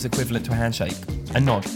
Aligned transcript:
is 0.00 0.04
equivalent 0.06 0.46
to 0.46 0.52
a 0.52 0.54
handshake. 0.54 0.94
A 1.34 1.40
nod. 1.40 1.66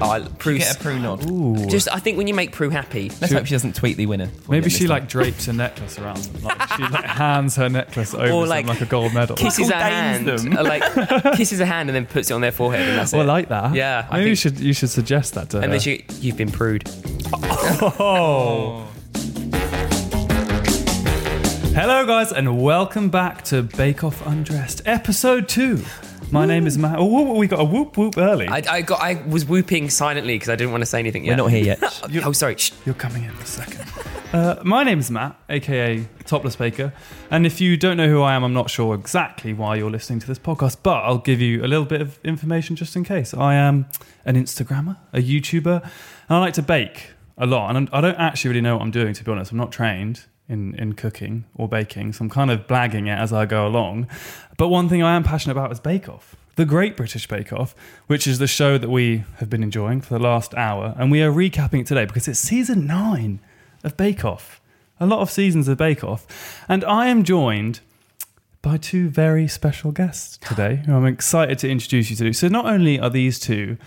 Oh, 0.00 0.10
I- 0.10 0.18
You 0.18 0.58
get 0.58 0.74
a 0.76 0.78
Prue 0.80 0.98
nod. 0.98 1.30
Ooh. 1.30 1.64
Just, 1.68 1.86
I 1.92 2.00
think 2.00 2.18
when 2.18 2.26
you 2.26 2.34
make 2.34 2.50
Prue 2.50 2.70
happy, 2.70 3.10
Let's 3.20 3.32
hope 3.32 3.46
she 3.46 3.54
doesn't 3.54 3.76
tweet 3.76 3.96
the 3.96 4.06
winner. 4.06 4.28
Maybe 4.48 4.68
she 4.68 4.80
this 4.84 4.90
like 4.90 5.08
drapes 5.08 5.46
a 5.46 5.52
necklace 5.52 5.96
around 5.98 6.16
them. 6.24 6.42
Like 6.42 6.60
she 6.76 6.82
like 6.82 7.04
hands 7.04 7.54
her 7.56 7.68
necklace 7.68 8.12
over 8.14 8.24
Or, 8.24 8.42
some, 8.42 8.48
like, 8.48 8.66
like, 8.66 8.80
a 8.80 8.86
gold 8.86 9.14
medal. 9.14 9.36
kisses 9.36 9.68
a 9.68 9.70
Michael 9.70 9.88
hand, 9.88 10.26
them. 10.26 10.50
like 10.64 10.82
kisses 11.36 11.60
a 11.60 11.66
hand, 11.66 11.88
and 11.88 11.94
then 11.94 12.04
puts 12.06 12.30
it 12.30 12.34
on 12.34 12.40
their 12.40 12.50
forehead, 12.50 12.88
and 12.88 12.98
that's 12.98 13.14
Oh, 13.14 13.20
I 13.20 13.24
like 13.24 13.48
that. 13.50 13.74
Yeah, 13.76 14.08
I 14.10 14.18
Maybe 14.18 14.30
you 14.30 14.36
should 14.36 14.58
you 14.58 14.72
should 14.72 14.90
suggest 14.90 15.34
that 15.34 15.50
to 15.50 15.58
her. 15.58 15.62
and 15.62 15.72
then 15.72 15.78
she, 15.80 16.04
you've 16.20 16.36
been 16.36 16.50
prude. 16.50 16.82
Oh. 17.32 18.88
Hello, 21.74 22.04
guys, 22.06 22.32
and 22.32 22.60
welcome 22.62 23.08
back 23.08 23.44
to 23.44 23.62
Bake 23.62 24.02
Off 24.04 24.26
Undressed, 24.26 24.82
episode 24.84 25.48
two. 25.48 25.82
My 26.32 26.46
name 26.46 26.66
is 26.66 26.78
Matt. 26.78 26.98
Oh, 26.98 27.04
whoop, 27.04 27.36
we 27.36 27.46
got 27.46 27.60
a 27.60 27.64
whoop 27.64 27.98
whoop 27.98 28.16
early. 28.16 28.48
I, 28.48 28.62
I 28.66 28.80
got, 28.80 29.02
I 29.02 29.22
was 29.28 29.44
whooping 29.44 29.90
silently 29.90 30.34
because 30.36 30.48
I 30.48 30.56
didn't 30.56 30.70
want 30.72 30.80
to 30.80 30.86
say 30.86 30.98
anything 30.98 31.26
yet. 31.26 31.32
We're 31.32 31.36
not 31.36 31.50
here 31.50 31.62
yet. 31.62 31.82
oh, 32.24 32.32
sorry. 32.32 32.56
Shh. 32.56 32.72
You're 32.86 32.94
coming 32.94 33.24
in 33.24 33.30
a 33.30 33.46
second. 33.46 33.86
Uh, 34.32 34.58
my 34.64 34.82
name 34.82 34.98
is 34.98 35.10
Matt, 35.10 35.38
aka 35.50 36.08
Topless 36.24 36.56
Baker, 36.56 36.94
and 37.30 37.44
if 37.44 37.60
you 37.60 37.76
don't 37.76 37.98
know 37.98 38.08
who 38.08 38.22
I 38.22 38.32
am, 38.32 38.44
I'm 38.44 38.54
not 38.54 38.70
sure 38.70 38.94
exactly 38.94 39.52
why 39.52 39.76
you're 39.76 39.90
listening 39.90 40.20
to 40.20 40.26
this 40.26 40.38
podcast, 40.38 40.78
but 40.82 41.04
I'll 41.04 41.18
give 41.18 41.38
you 41.38 41.62
a 41.62 41.68
little 41.68 41.84
bit 41.84 42.00
of 42.00 42.18
information 42.24 42.74
just 42.74 42.96
in 42.96 43.04
case. 43.04 43.34
I 43.34 43.56
am 43.56 43.88
an 44.24 44.36
Instagrammer, 44.36 44.96
a 45.12 45.18
YouTuber, 45.18 45.82
and 45.82 45.90
I 46.30 46.38
like 46.38 46.54
to 46.54 46.62
bake 46.62 47.10
a 47.36 47.44
lot. 47.44 47.76
And 47.76 47.90
I 47.92 48.00
don't 48.00 48.14
actually 48.14 48.48
really 48.48 48.62
know 48.62 48.76
what 48.78 48.82
I'm 48.82 48.90
doing, 48.90 49.12
to 49.12 49.22
be 49.22 49.30
honest. 49.30 49.52
I'm 49.52 49.58
not 49.58 49.70
trained 49.70 50.24
in, 50.52 50.74
in 50.74 50.92
cooking 50.92 51.44
or 51.54 51.66
baking, 51.68 52.12
so 52.12 52.24
I'm 52.24 52.30
kind 52.30 52.50
of 52.50 52.66
blagging 52.66 53.06
it 53.06 53.18
as 53.18 53.32
I 53.32 53.46
go 53.46 53.66
along. 53.66 54.06
But 54.58 54.68
one 54.68 54.88
thing 54.88 55.02
I 55.02 55.16
am 55.16 55.24
passionate 55.24 55.52
about 55.52 55.72
is 55.72 55.80
Bake 55.80 56.08
Off. 56.08 56.36
The 56.56 56.66
Great 56.66 56.96
British 56.96 57.26
Bake 57.26 57.52
Off, 57.52 57.74
which 58.06 58.26
is 58.26 58.38
the 58.38 58.46
show 58.46 58.76
that 58.76 58.90
we 58.90 59.24
have 59.38 59.48
been 59.48 59.62
enjoying 59.62 60.02
for 60.02 60.12
the 60.12 60.20
last 60.20 60.54
hour. 60.54 60.94
And 60.98 61.10
we 61.10 61.22
are 61.22 61.32
recapping 61.32 61.80
it 61.80 61.86
today 61.86 62.04
because 62.04 62.28
it's 62.28 62.38
season 62.38 62.86
nine 62.86 63.40
of 63.82 63.96
Bake 63.96 64.24
Off. 64.24 64.60
A 65.00 65.06
lot 65.06 65.20
of 65.20 65.30
seasons 65.30 65.66
of 65.66 65.78
Bake 65.78 66.04
Off. 66.04 66.26
And 66.68 66.84
I 66.84 67.06
am 67.08 67.24
joined 67.24 67.80
by 68.60 68.76
two 68.76 69.08
very 69.08 69.48
special 69.48 69.90
guests 69.90 70.36
today 70.46 70.82
who 70.84 70.94
I'm 70.94 71.06
excited 71.06 71.58
to 71.60 71.70
introduce 71.70 72.10
you 72.10 72.16
to. 72.16 72.32
So, 72.34 72.48
not 72.48 72.66
only 72.66 73.00
are 73.00 73.10
these 73.10 73.40
two 73.40 73.78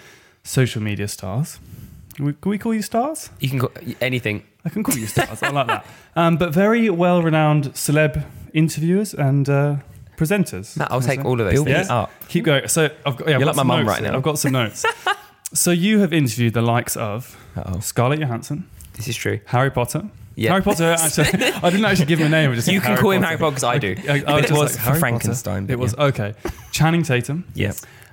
social 0.43 0.81
media 0.81 1.08
stars, 1.08 1.59
can 2.16 2.25
we, 2.25 2.33
can 2.33 2.49
we 2.49 2.58
call 2.58 2.73
you 2.73 2.81
stars? 2.81 3.30
You 3.39 3.49
can 3.49 3.59
call 3.59 3.71
anything. 4.02 4.43
I 4.66 4.69
can 4.69 4.83
call 4.83 4.97
you 4.97 5.08
stars. 5.08 5.41
I 5.44 5.49
like 5.49 5.67
that. 5.67 5.85
Um, 6.16 6.38
but 6.38 6.52
very 6.53 6.89
well 6.89 7.21
renowned 7.21 7.66
celeb 7.73 8.25
interviewers 8.53 9.13
and 9.13 9.47
uh, 9.47 9.75
presenters. 10.17 10.75
Matt, 10.77 10.91
I'll 10.91 11.02
take 11.02 11.23
all 11.23 11.33
of 11.39 11.45
those 11.45 11.53
Build 11.53 11.67
things. 11.67 11.89
up. 11.89 12.11
Keep 12.30 12.45
going. 12.45 12.67
So 12.67 12.89
I've 13.05 13.17
got, 13.17 13.27
yeah, 13.27 13.36
I've 13.36 13.39
You're 13.41 13.45
got 13.45 13.45
like 13.47 13.55
my 13.55 13.59
some 13.61 13.67
mum 13.67 13.80
notes 13.86 13.89
right 13.89 14.03
now. 14.11 14.17
I've 14.17 14.23
got 14.23 14.39
some 14.39 14.52
notes. 14.53 14.86
so 15.53 15.71
you 15.71 15.99
have 15.99 16.13
interviewed 16.13 16.53
the 16.53 16.61
likes 16.61 16.97
of 16.97 17.38
Uh-oh. 17.55 17.80
Scarlett 17.80 18.19
Johansson, 18.19 18.67
This 18.93 19.08
is 19.08 19.16
true. 19.16 19.39
Harry 19.45 19.69
Potter. 19.69 20.03
Yeah. 20.36 20.49
Harry 20.52 20.63
Potter. 20.63 20.83
Actually, 20.99 21.43
I 21.43 21.69
didn't 21.69 21.86
actually 21.86 22.08
give 22.08 22.19
him 22.19 22.27
a 22.27 22.30
name. 22.30 22.52
I 22.52 22.55
just 22.55 22.67
You 22.67 22.80
said 22.81 22.88
can 22.88 22.97
call 22.97 23.11
him 23.11 23.23
Harry 23.23 23.38
Potter. 23.38 23.52
Because 23.52 23.63
I 23.63 23.77
do. 23.77 23.95
I- 24.09 24.11
I 24.27 24.39
It 24.39 24.47
just 24.47 24.52
was 24.53 24.59
like, 24.61 24.71
for 24.71 24.80
Harry 24.80 24.80
Potter. 24.80 24.99
Frankenstein, 24.99 25.66
but 25.67 25.73
It 25.73 25.80
was 25.80 25.93
yeah. 25.97 26.03
okay. 26.05 26.33
Channing 26.71 27.03
Tatum. 27.03 27.45
Yeah. 27.53 27.71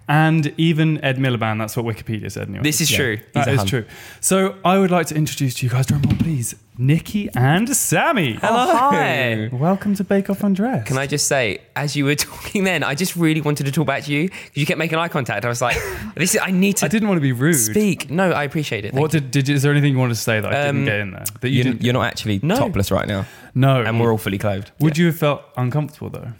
And 0.08 0.53
even 0.58 1.03
Ed 1.05 1.17
Miliband. 1.19 1.58
That's 1.58 1.77
what 1.77 1.86
Wikipedia 1.86 2.31
said. 2.31 2.48
Anyway. 2.48 2.62
This 2.64 2.81
is 2.81 2.91
Yeah. 2.91 2.97
true. 2.98 3.19
That 3.34 3.48
a 3.48 3.53
is 3.53 3.64
true. 3.64 3.84
So 4.20 4.56
I 4.64 4.78
would 4.78 4.91
like 4.91 5.06
to 5.08 5.14
introduce 5.14 5.55
to 5.56 5.67
you 5.67 5.70
guys, 5.70 5.86
drum 5.86 6.03
roll, 6.03 6.17
please, 6.17 6.55
Nikki 6.77 7.28
and 7.36 7.69
Sammy. 7.75 8.33
Hello. 8.41 8.75
Hi. 8.75 9.48
Welcome 9.53 9.95
to 9.97 10.05
Bake 10.05 10.28
Off 10.30 10.42
Undressed. 10.42 10.86
Can 10.86 10.98
I 10.98 11.06
just 11.06 11.28
say, 11.28 11.61
as 11.77 11.95
you 11.95 12.05
were 12.05 12.14
talking 12.30 12.64
then, 12.64 12.83
I 12.83 12.95
just 12.95 13.14
really 13.14 13.41
wanted 13.41 13.67
to 13.67 13.73
talk 13.73 13.86
back 13.86 14.03
to 14.05 14.12
you 14.12 14.28
because 14.28 14.50
you 14.56 14.67
kept 14.67 14.78
making 14.78 14.98
eye 14.98 15.08
contact. 15.08 15.45
I 15.45 15.48
was 15.48 15.62
like, 15.62 15.77
"This 16.17 16.34
is. 16.34 16.40
I 16.42 16.51
need 16.51 16.79
to 16.79 16.86
I 16.86 16.89
didn't 16.89 17.08
want 17.08 17.19
to 17.19 17.23
be 17.23 17.33
rude. 17.33 17.55
speak." 17.55 18.11
No, 18.11 18.33
I 18.33 18.42
appreciate 18.45 18.84
it. 18.84 18.92
Thank 18.92 19.01
What 19.01 19.11
did, 19.13 19.30
did 19.30 19.48
you, 19.48 19.55
is 19.55 19.63
there 19.63 19.70
anything 19.73 19.92
you 19.92 19.98
wanted 19.98 20.14
to 20.14 20.20
say 20.20 20.40
that 20.40 20.52
I 20.52 20.69
Um, 20.69 20.77
didn't 20.77 20.84
get 20.86 21.01
in 21.01 21.11
there 21.13 21.24
that 21.40 21.48
you 21.51 21.55
You're, 21.57 21.64
didn't? 21.64 21.83
you're 21.84 21.92
not 21.95 22.07
actually 22.07 22.40
No. 22.42 22.57
topless 22.57 22.90
right 22.90 23.07
now, 23.07 23.27
no, 23.55 23.83
and 23.83 24.01
we're 24.01 24.11
all 24.11 24.19
fully 24.19 24.39
clothed. 24.39 24.73
Would 24.80 24.98
you 24.98 25.07
have 25.07 25.17
felt 25.17 25.42
uncomfortable 25.57 26.11
though? 26.11 26.33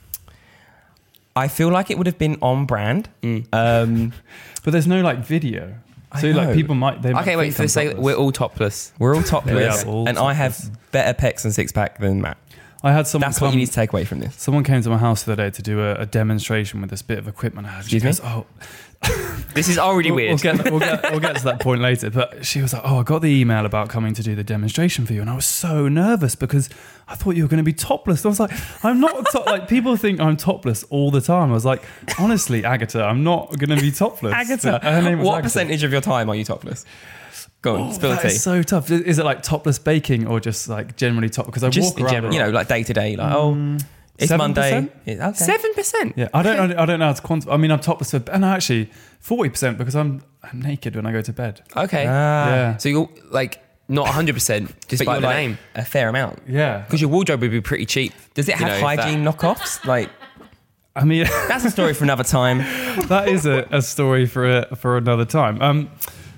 I 1.35 1.49
feel 1.49 1.71
like 1.71 1.91
it 1.91 1.97
would 1.99 2.07
have 2.07 2.19
been 2.19 2.37
on 2.43 2.67
brand. 2.67 3.09
Um, 3.53 4.13
But 4.65 4.71
there's 4.73 4.87
no 4.87 5.01
like 5.03 5.19
video, 5.25 5.75
I 6.13 6.21
so 6.21 6.29
like 6.31 6.55
people 6.55 6.75
might. 6.77 7.03
They 7.03 7.09
you. 7.09 7.15
might 7.17 7.23
Okay, 7.23 7.37
wait. 7.37 7.45
think 7.55 7.57
For 7.57 7.63
I'm 7.63 7.67
the 7.67 7.69
sake, 7.71 7.89
topless. 7.91 8.05
we're 8.05 8.15
all 8.17 8.33
topless. 8.33 8.93
we're 9.01 9.17
all 9.17 9.23
topless, 9.25 9.85
all 9.85 10.09
and 10.09 10.19
I 10.19 10.35
topless. 10.35 10.37
have 10.37 10.93
better 10.93 11.15
pecs 11.21 11.45
and 11.45 11.53
six 11.53 11.73
pack 11.73 11.99
than 11.99 12.21
Matt. 12.21 12.37
I 12.85 12.93
had 12.93 13.07
someone 13.07 13.29
That's 13.31 13.39
come. 13.39 13.49
what 13.49 13.55
you 13.55 13.61
need 13.61 13.67
to 13.67 13.73
take 13.73 13.93
away 13.93 14.05
from 14.05 14.19
this. 14.21 14.35
Someone 14.37 14.63
came 14.65 14.83
to 14.83 14.91
my 14.91 14.99
house 14.99 15.23
the 15.25 15.33
other 15.33 15.45
day 15.45 15.51
to 15.51 15.63
do 15.63 15.81
a, 15.81 15.95
a 15.97 16.07
demonstration 16.07 16.81
with 16.81 16.91
this 16.91 17.01
bit 17.03 17.19
of 17.19 17.27
equipment 17.29 17.67
I 17.67 17.71
had. 17.71 17.85
She 17.87 17.97
Excuse 17.97 18.21
me? 18.21 18.29
goes, 18.29 18.37
"Oh, 18.37 18.47
This 19.55 19.69
is 19.69 19.77
already 19.77 20.11
we'll, 20.11 20.17
weird. 20.17 20.43
We'll 20.43 20.55
get, 20.57 20.71
we'll, 20.71 20.81
get, 20.81 21.11
we'll 21.11 21.21
get 21.21 21.37
to 21.37 21.45
that 21.45 21.61
point 21.61 21.83
later. 21.83 22.09
But 22.09 22.47
she 22.47 22.63
was 22.63 22.73
like, 22.73 22.81
"Oh, 22.87 23.01
I 23.01 23.03
got 23.03 23.21
the 23.21 23.29
email 23.29 23.67
about 23.67 23.91
coming 23.91 24.15
to 24.15 24.23
do 24.23 24.35
the 24.35 24.43
demonstration 24.43 25.05
for 25.05 25.13
you," 25.13 25.21
and 25.21 25.29
I 25.29 25.35
was 25.35 25.45
so 25.45 25.89
nervous 25.89 26.35
because 26.35 26.71
I 27.07 27.17
thought 27.17 27.37
you 27.37 27.43
were 27.45 27.49
going 27.51 27.59
to 27.59 27.63
be 27.65 27.75
topless. 27.75 28.25
I 28.25 28.29
was 28.31 28.41
like, 28.41 28.51
"I'm 28.83 28.99
not 28.99 29.27
to- 29.33 29.41
like 29.47 29.69
people 29.69 29.97
think 29.97 30.21
I'm 30.21 30.39
topless 30.39 30.85
all 30.85 31.11
the 31.11 31.21
time." 31.21 31.51
I 31.51 31.53
was 31.53 31.67
like, 31.67 31.83
"Honestly, 32.19 32.65
Agatha, 32.65 33.05
I'm 33.05 33.25
not 33.25 33.51
going 33.59 33.77
to 33.77 33.83
be 33.83 33.91
topless." 33.91 34.33
Agatha. 34.33 34.81
Her 34.83 35.03
name 35.03 35.19
was 35.19 35.27
what 35.27 35.35
Agatha. 35.35 35.43
percentage 35.45 35.83
of 35.85 35.93
your 35.93 36.01
time 36.01 36.31
are 36.31 36.35
you 36.35 36.45
topless? 36.45 36.87
Go 37.61 37.75
on, 37.77 37.81
Oh, 37.91 37.93
spill 37.93 38.11
the 38.11 38.17
tea. 38.23 38.31
so 38.31 38.63
tough. 38.63 38.91
Is 38.91 39.19
it 39.19 39.25
like 39.27 39.43
topless 39.43 39.79
baking 39.79 40.27
or 40.27 40.41
just 40.41 40.67
like 40.71 40.97
generally 40.97 41.29
top? 41.29 41.45
Because 41.45 41.63
I 41.63 41.69
Just 41.69 41.93
walk 41.99 42.05
around. 42.05 42.13
general, 42.15 42.33
you 42.33 42.41
know, 42.41 42.51
like 42.51 42.69
day 42.69 42.83
to 42.85 42.93
day, 42.95 43.17
like 43.17 43.35
oh, 43.35 43.53
mm. 43.55 43.85
It's 44.23 44.33
7%? 44.33 44.39
Monday. 44.39 44.89
Okay. 45.07 45.33
Seven 45.35 45.75
percent. 45.75 46.15
Yeah, 46.17 46.29
I 46.35 46.43
don't. 46.43 46.73
I 46.75 46.85
don't 46.87 46.99
know 46.99 47.07
how 47.07 47.13
to 47.13 47.23
quantify. 47.23 47.53
I 47.55 47.57
mean, 47.57 47.71
I'm 47.71 47.81
topless 47.81 48.11
for, 48.13 48.23
and 48.33 48.45
actually 48.45 48.91
forty 49.21 49.51
percent 49.51 49.79
because 49.79 49.95
I'm, 49.97 50.23
I'm 50.43 50.61
naked 50.61 50.97
when 50.97 51.07
I 51.07 51.13
go 51.13 51.21
to 51.23 51.33
bed. 51.33 51.63
Okay. 51.77 52.07
Ah. 52.09 52.49
yeah, 52.49 52.77
So 52.77 52.89
you're 52.89 53.09
like 53.31 53.63
not 53.89 54.05
100 54.05 54.35
percent 54.35 54.69
but 54.75 54.89
despite 54.89 55.07
you're 55.15 55.21
the 55.21 55.27
like 55.27 55.37
name 55.37 55.59
a 55.75 55.85
fair 55.85 56.09
amount. 56.09 56.39
yeah. 56.49 56.79
because 56.81 57.01
your 57.01 57.11
wardrobe 57.11 57.41
would 57.43 57.51
be 57.51 57.61
pretty 57.61 57.85
cheap. 57.85 58.13
Does 58.35 58.49
it 58.49 58.55
have 58.55 58.69
know, 58.69 58.75
if 58.75 58.81
that- 58.81 58.99
hygiene 59.01 59.25
knockoffs? 59.25 59.85
Like 59.85 60.09
I 60.97 61.05
mean, 61.05 61.25
that's 61.49 61.65
a 61.65 61.71
story 61.71 61.95
for 61.95 62.05
another 62.05 62.25
time. 62.25 62.59
that 63.09 63.29
is 63.29 63.47
a, 63.47 63.67
a 63.71 63.81
story 63.83 64.27
for 64.27 64.59
a, 64.59 64.77
for 64.77 64.99
another 64.99 65.25
time. 65.25 65.61
Um, 65.63 65.91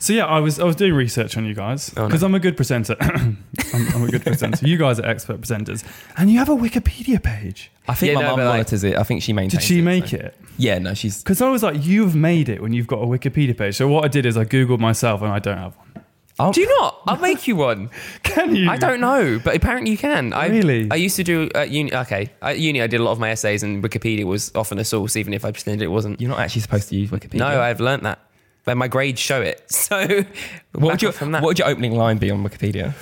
so 0.04 0.12
yeah, 0.12 0.26
I 0.26 0.38
was 0.40 0.60
I 0.60 0.64
was 0.64 0.76
doing 0.76 0.92
research 0.92 1.36
on 1.36 1.44
you 1.46 1.54
guys 1.54 1.92
Oh, 1.96 2.02
no. 2.02 2.06
because 2.08 2.22
I'm 2.22 2.34
a 2.34 2.38
good 2.40 2.56
presenter. 2.56 2.94
I'm, 3.00 3.38
I'm 3.72 4.02
a 4.04 4.08
good 4.10 4.22
presenter. 4.22 4.66
You 4.66 4.76
guys 4.76 5.00
are 5.00 5.06
expert 5.06 5.40
presenters, 5.40 5.82
and 6.16 6.30
you 6.30 6.38
have 6.38 6.48
a 6.48 6.54
Wikipedia 6.56 7.22
page. 7.22 7.70
I 7.88 7.94
think 7.94 8.10
Yeah, 8.10 8.16
my 8.16 8.22
no, 8.22 8.28
mum 8.28 8.36
but 8.38 8.44
like- 8.46 8.52
monitors 8.54 8.84
it. 8.84 8.96
I 8.96 9.02
think 9.02 9.22
she 9.22 9.32
maintains. 9.32 9.54
It. 9.54 9.66
Did 9.66 9.66
she 9.66 9.78
it, 9.80 9.82
make 9.82 10.06
so- 10.08 10.16
it? 10.18 10.36
Yeah, 10.58 10.78
no, 10.78 10.94
she's. 10.94 11.22
Because 11.22 11.40
I 11.42 11.48
was 11.48 11.62
like, 11.62 11.84
you've 11.84 12.14
made 12.14 12.48
it 12.48 12.60
when 12.62 12.72
you've 12.72 12.86
got 12.86 13.00
a 13.02 13.06
Wikipedia 13.06 13.56
page. 13.56 13.76
So 13.76 13.88
what 13.88 14.04
I 14.04 14.08
did 14.08 14.24
is 14.26 14.36
I 14.36 14.44
googled 14.44 14.78
myself, 14.80 15.22
and 15.22 15.32
I 15.32 15.38
don't 15.38 15.58
have 15.58 15.76
one. 15.76 16.04
Oh, 16.38 16.52
Do 16.52 16.60
you 16.60 16.68
not? 16.80 17.00
I'll 17.06 17.16
make 17.20 17.46
you 17.46 17.54
one. 17.56 17.90
Can 18.24 18.56
you? 18.56 18.68
I 18.68 18.76
don't 18.76 19.00
know, 19.00 19.40
but 19.44 19.54
apparently 19.54 19.92
you 19.92 19.96
can. 19.98 20.32
I, 20.32 20.48
Really? 20.48 20.88
I 20.90 20.96
used 20.96 21.14
to 21.16 21.22
do 21.22 21.48
at 21.54 21.70
uni. 21.70 21.94
Okay, 21.94 22.28
at 22.42 22.58
uni 22.58 22.82
I 22.82 22.88
did 22.88 22.98
a 23.00 23.04
lot 23.04 23.12
of 23.12 23.20
my 23.20 23.30
essays, 23.30 23.62
and 23.62 23.82
Wikipedia 23.84 24.24
was 24.24 24.50
often 24.56 24.78
a 24.80 24.84
source, 24.84 25.14
even 25.16 25.32
if 25.32 25.44
I 25.44 25.52
pretended 25.52 25.84
it 25.84 25.88
wasn't. 25.88 26.20
You're 26.20 26.30
not 26.30 26.40
actually 26.40 26.62
supposed 26.62 26.88
to 26.88 26.96
use 26.96 27.10
Wikipedia. 27.10 27.38
No, 27.38 27.60
I've 27.60 27.78
learnt 27.80 28.02
that. 28.02 28.18
But 28.64 28.76
my 28.76 28.88
grades 28.88 29.20
show 29.20 29.40
it. 29.42 29.62
So 29.70 30.24
What 30.72 30.92
would, 30.92 31.02
your, 31.02 31.12
from 31.12 31.32
that. 31.32 31.42
what 31.42 31.48
would 31.48 31.58
your 31.58 31.68
opening 31.68 31.92
line 31.92 32.18
be 32.18 32.30
on 32.30 32.42
Wikipedia? 32.42 32.94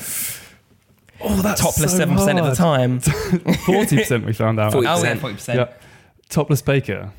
Oh, 1.21 1.41
that's 1.41 1.61
Topless 1.61 1.93
so 1.93 1.99
seven 1.99 2.17
percent 2.17 2.39
of 2.41 2.47
the 2.47 2.55
time. 2.55 2.99
Forty 3.67 3.97
percent 3.99 4.27
we 4.27 4.33
found 4.33 4.59
out. 4.59 4.73
40%. 4.75 4.77
Oh 4.77 5.03
yeah, 5.05 5.15
40%. 5.15 5.19
forty. 5.21 5.53
Yeah. 5.59 5.69
Topless 6.29 6.63
baker, 6.63 7.13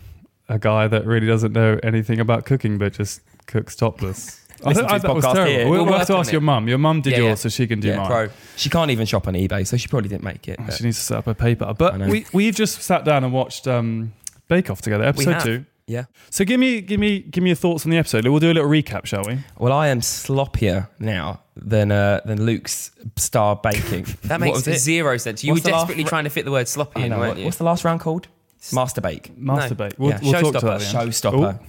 a 0.49 0.59
guy 0.59 0.87
that 0.87 1.05
really 1.05 1.27
doesn't 1.27 1.53
know 1.53 1.79
anything 1.83 2.19
about 2.19 2.45
cooking 2.45 2.77
but 2.77 2.93
just 2.93 3.21
cooks 3.47 3.75
topless. 3.75 4.41
I 4.65 4.69
Listen 4.69 4.83
thought- 4.83 4.87
to 4.87 4.91
I- 4.91 4.95
his 4.95 5.01
that 5.03 5.15
was 5.15 5.23
podcast 5.25 5.33
terrible. 5.35 5.51
here. 5.51 5.63
We'll, 5.65 5.71
We'll 5.71 5.85
we'll 5.85 5.97
have 5.99 6.07
to 6.07 6.15
ask 6.17 6.31
your 6.31 6.41
mum. 6.41 6.67
Your 6.67 6.77
mum 6.77 7.01
did 7.01 7.11
Yeah, 7.13 7.17
yours, 7.19 7.29
yeah. 7.29 7.35
so 7.35 7.49
she 7.49 7.67
can 7.67 7.79
do 7.79 7.87
Yeah, 7.89 7.97
mine. 7.97 8.07
pro? 8.07 8.27
She 8.57 8.69
can't 8.69 8.91
even 8.91 9.05
shop 9.05 9.27
on 9.27 9.33
eBay, 9.35 9.65
so 9.65 9.77
she 9.77 9.87
probably 9.87 10.09
didn't 10.09 10.23
make 10.23 10.47
it. 10.49 10.59
but- 10.65 10.73
She 10.73 10.83
needs 10.83 10.97
to 10.97 11.03
set 11.03 11.17
up 11.19 11.27
a 11.27 11.33
paper. 11.35 11.73
But 11.77 11.97
we 11.99 12.25
we've 12.33 12.55
just 12.55 12.81
sat 12.81 13.05
down 13.05 13.23
and 13.23 13.31
watched 13.33 13.67
um, 13.67 14.13
Bake 14.49 14.69
Off 14.69 14.81
together, 14.81 15.05
episode 15.05 15.39
two. 15.41 15.65
Yeah. 15.87 16.05
So 16.29 16.45
give 16.45 16.59
me 16.59 16.81
give 16.81 16.99
me 16.99 17.19
give 17.19 17.43
me 17.43 17.49
your 17.51 17.55
thoughts 17.57 17.85
on 17.85 17.91
the 17.91 17.97
episode. 17.97 18.25
We'll 18.27 18.39
do 18.39 18.51
a 18.51 18.53
little 18.53 18.69
recap, 18.69 19.05
shall 19.05 19.23
we? 19.25 19.39
Well, 19.57 19.73
I 19.73 19.87
am 19.89 19.99
sloppier 20.01 20.87
now 20.99 21.41
than 21.55 21.91
uh, 21.91 22.21
than 22.25 22.45
Luke's 22.45 22.91
star 23.17 23.55
baking. 23.61 24.05
That 24.23 24.39
makes 24.39 24.59
zero 24.63 25.17
sense. 25.17 25.43
You 25.43 25.53
What's 25.53 25.65
were 25.65 25.71
desperately 25.71 26.03
ra- 26.03 26.09
trying 26.09 26.23
to 26.23 26.29
fit 26.29 26.45
the 26.45 26.51
word 26.51 26.67
sloppy 26.67 27.03
in, 27.03 27.09
know. 27.09 27.19
weren't 27.19 27.29
What- 27.31 27.37
you? 27.39 27.45
What's 27.45 27.57
the 27.57 27.63
last 27.65 27.83
round 27.83 27.99
called? 27.99 28.27
Master 28.71 29.01
bake. 29.01 29.35
Masturbate. 29.37 29.99
We'll, 29.99 30.11
Yeah. 30.11 30.19
we'll 30.23 30.33
Showstopper. 30.35 30.61
that. 30.61 30.73
at 30.73 30.79
the 30.93 30.99
end. 30.99 31.11
Showstopper. 31.11 31.59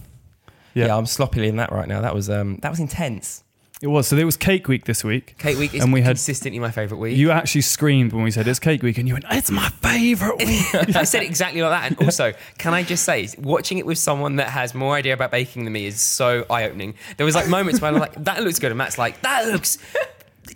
Yeah. 0.74 0.86
yeah. 0.86 0.96
I'm 0.96 1.06
sloppily 1.06 1.48
in 1.48 1.56
that 1.56 1.72
right 1.72 1.88
now. 1.88 2.00
That 2.00 2.14
was 2.14 2.30
um 2.30 2.58
that 2.62 2.70
was 2.70 2.78
intense. 2.80 3.42
It 3.82 3.88
was. 3.88 4.06
So 4.08 4.16
there 4.16 4.24
was 4.24 4.36
Cake 4.36 4.68
Week 4.68 4.84
this 4.84 5.02
week. 5.04 5.36
Cake 5.38 5.58
week 5.58 5.74
is 5.74 5.82
And 5.82 5.92
we 5.92 6.00
had- 6.00 6.10
consistently 6.16 6.58
my 6.60 6.70
favourite 6.70 7.00
week. 7.00 7.16
You 7.16 7.30
actually 7.32 7.62
screamed 7.62 8.12
when 8.12 8.22
we 8.22 8.30
said 8.30 8.46
it's 8.48 8.58
Cake 8.60 8.82
Week, 8.82 8.96
and 8.98 9.06
you 9.08 9.14
went, 9.14 9.26
"It's 9.30 9.50
my 9.50 9.68
favourite 9.82 10.38
week." 10.46 10.96
I 10.96 11.04
said 11.04 11.22
exactly 11.22 11.60
like 11.60 11.70
that. 11.70 11.90
And 11.90 12.06
also, 12.06 12.32
can 12.58 12.72
I 12.72 12.82
just 12.82 13.04
say, 13.04 13.28
watching 13.38 13.78
it 13.78 13.84
with 13.86 13.98
someone 13.98 14.36
that 14.36 14.48
has 14.50 14.74
more 14.74 14.94
idea 14.94 15.12
about 15.12 15.30
baking 15.32 15.64
than 15.64 15.72
me 15.72 15.86
is 15.86 16.00
so 16.00 16.46
eye 16.48 16.64
opening. 16.64 16.94
There 17.16 17.26
was 17.26 17.34
like 17.34 17.48
moments 17.48 17.80
where 17.80 17.92
I'm 17.92 17.98
like, 17.98 18.14
that 18.24 18.42
looks 18.42 18.58
good. 18.58 18.70
And 18.70 18.78
Matt's 18.78 18.96
like, 18.96 19.20
that 19.22 19.48
looks 19.48 19.76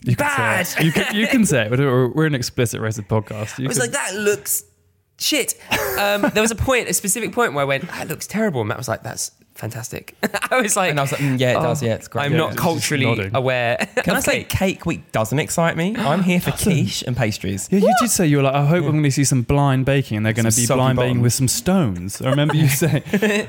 You 0.05 0.15
can 0.15 0.27
bad. 0.27 0.67
say. 0.67 0.85
You 0.85 0.93
can, 0.93 1.15
you 1.17 1.27
can 1.27 1.45
say 1.45 1.67
it. 1.67 1.71
We're, 1.73 2.09
we're 2.09 2.27
an 2.27 2.35
explicit 2.37 2.81
rated 2.81 3.09
podcast. 3.09 3.59
You 3.59 3.65
I 3.65 3.69
was 3.69 3.79
can- 3.79 3.87
like, 3.91 3.93
that 3.93 4.15
looks 4.15 4.63
shit. 5.19 5.55
Um, 5.99 6.23
there 6.33 6.43
was 6.43 6.53
a 6.53 6.57
point, 6.57 6.89
a 6.89 6.95
specific 6.95 7.33
point 7.33 7.53
where 7.53 7.63
I 7.63 7.67
went, 7.67 7.89
that 7.89 8.07
looks 8.09 8.27
terrible. 8.29 8.61
And 8.61 8.69
Matt 8.69 8.79
was 8.79 8.87
like, 8.89 9.03
that's 9.03 9.33
fantastic. 9.59 10.15
I 10.51 10.61
was 10.61 10.77
like, 10.77 10.91
And 10.91 10.99
I 10.99 11.03
was 11.03 11.13
like, 11.13 11.21
mm, 11.21 11.39
yeah, 11.39 11.53
it 11.53 11.57
oh, 11.57 11.63
does. 11.63 11.83
Yeah, 11.83 11.95
it's 11.95 12.09
great. 12.09 12.25
I'm 12.27 12.33
Yeah, 12.33 12.39
not 12.39 12.57
culturally 12.57 13.31
aware. 13.35 13.77
Can 13.97 14.17
I 14.17 14.21
say 14.21 14.45
cake. 14.45 14.49
Cake 14.79 14.87
Week 14.87 15.13
doesn't 15.13 15.39
excite 15.39 15.77
me? 15.77 15.95
I'm 15.97 16.23
here 16.23 16.41
for 16.41 16.51
quiche 16.63 17.03
and 17.03 17.17
pastries. 17.17 17.69
Yeah, 17.71 17.81
you 17.81 17.93
did 18.01 18.11
say 18.11 18.27
you 18.27 18.39
were 18.39 18.43
like, 18.45 18.55
I 18.55 18.65
hope 18.67 18.85
we're 18.85 18.91
going 18.93 19.03
to 19.03 19.11
see 19.11 19.25
some 19.25 19.43
blind 19.43 19.85
baking, 19.85 20.17
and 20.19 20.27
they're 20.27 20.33
going 20.33 20.45
to 20.51 20.57
be 20.57 20.65
soggy 20.65 20.79
blind 20.79 20.97
baking 20.99 21.21
with 21.21 21.33
some 21.33 21.49
stones. 21.49 22.23
I 22.23 22.31
remember 22.31 22.55
you 22.55 22.69
saying. 22.69 23.03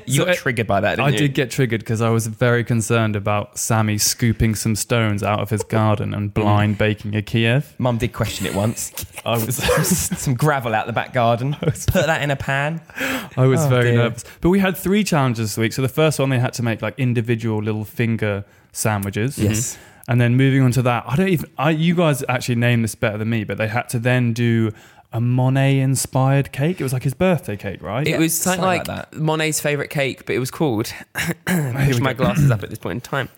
You 0.05 0.19
So, 0.21 0.25
got 0.25 0.35
triggered 0.35 0.67
by 0.67 0.79
that, 0.81 0.91
didn't 0.97 1.05
I 1.05 1.09
you? 1.09 1.17
did 1.19 1.33
get 1.33 1.51
triggered 1.51 1.81
because 1.81 2.01
I 2.01 2.09
was 2.09 2.27
very 2.27 2.63
concerned 2.63 3.15
about 3.15 3.57
Sammy 3.57 3.97
scooping 3.97 4.55
some 4.55 4.75
stones 4.75 5.23
out 5.23 5.39
of 5.39 5.49
his 5.49 5.63
garden 5.63 6.13
and 6.13 6.33
blind 6.33 6.77
baking 6.77 7.15
a 7.15 7.21
Kiev. 7.21 7.75
Mum 7.77 7.97
did 7.97 8.13
question 8.13 8.45
it 8.45 8.55
once. 8.55 8.91
I 9.25 9.31
was, 9.33 9.57
Some 9.57 10.33
gravel 10.33 10.73
out 10.73 10.87
the 10.87 10.93
back 10.93 11.13
garden. 11.13 11.55
Put 11.59 11.85
that 11.91 12.21
in 12.21 12.31
a 12.31 12.35
pan. 12.35 12.81
I 13.37 13.45
was 13.45 13.59
Oh, 13.65 13.69
very 13.69 13.91
dear. 13.91 13.95
nervous. 14.03 14.23
But 14.41 14.49
we 14.49 14.59
had 14.59 14.77
three 14.77 15.03
challenges 15.03 15.49
this 15.51 15.57
week. 15.57 15.73
So 15.73 15.81
the 15.81 15.89
first 15.99 16.19
one, 16.19 16.29
they 16.29 16.39
had 16.39 16.53
to 16.53 16.63
make 16.63 16.81
like 16.81 16.95
individual 16.97 17.61
little 17.61 17.85
finger 17.85 18.45
sandwiches. 18.71 19.37
Yes. 19.37 19.77
And 20.07 20.19
then 20.19 20.35
moving 20.35 20.61
on 20.63 20.71
to 20.71 20.81
that, 20.83 21.03
I 21.07 21.15
don't 21.15 21.29
even. 21.29 21.49
I, 21.57 21.69
you 21.71 21.93
guys 21.95 22.23
actually 22.27 22.55
named 22.55 22.83
this 22.83 22.95
better 22.95 23.17
than 23.17 23.29
me, 23.29 23.43
but 23.43 23.57
they 23.57 23.67
had 23.67 23.89
to 23.89 23.99
then 23.99 24.33
do 24.33 24.71
a 25.11 25.19
Monet-inspired 25.21 26.51
cake. 26.51 26.79
It 26.79 26.83
was 26.83 26.93
like 26.93 27.03
his 27.03 27.13
birthday 27.13 27.57
cake, 27.57 27.81
right? 27.81 28.07
It 28.07 28.11
Yeah, 28.11 28.17
was 28.19 28.33
something 28.33 28.61
something 28.63 28.87
like, 28.87 29.13
like 29.13 29.13
Monet's 29.13 29.59
favorite 29.59 29.89
cake, 29.89 30.25
but 30.25 30.35
it 30.35 30.39
was 30.39 30.51
called. 30.51 30.87
Here 31.47 31.73
push 31.87 31.99
my 31.99 32.13
go. 32.13 32.23
glasses 32.25 32.49
up 32.51 32.63
at 32.63 32.69
this 32.73 32.79
point 32.79 32.95
in 32.97 33.01
time. 33.01 33.29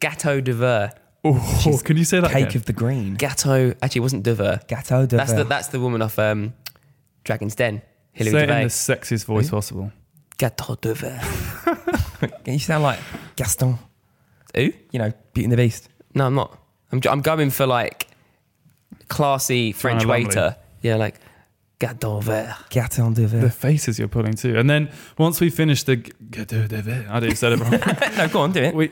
Gâteau 0.00 0.42
de 0.42 0.52
ver. 0.52 0.90
Oh, 1.24 1.80
can 1.84 1.96
you 1.96 2.04
say 2.04 2.20
that? 2.20 2.30
Cake 2.30 2.46
again? 2.46 2.56
of 2.56 2.64
the 2.66 2.72
green. 2.72 3.16
Gâteau. 3.16 3.74
Actually, 3.82 3.98
it 4.00 4.02
wasn't 4.08 4.22
de 4.22 4.34
ver. 4.34 4.60
Gâteau 4.68 5.06
de 5.08 5.16
That's 5.16 5.32
the 5.32 5.44
Ver. 5.44 5.48
that's 5.48 5.68
the 5.68 5.80
woman 5.80 6.00
off 6.02 6.18
um, 6.18 6.52
Dragon's 7.24 7.54
Den. 7.54 7.82
Say 8.16 8.24
Hilary 8.24 8.42
it 8.44 8.50
in 8.50 8.62
the 8.64 8.68
sexiest 8.68 9.24
voice 9.24 9.50
possible. 9.50 9.90
Gâteau 10.38 10.80
de 10.80 10.94
ver. 10.94 11.20
Can 12.20 12.30
you 12.54 12.58
sound 12.58 12.82
like 12.82 12.98
Gaston. 13.36 13.78
Who? 14.54 14.72
You 14.92 14.98
know, 14.98 15.12
Beauty 15.32 15.44
and 15.44 15.52
the 15.52 15.56
Beast. 15.56 15.88
No, 16.14 16.26
I'm 16.26 16.34
not. 16.34 16.58
I'm, 16.92 17.00
I'm 17.08 17.20
going 17.20 17.50
for 17.50 17.66
like 17.66 18.08
classy 19.08 19.72
French 19.72 20.00
Kinda 20.00 20.12
waiter. 20.12 20.56
Yeah, 20.82 20.96
like 20.96 21.20
Gâteau 21.78 22.22
ver. 22.22 22.54
Gâteau 22.70 23.14
de 23.14 23.26
The 23.26 23.50
faces 23.50 23.98
you're 23.98 24.08
pulling 24.08 24.34
too. 24.34 24.58
And 24.58 24.68
then 24.68 24.90
once 25.18 25.40
we 25.40 25.50
finished 25.50 25.86
the. 25.86 25.96
Gâteau 25.96 26.68
de 26.68 26.82
Ver- 26.82 27.06
I 27.10 27.20
didn't 27.20 27.36
say 27.36 27.52
it 27.52 27.58
wrong. 27.60 27.70
no, 28.16 28.28
go 28.28 28.40
on, 28.40 28.52
do 28.52 28.60
it. 28.62 28.74
we, 28.74 28.90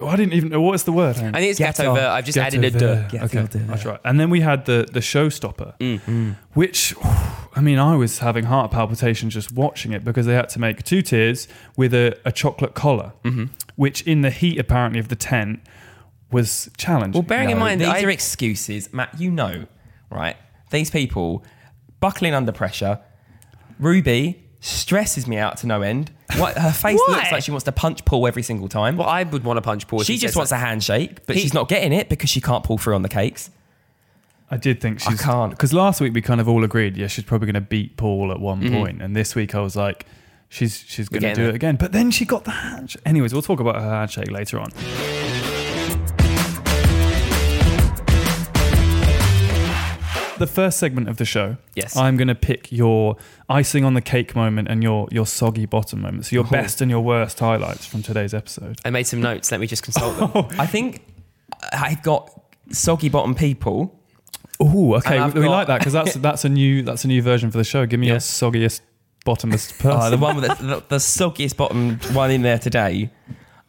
oh, 0.00 0.06
I 0.08 0.16
didn't 0.16 0.32
even 0.34 0.48
know. 0.50 0.60
What 0.60 0.74
is 0.74 0.84
the 0.84 0.92
word? 0.92 1.16
I 1.16 1.32
think 1.40 1.50
it's 1.50 1.58
Gâteau. 1.60 1.84
Gâteau 1.84 1.94
ver. 1.96 2.06
I've 2.08 2.24
just 2.24 2.38
Gâteau 2.38 2.42
added 2.46 2.64
a 2.64 2.70
de. 2.70 3.08
Gâteau 3.10 3.24
Okay, 3.24 3.42
de 3.46 3.58
Ver. 3.58 3.66
that's 3.66 3.84
right. 3.84 4.00
And 4.04 4.18
then 4.20 4.30
we 4.30 4.40
had 4.40 4.64
the 4.64 4.86
the 4.92 5.00
showstopper, 5.00 5.74
Mm. 5.78 6.36
which 6.54 6.94
I 7.56 7.60
mean, 7.60 7.78
I 7.78 7.96
was 7.96 8.18
having 8.20 8.44
heart 8.44 8.70
palpitations 8.70 9.34
just 9.34 9.50
watching 9.52 9.92
it 9.92 10.04
because 10.04 10.26
they 10.26 10.34
had 10.34 10.48
to 10.50 10.58
make 10.60 10.84
two 10.84 11.02
tiers 11.02 11.48
with 11.76 11.92
a, 11.92 12.16
a 12.24 12.30
chocolate 12.32 12.74
collar, 12.74 13.12
Mm-hmm. 13.24 13.46
which 13.76 14.02
in 14.02 14.20
the 14.22 14.30
heat 14.30 14.58
apparently 14.58 15.00
of 15.00 15.08
the 15.08 15.16
tent 15.16 15.60
was 16.30 16.70
challenging. 16.76 17.12
Well, 17.20 17.22
bearing 17.22 17.50
in 17.50 17.58
No, 17.58 17.64
mind, 17.64 17.80
these 17.80 17.88
I, 17.88 18.02
are 18.02 18.10
excuses, 18.10 18.92
Matt. 18.92 19.20
You 19.20 19.30
know, 19.32 19.66
right? 20.10 20.36
These 20.70 20.90
people 20.90 21.44
buckling 21.98 22.34
under 22.34 22.52
pressure. 22.52 23.00
Ruby 23.78 24.44
stresses 24.60 25.26
me 25.26 25.36
out 25.38 25.56
to 25.58 25.66
no 25.66 25.82
end. 25.82 26.10
What 26.36 26.56
her 26.56 26.70
face 26.72 27.00
Why? 27.06 27.14
looks 27.16 27.32
like 27.32 27.42
she 27.42 27.50
wants 27.50 27.64
to 27.64 27.72
punch 27.72 28.04
Paul 28.04 28.26
every 28.28 28.42
single 28.42 28.68
time. 28.68 28.96
well, 28.96 29.08
I 29.08 29.22
would 29.24 29.42
want 29.42 29.56
to 29.56 29.62
punch 29.62 29.88
Paul. 29.88 30.02
if 30.02 30.06
she 30.06 30.16
just 30.18 30.36
wants 30.36 30.50
that. 30.50 30.56
a 30.56 30.64
handshake, 30.66 31.26
but 31.26 31.34
He- 31.36 31.42
she's 31.42 31.54
not 31.54 31.68
getting 31.68 31.92
it 31.92 32.08
because 32.08 32.30
she 32.30 32.40
can't 32.40 32.62
pull 32.62 32.78
through 32.78 32.94
on 32.94 33.02
the 33.02 33.08
cakes. 33.08 33.50
I 34.52 34.56
did 34.56 34.80
think 34.80 34.98
she's 35.00 35.20
can't. 35.20 35.50
because 35.52 35.72
last 35.72 36.00
week 36.00 36.12
we 36.12 36.20
kind 36.22 36.40
of 36.40 36.48
all 36.48 36.64
agreed, 36.64 36.96
yeah, 36.96 37.06
she's 37.06 37.24
probably 37.24 37.46
going 37.46 37.54
to 37.54 37.60
beat 37.60 37.96
Paul 37.96 38.32
at 38.32 38.40
one 38.40 38.60
Mhm. 38.62 38.72
point, 38.72 39.02
and 39.02 39.14
this 39.14 39.34
week 39.34 39.54
I 39.54 39.60
was 39.60 39.76
like. 39.76 40.06
She's 40.52 40.84
she's 40.88 41.08
going 41.08 41.22
to 41.22 41.32
do 41.32 41.44
it. 41.44 41.48
it 41.50 41.54
again, 41.54 41.76
but 41.76 41.92
then 41.92 42.10
she 42.10 42.24
got 42.24 42.42
the 42.42 42.50
handshake. 42.50 43.00
Anyways, 43.06 43.32
we'll 43.32 43.40
talk 43.40 43.60
about 43.60 43.76
her 43.76 43.88
handshake 43.88 44.32
later 44.32 44.58
on. 44.58 44.72
The 50.38 50.46
first 50.46 50.78
segment 50.78 51.06
of 51.10 51.18
the 51.18 51.26
show, 51.26 51.58
Yes. 51.74 51.94
I'm 51.98 52.16
going 52.16 52.28
to 52.28 52.34
pick 52.34 52.72
your 52.72 53.16
icing 53.50 53.84
on 53.84 53.92
the 53.92 54.00
cake 54.00 54.34
moment 54.34 54.68
and 54.68 54.82
your 54.82 55.06
your 55.10 55.26
soggy 55.26 55.66
bottom 55.66 56.00
moment. 56.00 56.24
So 56.26 56.34
your 56.34 56.46
Oh. 56.46 56.50
best 56.50 56.80
and 56.80 56.90
your 56.90 57.00
worst 57.02 57.38
highlights 57.40 57.84
from 57.84 58.02
today's 58.02 58.32
episode. 58.32 58.80
I 58.82 58.88
made 58.88 59.02
some 59.02 59.20
notes. 59.20 59.52
Let 59.52 59.60
me 59.60 59.66
just 59.66 59.82
consult 59.82 60.16
them. 60.16 60.46
I 60.58 60.64
think 60.66 61.02
I 61.72 61.98
got 62.02 62.30
soggy 62.72 63.10
bottom 63.10 63.34
people. 63.34 63.99
Oh, 64.60 64.94
okay, 64.96 65.18
we, 65.26 65.32
we 65.32 65.40
got- 65.46 65.50
like 65.50 65.66
that 65.68 65.78
because 65.78 65.92
that's 65.92 66.14
that's 66.26 66.44
a 66.44 66.48
new 66.48 66.82
that's 66.82 67.04
a 67.04 67.08
new 67.08 67.22
version 67.22 67.50
for 67.50 67.58
the 67.58 67.64
show. 67.64 67.86
Give 67.86 67.98
me 67.98 68.06
Yeah. 68.08 68.14
your 68.14 68.20
soggiest, 68.20 68.80
bottomest 69.24 69.78
person. 69.78 69.90
Oh, 70.00 70.10
the 70.10 70.18
one 70.18 70.36
with 70.36 70.44
the, 70.46 70.54
the, 70.54 70.84
the 70.88 70.96
soggiest 70.96 71.56
bottom 71.56 71.98
one 72.12 72.30
in 72.30 72.42
there 72.42 72.58
today, 72.58 73.10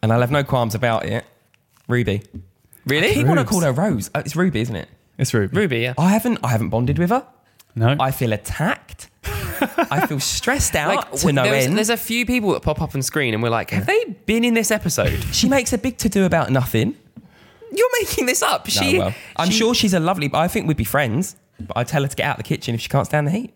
and 0.04 0.12
I'll 0.12 0.22
have 0.22 0.32
no 0.32 0.44
qualms 0.44 0.76
about 0.76 1.06
it. 1.06 1.24
Ruby. 1.88 2.24
Really? 2.86 3.14
People 3.14 3.36
want 3.36 3.40
to 3.40 3.46
call 3.46 3.62
her 3.62 3.72
Rose. 3.72 4.10
Oh, 4.16 4.20
it's 4.20 4.36
Ruby, 4.36 4.62
isn't 4.62 4.76
it? 4.76 4.90
it's 5.18 5.34
Ruby. 5.34 5.56
Ruby, 5.56 5.80
yeah. 5.80 5.94
I 5.98 6.10
haven't. 6.10 6.40
I 6.44 6.50
haven't 6.50 6.70
bonded 6.70 6.98
with 7.00 7.10
her. 7.12 7.26
No, 7.76 7.96
I 8.00 8.12
feel 8.12 8.34
attacked. 8.34 9.10
I 9.24 10.06
feel 10.08 10.20
stressed 10.36 10.76
out 10.76 10.96
Like, 10.96 11.12
to 11.22 11.32
no 11.32 11.44
there's, 11.44 11.66
end. 11.68 11.78
there's 11.78 11.90
a 11.92 11.96
few 11.98 12.26
people 12.26 12.52
that 12.52 12.64
pop 12.64 12.82
up 12.82 12.96
on 12.96 13.02
screen 13.04 13.34
and 13.34 13.42
we're 13.44 13.50
like, 13.50 13.70
have 13.70 13.86
they 13.86 14.04
been 14.26 14.44
in 14.44 14.56
this 14.56 14.72
episode? 14.72 15.24
she 15.32 15.48
makes 15.48 15.72
a 15.72 15.78
big 15.78 15.98
to 16.00 16.10
do 16.10 16.26
about 16.26 16.50
nothing. 16.50 16.98
You're 17.74 17.90
making 18.02 18.26
this 18.26 18.42
up. 18.42 18.68
No, 18.68 18.72
She, 18.72 19.00
well, 19.00 19.14
I'm 19.38 19.50
she- 19.50 19.58
sure 19.58 19.74
she's 19.74 19.94
a 19.94 20.00
lovely. 20.00 20.28
But 20.28 20.40
I 20.40 20.48
think 20.48 20.68
we'd 20.68 20.78
be 20.78 20.84
friends, 20.84 21.36
but 21.60 21.78
I'd 21.78 21.88
tell 21.88 22.02
her 22.04 22.08
to 22.08 22.16
get 22.16 22.26
out 22.26 22.38
of 22.40 22.44
the 22.44 22.48
kitchen 22.48 22.76
if 22.76 22.82
she 22.82 22.90
can't 22.90 23.06
stand 23.06 23.28
the 23.28 23.32
heat. 23.32 23.54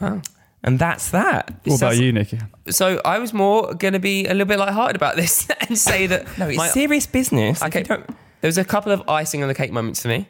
Oh. 0.00 0.20
And 0.62 0.78
that's 0.78 1.10
that. 1.10 1.52
what 1.64 1.80
about 1.80 1.96
you, 1.98 2.12
Nikki? 2.12 2.38
So 2.70 3.00
I 3.04 3.18
was 3.18 3.32
more 3.32 3.72
going 3.74 3.92
to 3.92 4.00
be 4.00 4.26
a 4.26 4.30
little 4.32 4.46
bit 4.46 4.58
lighthearted 4.58 4.96
about 4.96 5.14
this 5.16 5.48
and 5.68 5.78
say 5.78 6.06
that. 6.08 6.26
No, 6.38 6.48
it's 6.48 6.56
my- 6.58 6.68
serious 6.68 7.06
business. 7.06 7.62
Okay. 7.62 7.82
don't- 7.84 8.06
There 8.40 8.48
was 8.48 8.58
a 8.58 8.64
couple 8.64 8.90
of 8.92 9.08
icing 9.08 9.42
on 9.42 9.48
the 9.48 9.54
cake 9.54 9.72
moments 9.72 10.02
for 10.02 10.08
me. 10.08 10.28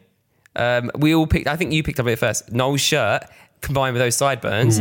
Um, 0.55 0.91
we 0.95 1.15
all 1.15 1.27
picked. 1.27 1.49
I 1.49 1.57
think 1.57 1.73
you 1.73 1.83
picked 1.83 2.01
up 2.01 2.07
it 2.07 2.17
first. 2.19 2.51
Noel's 2.53 2.81
shirt 2.81 3.25
combined 3.61 3.95
with 3.95 4.01
those 4.03 4.17
sideburns, 4.17 4.79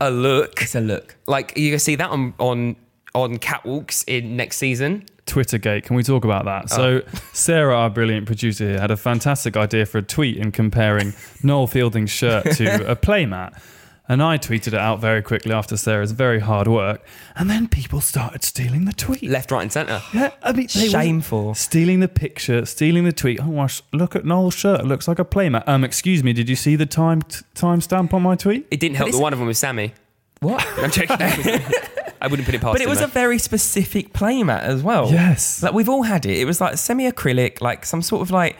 a 0.00 0.10
look 0.10 0.60
It's 0.62 0.74
a 0.74 0.80
look. 0.80 1.16
like 1.26 1.56
you 1.56 1.70
can 1.70 1.78
see 1.80 1.94
that 1.96 2.10
on 2.10 2.34
on 2.38 2.76
on 3.14 3.38
catwalks 3.38 4.04
in 4.06 4.36
next 4.36 4.58
season. 4.58 5.04
Twittergate. 5.26 5.84
Can 5.84 5.96
we 5.96 6.02
talk 6.02 6.24
about 6.24 6.44
that? 6.44 6.70
So, 6.70 7.02
Sarah, 7.32 7.76
our 7.76 7.90
brilliant 7.90 8.26
producer 8.26 8.68
here, 8.68 8.80
had 8.80 8.90
a 8.90 8.96
fantastic 8.96 9.56
idea 9.56 9.84
for 9.86 9.98
a 9.98 10.02
tweet 10.02 10.36
in 10.36 10.52
comparing 10.52 11.14
Noel 11.42 11.66
Fielding's 11.66 12.10
shirt 12.10 12.44
to 12.56 12.90
a 12.90 12.96
playmat. 12.96 13.60
And 14.08 14.22
I 14.22 14.38
tweeted 14.38 14.68
it 14.68 14.74
out 14.74 15.00
very 15.00 15.20
quickly 15.20 15.52
after 15.52 15.76
Sarah's 15.76 16.12
very 16.12 16.38
hard 16.38 16.68
work. 16.68 17.04
And 17.34 17.50
then 17.50 17.66
people 17.66 18.00
started 18.00 18.44
stealing 18.44 18.84
the 18.84 18.92
tweet. 18.92 19.24
Left, 19.24 19.50
right, 19.50 19.62
and 19.62 19.72
centre. 19.72 20.00
Yeah, 20.14 20.30
I 20.44 20.52
mean, 20.52 20.68
they 20.72 20.84
were 20.84 20.90
Shameful. 20.90 21.54
Stealing 21.54 21.98
the 21.98 22.06
picture, 22.06 22.64
stealing 22.66 23.02
the 23.02 23.12
tweet. 23.12 23.40
Oh, 23.42 23.50
gosh, 23.50 23.82
look 23.92 24.14
at 24.14 24.24
Noel's 24.24 24.54
shirt. 24.54 24.80
It 24.80 24.86
looks 24.86 25.08
like 25.08 25.18
a 25.18 25.24
playmat. 25.24 25.64
Um, 25.66 25.82
excuse 25.82 26.22
me, 26.22 26.32
did 26.32 26.48
you 26.48 26.54
see 26.54 26.76
the 26.76 26.86
time 26.86 27.22
t- 27.22 27.44
timestamp 27.56 28.14
on 28.14 28.22
my 28.22 28.36
tweet? 28.36 28.68
It 28.70 28.78
didn't 28.78 28.96
help 28.96 29.10
that 29.10 29.18
one 29.18 29.32
of 29.32 29.40
them 29.40 29.48
was 29.48 29.58
Sammy. 29.58 29.92
What? 30.40 30.64
I'm 30.78 30.90
joking. 30.90 31.16
I 32.20 32.28
wouldn't 32.28 32.46
put 32.46 32.54
it 32.54 32.60
past 32.60 32.72
but 32.74 32.80
it 32.80 32.84
him, 32.84 32.90
was 32.90 32.98
though. 33.00 33.04
a 33.04 33.08
very 33.08 33.38
specific 33.38 34.12
playmat 34.12 34.60
as 34.62 34.82
well. 34.82 35.10
Yes. 35.12 35.62
Like 35.62 35.74
we've 35.74 35.88
all 35.88 36.02
had 36.02 36.24
it. 36.26 36.38
It 36.38 36.44
was 36.44 36.60
like 36.60 36.78
semi 36.78 37.10
acrylic, 37.10 37.60
like 37.60 37.84
some 37.84 38.02
sort 38.02 38.22
of 38.22 38.30
like 38.30 38.56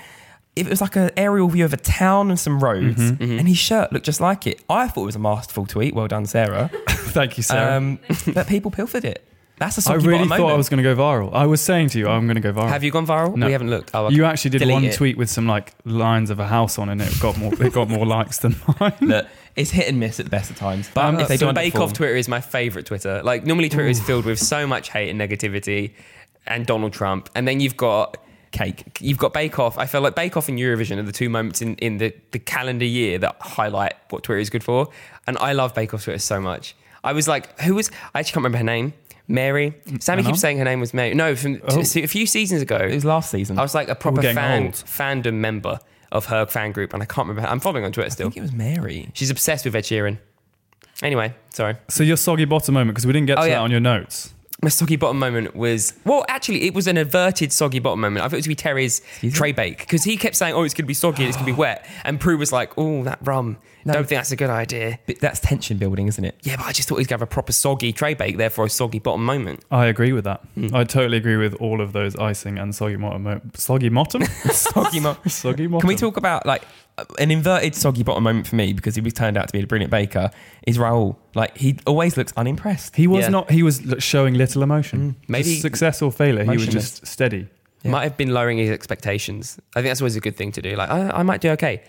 it 0.55 0.69
was 0.69 0.81
like 0.81 0.97
an 0.97 1.11
aerial 1.17 1.49
view 1.49 1.65
of 1.65 1.73
a 1.75 1.77
town 1.77 2.31
and 2.31 2.39
some 2.41 2.63
roads, 2.63 2.99
Mm-hmm. 3.13 3.39
and 3.39 3.47
his 3.49 3.59
shirt 3.59 3.93
looked 3.93 4.07
just 4.07 4.21
like 4.21 4.47
it. 4.47 4.63
I 4.71 4.89
thought 4.89 5.03
it 5.03 5.07
was 5.07 5.17
a 5.17 5.21
masterful 5.21 5.67
tweet. 5.67 5.95
Well 5.95 6.09
done, 6.09 6.25
Sarah. 6.27 6.71
Thank 6.89 7.37
you, 7.37 7.43
Sarah. 7.43 7.77
Um, 7.77 7.99
but 8.33 8.47
people 8.47 8.71
pilfered 8.71 9.05
it. 9.05 9.23
That's 9.59 9.77
a 9.79 9.81
I 9.81 9.83
soggy 9.95 10.07
really 10.09 10.29
bottom 10.29 10.45
thought 10.47 10.53
I 10.53 10.57
was 10.57 10.69
going 10.69 10.79
to 10.79 10.83
go 10.83 10.95
viral. 10.95 11.33
I 11.33 11.47
was 11.47 11.63
saying 11.63 11.89
to 11.91 11.99
you, 11.99 12.09
I'm 12.09 12.27
going 12.27 12.35
to 12.37 12.43
go 12.43 12.53
viral. 12.53 12.69
Have 12.69 12.85
you 12.85 12.91
gone 12.91 13.07
viral? 13.07 13.37
No. 13.37 13.47
We 13.47 13.53
haven't 13.53 13.71
looked. 13.71 13.91
Oh, 13.95 14.07
okay. 14.07 14.15
You 14.15 14.25
actually 14.27 14.51
did 14.51 14.59
Delete 14.59 14.73
one 14.75 14.85
it. 14.85 14.95
tweet 14.95 15.17
with 15.17 15.31
some 15.31 15.47
like 15.47 15.75
lines 15.87 16.29
of 16.31 16.39
a 16.41 16.47
house 16.47 16.79
on, 16.79 16.89
it 16.91 16.93
and 16.93 17.03
it 17.03 17.19
got 17.21 17.39
more. 17.39 17.53
it 17.63 17.73
got 17.73 17.89
more 17.89 18.05
likes 18.07 18.39
than 18.39 18.55
mine. 18.81 18.93
Look, 19.01 19.27
it's 19.57 19.71
hit 19.71 19.89
and 19.89 19.99
miss 19.99 20.21
at 20.21 20.27
the 20.27 20.31
best 20.31 20.51
of 20.51 20.57
times. 20.57 20.89
But 20.93 21.05
Um, 21.07 21.21
if 21.21 21.29
they 21.29 21.37
so 21.37 21.47
don't 21.47 21.55
Bake 21.55 21.75
Off 21.77 21.93
Twitter 21.93 22.15
is 22.15 22.29
my 22.29 22.41
favorite 22.41 22.87
Twitter. 22.87 23.23
Like 23.25 23.47
normally 23.47 23.69
Twitter 23.69 23.89
is 23.89 24.01
filled 24.01 24.25
with 24.27 24.39
so 24.39 24.67
much 24.67 24.91
hate 24.91 25.09
and 25.11 25.21
negativity, 25.21 25.93
and 26.47 26.67
Donald 26.67 26.93
Trump, 26.93 27.29
and 27.35 27.49
then 27.49 27.61
you've 27.61 27.77
got 27.77 28.19
cake. 28.53 28.99
you've 29.01 29.19
got 29.19 29.33
Bake 29.35 29.59
Off. 29.59 29.77
I 29.79 29.87
feel 29.87 30.01
like 30.01 30.15
Bake 30.15 30.37
Off 30.37 30.49
and 30.49 30.59
Eurovision 30.59 30.99
are 30.99 31.03
the 31.03 31.13
two 31.13 31.29
moments 31.29 31.61
in, 31.61 31.75
in 31.77 31.99
the, 31.99 32.15
the 32.31 32.39
calendar 32.39 32.85
year 32.87 33.19
that 33.19 33.37
highlight 33.41 33.95
what 34.11 34.23
Twitter 34.23 34.39
is 34.41 34.49
good 34.51 34.63
for. 34.65 34.89
And 35.27 35.37
I 35.39 35.53
love 35.53 35.75
Bake 35.75 35.93
Off 35.93 36.05
Twitter 36.05 36.19
so 36.21 36.41
much. 36.41 36.75
I 37.05 37.13
was 37.13 37.27
like, 37.29 37.61
who 37.61 37.75
was? 37.75 37.91
I 38.15 38.21
actually 38.21 38.35
can't 38.35 38.37
remember 38.45 38.59
her 38.59 38.65
name. 38.65 38.93
Mary. 39.29 39.75
Sammy 39.99 40.23
keeps 40.23 40.41
saying 40.41 40.59
her 40.59 40.65
name 40.65 40.79
was 40.81 40.95
Mary. 40.95 41.13
No, 41.13 41.35
from 41.35 41.61
Oh. 41.69 41.83
t- 41.83 42.03
a 42.05 42.07
few 42.07 42.27
seasons 42.27 42.63
ago, 42.63 42.77
It 42.77 42.95
was 42.95 43.05
last 43.05 43.31
season. 43.31 43.59
I 43.59 43.63
was 43.63 43.75
like 43.75 43.89
a 43.89 43.95
proper 43.97 44.23
fan 44.23 44.67
old. 44.67 44.73
fandom 44.75 45.35
member 45.35 45.81
of 46.13 46.27
her 46.27 46.47
fan 46.47 46.73
group, 46.73 46.93
and 46.93 47.03
I 47.03 47.07
can't 47.07 47.29
remember. 47.29 47.43
Her. 47.43 47.49
I'm 47.53 47.61
following 47.61 47.85
on 47.85 47.93
Twitter 47.93 48.11
still. 48.11 48.29
I 48.29 48.31
think 48.31 48.37
it 48.39 48.43
was 48.43 48.53
Mary. 48.53 49.11
She's 49.15 49.31
obsessed 49.31 49.65
with 49.65 49.75
Ed 49.75 49.85
Sheeran. 49.85 50.19
Anyway, 51.03 51.35
sorry. 51.51 51.77
So 51.89 52.03
your 52.03 52.17
soggy 52.17 52.45
bottom 52.47 52.75
moment 52.75 52.95
because 52.95 53.07
we 53.07 53.13
didn't 53.13 53.27
get 53.27 53.39
oh, 53.39 53.43
to 53.43 53.47
Oh, 53.47 53.51
that 53.51 53.57
yeah. 53.57 53.61
on 53.61 53.71
your 53.71 53.81
notes. 53.81 54.33
My 54.67 54.71
soggy 54.71 54.97
bottom 54.97 55.21
moment 55.21 55.55
was 55.55 55.95
well, 56.05 56.25
actually, 56.29 56.65
it 56.65 56.75
was 56.75 56.89
an 56.89 56.97
averted 56.97 57.53
soggy 57.53 57.79
bottom 57.79 58.01
moment. 58.01 58.25
I 58.25 58.29
thought 58.29 58.33
it 58.33 58.39
was 58.39 58.47
to 58.47 58.49
be 58.49 58.57
Terry's 58.57 59.01
tray 59.33 59.53
bake 59.53 59.79
because 59.79 60.03
he 60.03 60.17
kept 60.17 60.35
saying, 60.35 60.55
"Oh, 60.55 60.65
it's 60.65 60.75
going 60.75 60.83
to 60.83 60.89
be 60.89 60.93
soggy, 60.93 61.25
it's 61.25 61.37
going 61.37 61.47
to 61.47 61.53
be 61.53 61.57
wet," 61.57 61.87
and 62.03 62.19
Prue 62.19 62.37
was 62.37 62.51
like, 62.51 62.77
"Oh, 62.77 63.05
that 63.05 63.21
rum. 63.23 63.59
No. 63.85 63.93
Don't 63.93 64.09
think 64.09 64.19
that's 64.19 64.33
a 64.33 64.37
good 64.37 64.51
idea." 64.51 64.99
But 65.07 65.21
that's 65.21 65.39
tension 65.39 65.79
building, 65.79 66.09
isn't 66.09 66.25
it? 66.25 66.35
Yeah, 66.43 66.57
but 66.57 66.67
I 66.67 66.73
just 66.73 66.89
thought 66.89 66.97
he's 66.97 67.07
going 67.07 67.21
to 67.21 67.23
have 67.23 67.31
a 67.31 67.33
proper 67.33 67.53
soggy 67.53 67.93
tray 67.93 68.15
bake, 68.15 68.39
therefore 68.39 68.65
a 68.65 68.69
soggy 68.69 68.99
bottom 68.99 69.25
moment. 69.25 69.65
I 69.71 69.87
agree 69.87 70.13
with 70.13 70.25
that. 70.25 70.41
Hmm. 70.57 70.75
I 70.75 70.83
totally 70.83 71.19
agree 71.19 71.37
with 71.37 71.55
all 71.61 71.81
of 71.81 71.93
those 71.93 72.17
icing 72.17 72.59
and 72.59 72.75
soggy 72.75 72.97
bottom. 72.97 73.53
Soggy 73.55 73.89
bottom? 73.89 74.25
Soggy 74.51 74.99
mo- 74.99 75.17
soggy 75.29 75.69
bottom. 75.69 75.83
Can 75.83 75.87
we 75.87 75.95
talk 75.95 76.17
about 76.17 76.45
like 76.45 76.65
Uh, 76.99 77.05
an 77.19 77.31
inverted 77.31 77.75
soggy 77.75 78.03
bottom 78.03 78.23
moment 78.25 78.47
for 78.47 78.57
me 78.57 78.73
because 78.73 78.95
he 78.95 79.01
was 79.03 79.13
turned 79.13 79.37
out 79.37 79.47
to 79.49 79.53
be 79.53 79.61
a 79.63 79.67
brilliant 79.67 79.91
baker? 79.91 80.31
Is 80.67 80.79
Rahul 80.79 81.17
like 81.35 81.57
he 81.59 81.79
always 81.87 82.17
looks 82.17 82.33
unimpressed? 82.37 82.97
He 82.97 83.07
was 83.07 83.25
Yeah. 83.25 83.29
not. 83.31 83.51
He 83.51 83.63
was 83.63 83.87
l- 83.87 83.99
showing 83.99 84.35
little 84.35 84.63
emotion. 84.63 84.99
Mm. 85.01 85.29
Maybe- 85.29 85.45
Just 85.51 85.63
success 85.63 86.01
or 86.03 86.11
failure. 86.11 86.45
He 86.45 86.51
was 86.51 86.67
Motionless. 86.67 86.91
just 87.01 87.07
steady. 87.07 87.49
Yeah. 87.83 87.91
Might 87.91 88.05
have 88.05 88.17
been 88.17 88.31
lowering 88.33 88.59
his 88.59 88.71
expectations. 88.71 89.59
I 89.75 89.81
think 89.81 89.91
that's 89.91 90.01
always 90.01 90.17
a 90.17 90.21
good 90.21 90.37
thing 90.37 90.53
to 90.53 90.63
do. 90.63 90.75
Like, 90.75 90.91
I, 90.91 91.11
I 91.11 91.23
might 91.23 91.41
do 91.41 91.51
okay. 91.51 91.83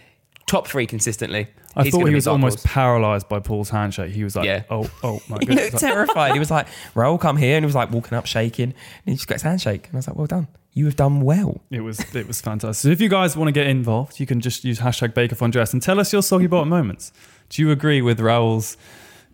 Top 0.47 0.67
three 0.67 0.87
consistently. 0.87 1.47
I 1.75 1.83
He's 1.83 1.93
thought 1.93 2.07
he 2.07 2.15
was 2.15 2.25
almost 2.25 2.63
paralyzed 2.65 3.27
by 3.29 3.39
Paul's 3.39 3.69
handshake. 3.69 4.11
He 4.13 4.23
was 4.23 4.35
like, 4.35 4.45
Yeah. 4.45 4.63
"Oh, 4.69 4.89
oh 5.03 5.19
my 5.29 5.37
He 5.41 5.45
goodness!" 5.45 5.73
looked 5.73 5.79
terrified. 5.81 6.33
He 6.33 6.39
was 6.39 6.49
like, 6.49 6.67
Rahul, 6.95 7.19
come 7.19 7.37
here. 7.37 7.55
And 7.57 7.63
he 7.63 7.67
was 7.67 7.75
like 7.75 7.91
walking 7.91 8.17
up, 8.17 8.25
shaking. 8.25 8.63
And 8.63 8.73
he 9.05 9.13
just 9.15 9.27
got 9.27 9.35
his 9.35 9.41
handshake. 9.43 9.85
And 9.87 9.95
I 9.95 9.97
was 9.97 10.07
like, 10.07 10.15
well 10.15 10.25
done. 10.25 10.47
You 10.73 10.85
have 10.85 10.95
done 10.95 11.21
well. 11.21 11.61
It 11.69 11.81
was 11.81 11.99
it 12.15 12.27
was 12.27 12.39
fantastic. 12.41 12.81
So 12.81 12.89
if 12.89 13.01
you 13.01 13.09
guys 13.09 13.35
want 13.35 13.49
to 13.49 13.51
get 13.51 13.67
involved, 13.67 14.19
you 14.19 14.25
can 14.25 14.39
just 14.41 14.63
use 14.63 14.79
hashtag 14.79 15.13
BakeOffUndressed 15.13 15.73
and 15.73 15.81
tell 15.81 15.99
us 15.99 16.13
your 16.13 16.21
soggy 16.23 16.47
bottom 16.47 16.69
moments. 16.69 17.11
Do 17.49 17.61
you 17.61 17.69
agree 17.71 18.01
with 18.01 18.19
Rahul's 18.19 18.77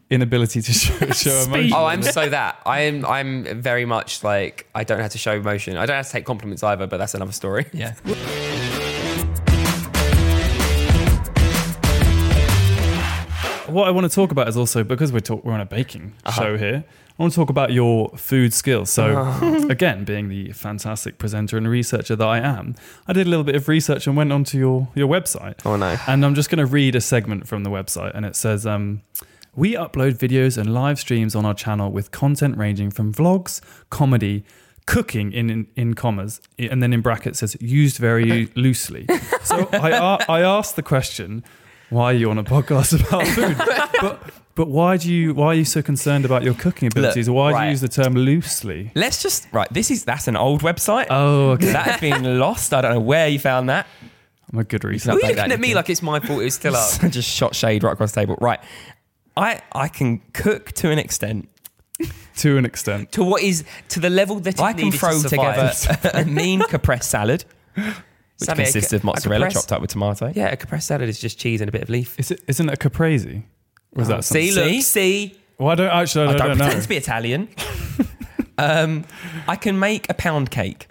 inability 0.09 0.61
to 0.61 0.71
show, 0.73 0.93
show 1.11 1.43
emotion? 1.43 1.73
Oh, 1.73 1.85
I'm 1.85 2.01
so 2.01 2.27
that. 2.29 2.59
I'm 2.65 3.05
I'm 3.05 3.61
very 3.61 3.85
much 3.85 4.23
like 4.23 4.67
I 4.73 4.83
don't 4.83 4.99
have 4.99 5.11
to 5.11 5.17
show 5.17 5.33
emotion. 5.33 5.77
I 5.77 5.85
don't 5.85 5.95
have 5.97 6.07
to 6.07 6.11
take 6.11 6.25
compliments 6.25 6.63
either, 6.63 6.87
but 6.87 6.97
that's 6.97 7.13
another 7.13 7.33
story. 7.33 7.67
Yeah. 7.71 7.93
What 13.73 13.87
I 13.87 13.91
want 13.91 14.09
to 14.09 14.13
talk 14.13 14.31
about 14.31 14.47
is 14.47 14.55
also 14.57 14.83
because 14.83 15.11
we're 15.11 15.19
talk, 15.19 15.43
we're 15.43 15.53
on 15.53 15.61
a 15.61 15.65
baking 15.65 16.13
Uh-huh. 16.25 16.41
show 16.41 16.57
here. 16.57 16.83
I 17.17 17.21
want 17.21 17.31
to 17.33 17.39
talk 17.39 17.49
about 17.49 17.71
your 17.71 18.09
food 18.17 18.53
skills. 18.53 18.89
So, 18.89 19.17
Uh-huh. 19.17 19.67
again, 19.77 20.03
being 20.03 20.29
the 20.29 20.51
fantastic 20.51 21.17
presenter 21.17 21.57
and 21.57 21.67
researcher 21.67 22.15
that 22.15 22.27
I 22.27 22.39
am, 22.39 22.75
I 23.07 23.13
did 23.13 23.27
a 23.27 23.29
little 23.29 23.43
bit 23.43 23.55
of 23.55 23.67
research 23.67 24.07
and 24.07 24.15
went 24.17 24.31
onto 24.31 24.57
your 24.57 24.87
your 24.95 25.07
website. 25.07 25.55
Oh 25.65 25.75
no. 25.75 25.97
And 26.07 26.25
I'm 26.25 26.35
just 26.35 26.49
going 26.49 26.59
to 26.65 26.71
read 26.79 26.95
a 26.95 27.01
segment 27.01 27.47
from 27.47 27.63
the 27.63 27.69
website, 27.69 28.11
and 28.15 28.25
it 28.25 28.35
says, 28.35 28.65
um, 28.65 29.01
"We 29.55 29.73
upload 29.73 30.13
videos 30.17 30.57
and 30.57 30.73
live 30.73 30.97
streams 30.99 31.35
on 31.35 31.45
our 31.45 31.53
channel 31.55 31.91
with 31.91 32.11
content 32.11 32.57
ranging 32.57 32.91
from 32.91 33.13
vlogs, 33.13 33.61
comedy." 33.89 34.43
Cooking 34.85 35.31
in, 35.31 35.49
in 35.49 35.67
in 35.77 35.93
commas, 35.93 36.41
and 36.59 36.83
then 36.83 36.91
in 36.91 36.99
brackets 36.99 37.39
says 37.39 37.55
used 37.61 37.97
very 37.97 38.49
loosely. 38.65 39.05
So 39.41 39.69
I, 39.71 39.91
I 40.27 40.41
asked 40.41 40.75
the 40.75 40.83
question, 40.83 41.41
why 41.89 42.05
are 42.05 42.13
you 42.13 42.29
on 42.29 42.37
a 42.37 42.43
podcast 42.43 42.99
about 43.07 43.27
food? 43.27 43.57
but 44.01 44.33
but 44.55 44.67
why 44.67 44.97
do 44.97 45.11
you 45.11 45.33
why 45.33 45.47
are 45.47 45.53
you 45.53 45.65
so 45.65 45.81
concerned 45.81 46.25
about 46.25 46.43
your 46.43 46.53
cooking 46.53 46.87
abilities? 46.87 47.29
why 47.29 47.51
do 47.53 47.63
you 47.65 47.71
use 47.71 47.81
the 47.81 47.87
term 47.87 48.13
loosely? 48.13 48.91
Let's 48.95 49.21
just, 49.23 49.47
right. 49.51 49.67
This 49.71 49.89
is, 49.89 50.05
that's 50.05 50.27
an 50.27 50.35
old 50.35 50.61
website. 50.61 51.07
Oh, 51.09 51.51
okay. 51.51 51.71
That 51.71 51.87
has 51.87 52.01
been 52.01 52.39
lost. 52.39 52.73
I 52.73 52.81
don't 52.81 52.93
know 52.93 52.99
where 52.99 53.27
you 53.27 53.39
found 53.39 53.69
that. 53.69 53.87
I'm 54.51 54.59
a 54.59 54.63
good 54.63 54.83
reason. 54.83 55.11
Are 55.11 55.19
you 55.19 55.27
looking 55.27 55.51
at 55.51 55.59
me 55.59 55.73
like 55.73 55.89
it's 55.89 56.03
my 56.03 56.19
fault 56.19 56.43
It's 56.43 56.55
still 56.55 56.75
up? 56.75 57.01
just 57.09 57.27
shot 57.27 57.55
shade 57.55 57.83
right 57.83 57.93
across 57.93 58.11
the 58.11 58.21
table. 58.21 58.37
Right. 58.39 58.59
I, 59.35 59.61
I 59.71 59.87
can 59.87 60.19
cook 60.33 60.71
to 60.73 60.91
an 60.91 60.99
extent. 60.99 61.49
to 62.37 62.57
an 62.57 62.65
extent. 62.65 63.11
to 63.13 63.23
what 63.23 63.41
is 63.41 63.63
to 63.89 63.99
the 63.99 64.11
level 64.11 64.39
that 64.41 64.59
I 64.59 64.73
can 64.73 64.91
throw 64.91 65.19
to 65.19 65.27
together 65.29 65.71
a 66.13 66.25
mean 66.25 66.61
caprese 66.61 67.03
salad, 67.03 67.45
which 68.39 68.47
Sammy, 68.47 68.63
consists 68.63 68.91
ca- 68.91 68.97
of 68.97 69.03
mozzarella 69.03 69.49
chopped 69.51 69.71
up 69.71 69.81
with 69.81 69.91
tomato. 69.91 70.31
Yeah, 70.35 70.47
a 70.47 70.57
caprese 70.57 70.83
salad 70.85 71.09
is 71.09 71.19
just 71.19 71.37
cheese 71.39 71.61
and 71.61 71.69
a 71.69 71.71
bit 71.71 71.81
of 71.83 71.89
leaf. 71.89 72.19
Is 72.19 72.31
it 72.31 72.41
isn't 72.47 72.67
it 72.67 72.73
a 72.73 72.77
caprese? 72.77 73.43
Or 73.95 74.01
is 74.01 74.07
that 74.07 74.23
See, 74.25 74.51
look, 74.51 74.81
see. 74.83 75.37
Well, 75.59 75.69
I 75.69 75.75
don't 75.75 75.87
actually. 75.91 76.25
I 76.27 76.29
I 76.31 76.37
don't, 76.37 76.47
don't 76.47 76.57
know. 76.57 76.63
pretend 76.65 76.83
to 76.83 76.89
be 76.89 76.97
Italian. 76.97 77.47
um, 78.57 79.05
I 79.47 79.55
can 79.55 79.77
make 79.79 80.09
a 80.09 80.13
pound 80.13 80.49
cake. 80.51 80.87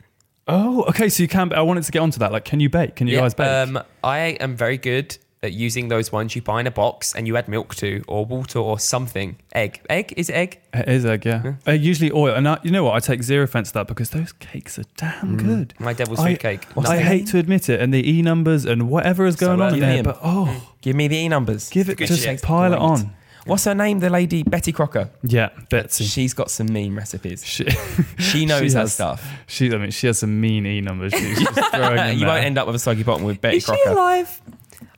Oh, 0.46 0.84
okay. 0.84 1.08
So 1.08 1.22
you 1.22 1.28
can. 1.28 1.49
But 1.49 1.58
I 1.58 1.62
wanted 1.62 1.84
to 1.84 1.92
get 1.92 1.99
onto 2.00 2.18
that. 2.20 2.32
Like, 2.32 2.44
can 2.44 2.61
you 2.61 2.68
bake? 2.70 2.96
Can 2.96 3.06
you 3.08 3.16
guys 3.16 3.34
bake? 3.34 3.49
Um, 3.49 3.82
I 4.04 4.18
am 4.40 4.56
very 4.56 4.78
good 4.78 5.18
at 5.42 5.52
using 5.52 5.88
those 5.88 6.12
ones 6.12 6.37
you 6.37 6.42
buy 6.42 6.61
in 6.61 6.66
a 6.66 6.70
box 6.70 7.14
and 7.14 7.26
you 7.26 7.37
add 7.37 7.49
milk 7.49 7.75
to, 7.76 8.04
or 8.06 8.25
water, 8.25 8.58
or 8.58 8.78
something. 8.78 9.37
Egg, 9.54 9.80
egg 9.90 10.14
is 10.16 10.28
it 10.28 10.34
egg. 10.34 10.61
it 10.72 10.88
is 10.88 11.04
egg, 11.04 11.25
yeah. 11.25 11.54
Uh, 11.66 11.72
usually 11.72 12.12
oil, 12.12 12.34
and 12.34 12.49
I, 12.49 12.58
you 12.62 12.70
know 12.70 12.84
what? 12.84 12.94
I 12.94 13.00
take 13.00 13.22
zero 13.22 13.44
offense 13.44 13.68
to 13.68 13.75
that 13.75 13.88
because 13.88 14.11
those 14.11 14.32
cakes 14.32 14.78
are 14.78 14.84
damn 14.96 15.37
mm. 15.37 15.44
good. 15.44 15.75
My 15.78 15.92
devil's 15.92 16.20
I- 16.20 16.30
food 16.30 16.40
cake. 16.40 16.66
I 16.87 16.99
hate 16.99 17.26
to 17.28 17.38
admit 17.38 17.68
it, 17.68 17.80
and 17.80 17.92
the 17.92 18.08
e 18.08 18.22
numbers 18.22 18.64
and 18.64 18.88
whatever 18.88 19.26
is 19.26 19.37
So 19.37 19.46
going 19.46 19.61
uh, 19.61 19.64
on 19.66 19.75
in 19.75 19.80
there, 19.80 20.02
but 20.02 20.18
oh, 20.22 20.46
mm. 20.49 20.62
Give 20.80 20.96
me 20.96 21.08
the 21.08 21.16
e 21.16 21.28
numbers. 21.28 21.70
give 21.70 21.88
it 21.88 21.99
just 21.99 22.22
shit. 22.22 22.42
pile 22.42 22.72
it 22.72 22.78
on. 22.78 23.12
What's 23.44 23.64
her 23.64 23.75
name? 23.75 23.99
The 23.99 24.08
lady 24.11 24.44
Betty 24.44 24.70
Crocker. 24.70 25.11
Yeah, 25.25 25.49
Betsy. 25.68 26.04
She's 26.04 26.32
got 26.32 26.49
some 26.50 26.68
mean 26.72 26.94
recipes. 26.94 27.44
She, 27.44 27.64
She 28.18 28.46
knows 28.46 28.70
She 28.70 28.75
her 28.75 28.80
has- 28.82 28.94
stuff. 28.94 29.28
she, 29.49 29.72
I 29.72 29.78
mean, 29.78 29.90
she 29.90 30.06
has 30.06 30.18
some 30.20 30.40
mean 30.40 30.64
e 30.64 30.80
numbers. 30.80 31.12
She's 31.12 31.40
just 31.40 31.70
throwing 31.72 31.99
in 31.99 32.12
you 32.14 32.20
there. 32.20 32.28
won't 32.28 32.44
end 32.44 32.58
up 32.58 32.66
with 32.68 32.76
a 32.76 32.78
soggy 32.78 33.02
bottom 33.02 33.25
with 33.25 33.40
Betty 33.40 33.56
Is 33.56 33.64
she 33.64 33.72
Crocker. 33.72 33.90
alive? 33.90 34.40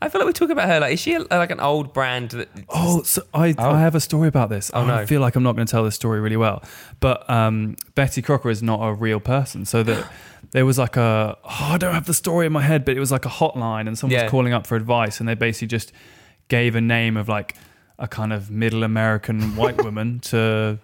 I 0.05 0.09
feel 0.09 0.21
like 0.21 0.27
we 0.27 0.33
talk 0.33 0.51
about 0.51 0.69
her. 0.69 0.81
Like, 0.81 0.93
is 0.95 1.01
she 1.01 1.15
a, 1.15 1.21
like 1.21 1.51
an 1.51 1.61
old 1.61 1.93
brand? 1.93 2.31
That, 2.31 2.49
Oh, 2.69 3.03
so 3.03 3.23
I, 3.33 3.55
Oh. 3.59 3.71
I 3.71 3.81
have 3.81 3.95
a 3.95 4.01
story 4.01 4.29
about 4.29 4.51
this. 4.51 4.71
Oh, 4.75 4.85
no. 4.85 4.95
I 4.95 5.07
feel 5.07 5.21
like 5.21 5.35
I'm 5.37 5.43
not 5.43 5.55
going 5.57 5.67
to 5.67 5.71
tell 5.71 5.85
this 5.85 5.95
story 5.95 6.21
really 6.21 6.37
well. 6.37 6.63
But 7.01 7.29
um, 7.31 7.77
Betty 7.95 8.23
Crocker 8.23 8.51
is 8.51 8.63
not 8.63 8.81
a 8.87 8.93
real 8.93 9.21
person. 9.21 9.65
So 9.65 9.83
that 9.83 10.11
there 10.53 10.67
was 10.67 10.79
like 10.79 10.97
a, 10.97 11.37
oh, 11.43 11.49
I 11.73 11.79
don't 11.79 11.95
have 11.95 12.07
the 12.07 12.15
story 12.15 12.47
in 12.47 12.53
my 12.53 12.63
head, 12.63 12.85
but 12.85 12.97
it 12.97 13.01
was 13.01 13.11
like 13.11 13.25
a 13.25 13.31
hotline 13.31 13.87
and 13.89 13.99
someone 13.99 14.15
Yeah. 14.17 14.25
was 14.25 14.31
calling 14.31 14.53
up 14.53 14.67
for 14.67 14.77
advice 14.77 15.21
and 15.21 15.29
they 15.29 15.35
basically 15.35 15.69
just 15.69 15.93
gave 16.49 16.75
a 16.77 16.81
name 16.81 17.17
of 17.17 17.29
like 17.29 17.57
a 17.99 18.07
kind 18.07 18.33
of 18.33 18.51
middle 18.51 18.83
American 18.85 19.57
white 19.57 19.83
woman 19.83 20.21
to 20.31 20.79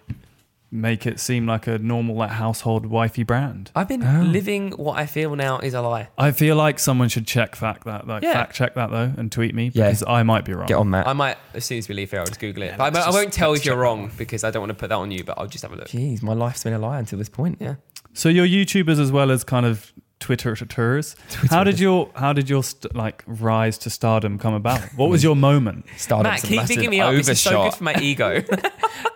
make 0.73 1.05
it 1.05 1.19
seem 1.19 1.45
like 1.45 1.67
a 1.67 1.77
normal 1.77 2.15
like 2.15 2.29
household 2.31 2.85
wifey 2.85 3.23
brand. 3.23 3.71
I've 3.75 3.89
been 3.89 4.03
Oh. 4.03 4.21
living 4.23 4.71
what 4.71 4.97
I 4.97 5.05
feel 5.05 5.35
now 5.35 5.59
is 5.59 5.73
a 5.73 5.81
lie. 5.81 6.07
I 6.17 6.31
feel 6.31 6.55
like 6.55 6.79
someone 6.79 7.09
should 7.09 7.27
check 7.27 7.55
fact 7.57 7.83
that, 7.83 8.07
like 8.07 8.23
Yeah. 8.23 8.33
fact 8.33 8.55
check 8.55 8.75
that 8.75 8.89
though, 8.89 9.11
and 9.17 9.29
tweet 9.31 9.53
me 9.53 9.71
Yeah. 9.73 9.87
because 9.87 10.03
I 10.07 10.23
might 10.23 10.45
be 10.45 10.53
wrong. 10.53 10.67
Get 10.67 10.77
on 10.77 10.91
that. 10.91 11.07
I 11.07 11.13
might, 11.13 11.37
as 11.53 11.65
soon 11.65 11.77
as 11.79 11.89
we 11.89 11.95
leave 11.95 12.11
here, 12.11 12.21
I'll 12.21 12.25
just 12.25 12.39
Google 12.39 12.63
it. 12.63 12.67
Yeah, 12.67 12.77
But 12.77 12.83
I, 12.95 12.99
let's 13.01 13.07
I 13.07 13.11
won't 13.11 13.33
tell 13.33 13.53
if 13.53 13.65
you're 13.65 13.75
wrong 13.75 14.03
one. 14.03 14.11
because 14.17 14.45
I 14.45 14.51
don't 14.51 14.61
want 14.61 14.69
to 14.69 14.75
put 14.75 14.87
that 14.89 14.95
on 14.95 15.11
you, 15.11 15.23
but 15.25 15.37
I'll 15.37 15.47
just 15.47 15.63
have 15.63 15.73
a 15.73 15.75
look. 15.75 15.89
Jeez, 15.89 16.23
my 16.23 16.33
life's 16.33 16.63
been 16.63 16.73
a 16.73 16.79
lie 16.79 16.99
until 16.99 17.19
this 17.19 17.29
point. 17.29 17.57
Yeah. 17.59 17.75
So 18.13 18.29
you're 18.29 18.47
YouTubers 18.47 18.99
as 18.99 19.11
well 19.11 19.29
as 19.29 19.43
kind 19.43 19.65
of 19.65 19.91
Twitter 20.37 20.65
tours. 20.65 21.15
How 21.49 21.63
did 21.63 21.79
your 21.79 22.09
how 22.15 22.33
did 22.33 22.49
your 22.49 22.63
st- 22.63 22.95
like 22.95 23.23
rise 23.27 23.77
to 23.79 23.89
stardom 23.89 24.37
come 24.37 24.53
about? 24.53 24.81
What 24.95 25.09
was 25.09 25.23
your 25.27 25.35
moment? 25.35 25.85
Started 25.97 26.29
Matt, 26.29 26.41
keep 26.43 26.57
massive 26.57 26.75
digging 26.75 26.89
me 26.89 27.01
up. 27.01 27.13
This 27.13 27.29
is 27.29 27.39
so 27.41 27.63
good 27.63 27.73
for 27.73 27.83
my 27.83 27.95
ego. 28.01 28.43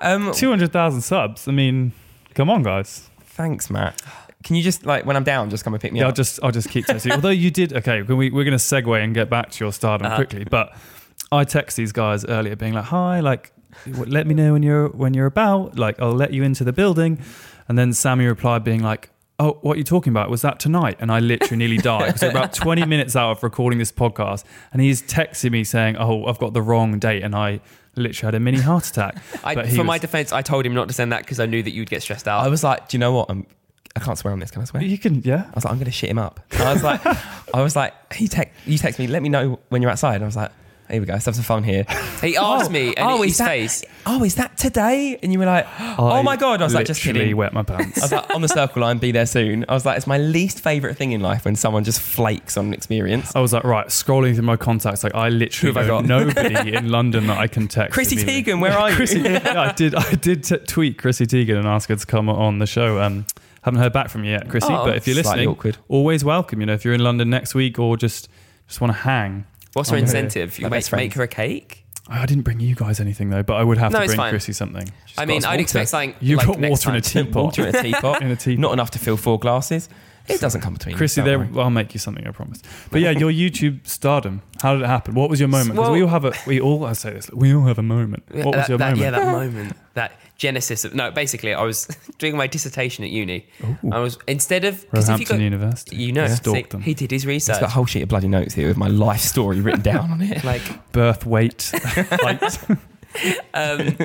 Um, 0.02 0.32
Two 0.34 0.50
hundred 0.50 0.72
thousand 0.72 1.02
subs. 1.02 1.48
I 1.48 1.52
mean, 1.52 1.92
come 2.34 2.50
on, 2.50 2.62
guys. 2.64 3.10
thanks, 3.24 3.70
Matt. 3.70 4.02
Can 4.44 4.56
you 4.56 4.62
just 4.62 4.86
like 4.86 5.06
when 5.06 5.16
I'm 5.16 5.24
down, 5.24 5.50
just 5.50 5.64
come 5.64 5.74
and 5.74 5.82
pick 5.82 5.92
me 5.94 6.00
Yeah, 6.00 6.08
I'll 6.08 6.12
just 6.12 6.40
I'll 6.44 6.52
just 6.52 6.70
keep 6.70 6.86
texting. 6.86 7.12
Although 7.16 7.30
you 7.30 7.50
did 7.50 7.74
okay. 7.74 8.02
We, 8.04 8.30
we're 8.30 8.44
going 8.44 8.58
to 8.58 8.64
segue 8.64 9.04
and 9.04 9.14
get 9.16 9.30
back 9.30 9.50
to 9.52 9.64
your 9.66 9.74
stardom 9.74 10.08
Uh-huh. 10.08 10.16
quickly. 10.18 10.44
But 10.44 10.76
I 11.32 11.44
text 11.44 11.76
these 11.78 11.92
guys 11.92 12.24
earlier, 12.26 12.56
being 12.56 12.74
like, 12.74 12.86
"Hi, 12.86 13.20
like, 13.20 13.52
let 13.88 14.28
me 14.28 14.36
know 14.36 14.54
when 14.54 14.62
you're 14.64 14.90
when 14.90 15.14
you're 15.16 15.26
about. 15.26 15.78
Like, 15.80 16.00
I'll 16.00 16.12
let 16.14 16.34
you 16.34 16.44
into 16.44 16.64
the 16.64 16.74
building." 16.74 17.20
And 17.68 17.78
then 17.80 17.94
Sammy 17.94 18.26
replied, 18.26 18.64
being 18.64 18.84
like. 18.84 19.10
Oh, 19.38 19.58
what 19.62 19.76
are 19.76 19.78
you 19.78 19.84
talking 19.84 20.12
about? 20.12 20.30
Was 20.30 20.42
that 20.44 20.60
tonight? 20.60 20.96
And 21.00 21.12
I 21.12 21.20
literally 21.20 21.58
nearly 21.58 21.78
died 21.78 22.08
because 22.08 22.24
about 22.24 22.54
20 22.54 22.86
minutes 22.86 23.16
out 23.18 23.32
of 23.32 23.44
recording 23.44 23.80
this 23.80 23.92
podcast. 23.92 24.46
And 24.72 24.82
he's 24.82 25.02
texting 25.02 25.52
me 25.52 25.64
saying, 25.66 25.98
Oh, 25.98 26.26
I've 26.26 26.40
got 26.40 26.54
the 26.54 26.62
wrong 26.62 27.00
date. 27.00 27.22
And 27.22 27.36
I 27.36 27.60
literally 27.96 28.28
had 28.28 28.36
a 28.36 28.40
mini 28.40 28.60
heart 28.60 28.88
attack. 28.88 29.18
I, 29.44 29.56
But 29.56 29.66
for 29.66 29.72
he 29.72 29.84
my 29.84 29.98
defense, 29.98 30.32
I 30.32 30.42
told 30.42 30.66
him 30.66 30.74
not 30.74 30.88
to 30.88 30.94
send 30.94 31.12
that 31.12 31.24
because 31.24 31.42
I 31.42 31.48
knew 31.48 31.62
that 31.62 31.72
you'd 31.72 31.90
get 31.90 32.02
stressed 32.02 32.28
out. 32.30 32.46
I 32.46 32.48
was 32.48 32.64
like, 32.64 32.88
do 32.88 32.96
you 32.96 33.00
know 33.00 33.12
what? 33.12 33.30
I'm, 33.30 33.46
I 33.98 34.00
can't 34.00 34.18
swear 34.18 34.32
on 34.32 34.40
this. 34.40 34.52
Can 34.52 34.62
I 34.62 34.66
swear? 34.66 34.84
You 34.84 34.98
can, 34.98 35.22
yeah. 35.24 35.44
I 35.52 35.56
was 35.56 35.66
like, 35.66 35.72
I'm 35.72 35.78
going 35.80 35.86
to 35.86 35.92
shit 35.92 36.10
him 36.10 36.18
up. 36.20 36.40
And 36.52 36.64
I 36.64 36.74
was 36.74 36.84
like, 36.84 37.02
I 37.54 37.62
was 37.62 37.76
like, 37.76 38.14
he 38.14 38.28
text, 38.30 38.54
you 38.66 38.78
text 38.78 39.00
me, 39.00 39.08
let 39.08 39.22
me 39.22 39.28
know 39.30 39.60
when 39.70 39.82
you're 39.82 39.92
outside. 39.92 40.16
And 40.16 40.24
I 40.24 40.28
was 40.28 40.36
like, 40.38 40.52
here 40.90 41.00
we 41.00 41.06
go, 41.08 41.14
let's 41.14 41.26
have 41.26 41.36
some 41.36 41.44
fun 41.44 41.64
here. 41.64 41.86
he 42.22 42.38
asked 42.38 42.70
me, 42.72 42.94
and 42.96 43.10
oh, 43.10 43.22
his 43.22 43.34
is 43.34 43.38
that, 43.40 43.48
face. 43.48 43.84
Oh, 44.06 44.24
is 44.24 44.36
that 44.36 44.58
today? 44.58 45.18
And 45.24 45.34
you 45.34 45.40
were 45.40 45.46
like, 45.46 45.68
oh 45.98 46.22
my 46.24 46.36
god! 46.38 46.62
I 46.62 46.66
was 46.66 46.74
like, 46.74 46.86
just 46.86 47.04
literally 47.06 47.26
kidding. 47.26 47.38
wet 47.38 47.54
my 47.54 47.64
pants. 47.64 47.98
I 48.02 48.06
was 48.06 48.12
like, 48.12 48.34
on 48.36 48.42
the 48.42 48.48
circle 48.48 48.82
line, 48.82 48.98
be 48.98 49.12
there 49.12 49.26
soon. 49.26 49.66
I 49.68 49.74
was 49.74 49.86
like, 49.86 49.98
it's 49.98 50.08
my 50.08 50.18
least 50.18 50.60
favorite 50.60 50.96
thing 50.96 51.12
in 51.12 51.22
life 51.22 51.46
when 51.46 51.56
someone 51.56 51.84
just 51.84 52.00
flakes 52.00 52.58
on 52.58 52.68
an 52.68 52.74
experience. 52.74 53.36
I 53.36 53.40
was 53.40 53.54
like, 53.54 53.64
right, 53.64 53.88
scrolling 53.88 54.36
through 54.36 54.44
my 54.44 54.58
contacts, 54.58 55.04
like 55.04 55.16
I 55.16 55.30
literally 55.30 55.74
Who 55.74 55.80
have 55.80 55.90
I 55.90 56.02
know 56.08 56.24
nobody 56.26 56.76
in 56.76 56.90
London 56.90 57.28
that 57.28 57.38
I 57.38 57.48
can 57.48 57.68
text. 57.68 57.94
Chrissy 57.94 58.16
immediately. 58.22 58.54
Teigen, 58.54 58.62
where 58.62 58.78
are 58.78 58.90
you? 58.92 58.96
Chrissy, 58.96 59.20
yeah, 59.22 59.60
I 59.60 59.72
did. 59.74 59.96
I 59.96 60.14
did 60.16 60.44
t- 60.44 60.58
tweet 60.58 60.98
Chrissy 60.98 61.26
Teigen 61.26 61.58
and 61.58 61.68
ask 61.68 61.90
her 61.90 61.96
to 61.96 62.06
come 62.06 62.30
on 62.30 62.60
the 62.60 62.68
show. 62.68 63.02
Um, 63.02 63.26
haven't 63.64 63.80
heard 63.80 63.94
back 63.94 64.10
from 64.10 64.24
you 64.24 64.32
yet, 64.32 64.48
Chrissy. 64.48 64.68
Oh, 64.72 64.86
but 64.86 64.96
if 64.98 65.08
you're 65.08 65.16
Slightly 65.16 65.48
listening, 65.48 65.48
awkward. 65.50 65.78
always 65.88 66.24
welcome. 66.24 66.60
You 66.60 66.68
know, 66.68 66.74
if 66.74 66.86
you're 66.86 66.94
in 66.94 67.04
London 67.04 67.32
next 67.32 67.56
week 67.56 67.80
or 67.80 67.98
just 67.98 68.30
just 68.68 68.80
want 68.82 68.94
to 68.94 69.00
hang. 69.00 69.46
What's 69.76 69.90
her 69.90 69.98
I'm 69.98 70.04
incentive? 70.04 70.58
You 70.58 70.64
My 70.70 70.78
make, 70.78 70.86
friend. 70.86 71.04
make 71.04 71.14
her 71.16 71.24
a 71.24 71.28
cake? 71.28 71.86
I 72.08 72.26
didn't 72.26 72.44
bring 72.44 72.62
you 72.62 72.76
guys 72.76 73.00
anything 73.02 73.30
though, 73.30 73.44
but 73.44 73.56
I 73.56 73.64
would 73.64 73.78
have 73.78 73.92
No, 73.92 73.98
to 74.00 74.04
it's 74.06 74.12
bring 74.12 74.18
fine. 74.18 74.30
Chrissy 74.32 74.54
something. 74.54 74.88
She's 75.06 75.18
I 75.18 75.24
got 75.24 75.28
mean, 75.28 75.38
us 75.40 75.44
I'd 75.44 75.50
water. 75.52 75.62
expect 75.62 75.90
something. 75.90 76.16
You've 76.22 76.38
like 76.38 76.48
got 76.48 76.60
next 76.60 76.86
water 76.86 76.90
in 76.92 76.96
a 76.96 77.02
time. 77.02 77.26
teapot. 77.26 77.44
Water 77.44 77.68
in 77.68 77.76
a 77.76 77.82
teapot. 77.84 78.22
In 78.22 78.32
a 78.32 78.36
teapot. 78.38 78.60
Not 78.62 78.74
enough 78.74 78.92
to 78.92 79.00
fill 79.00 79.18
four 79.18 79.38
glasses. 79.38 79.90
It 80.28 80.42
doesn't 80.42 80.62
come 80.62 80.74
between. 80.74 80.96
Chrissy, 80.96 81.22
there. 81.22 81.48
I'll 81.58 81.70
make 81.70 81.94
you 81.94 82.00
something. 82.00 82.26
I 82.28 82.32
promise. 82.32 82.62
But 82.92 83.02
yeah, 83.02 83.12
your 83.12 83.32
YouTube 83.32 83.86
stardom. 83.88 84.42
How 84.62 84.74
did 84.74 84.84
it 84.84 84.88
happen? 84.88 85.14
What 85.14 85.30
was 85.30 85.40
your 85.40 85.50
moment? 85.50 85.78
Well- 85.80 85.92
we 85.92 86.02
all 86.02 86.10
have 86.10 86.26
a. 86.26 86.34
We 86.48 86.60
all. 86.60 86.86
I 86.86 86.94
say 86.94 87.12
this. 87.12 87.30
We 87.32 87.54
all 87.54 87.64
have 87.66 87.78
a 87.78 87.84
moment. 87.84 88.24
Yeah, 88.34 88.44
What 88.46 88.56
was 88.56 88.64
that, 88.64 88.70
your 88.70 88.78
that- 88.80 88.96
moment? 88.98 89.02
Yeah, 89.02 89.12
that 89.12 89.32
moment, 89.32 89.78
that 89.94 90.20
genesis 90.38 90.84
of 90.84 90.96
no. 90.96 91.12
Basically, 91.12 91.54
I 91.54 91.64
was 91.64 91.86
doing 92.18 92.36
my 92.38 92.48
dissertation 92.48 93.04
at 93.04 93.12
uni. 93.12 93.46
I 93.92 94.00
was 94.00 94.18
instead 94.28 94.66
of 94.66 94.82
because 94.90 95.10
if 95.10 95.20
you 95.20 95.26
Roehampton 95.26 95.38
go, 95.38 95.44
University. 95.44 95.96
you 95.98 96.12
know, 96.12 96.28
Stalked 96.28 96.58
see, 96.58 96.62
them. 96.70 96.82
he 96.82 96.94
did 96.94 97.12
his 97.12 97.24
It's 97.24 97.28
research. 97.28 97.60
got 97.60 97.70
a 97.70 97.72
whole 97.74 97.86
sheet 97.86 98.02
of 98.04 98.10
bloody 98.10 98.28
notes 98.28 98.54
here 98.54 98.68
with 98.68 98.78
my 98.78 98.88
life 98.88 99.22
story 99.22 99.62
written 99.62 99.82
down 99.82 100.10
on 100.12 100.22
it. 100.22 100.44
like 100.44 100.62
Birth 100.92 101.26
weight. 101.26 101.72
height. 101.84 102.60
um, 103.54 103.98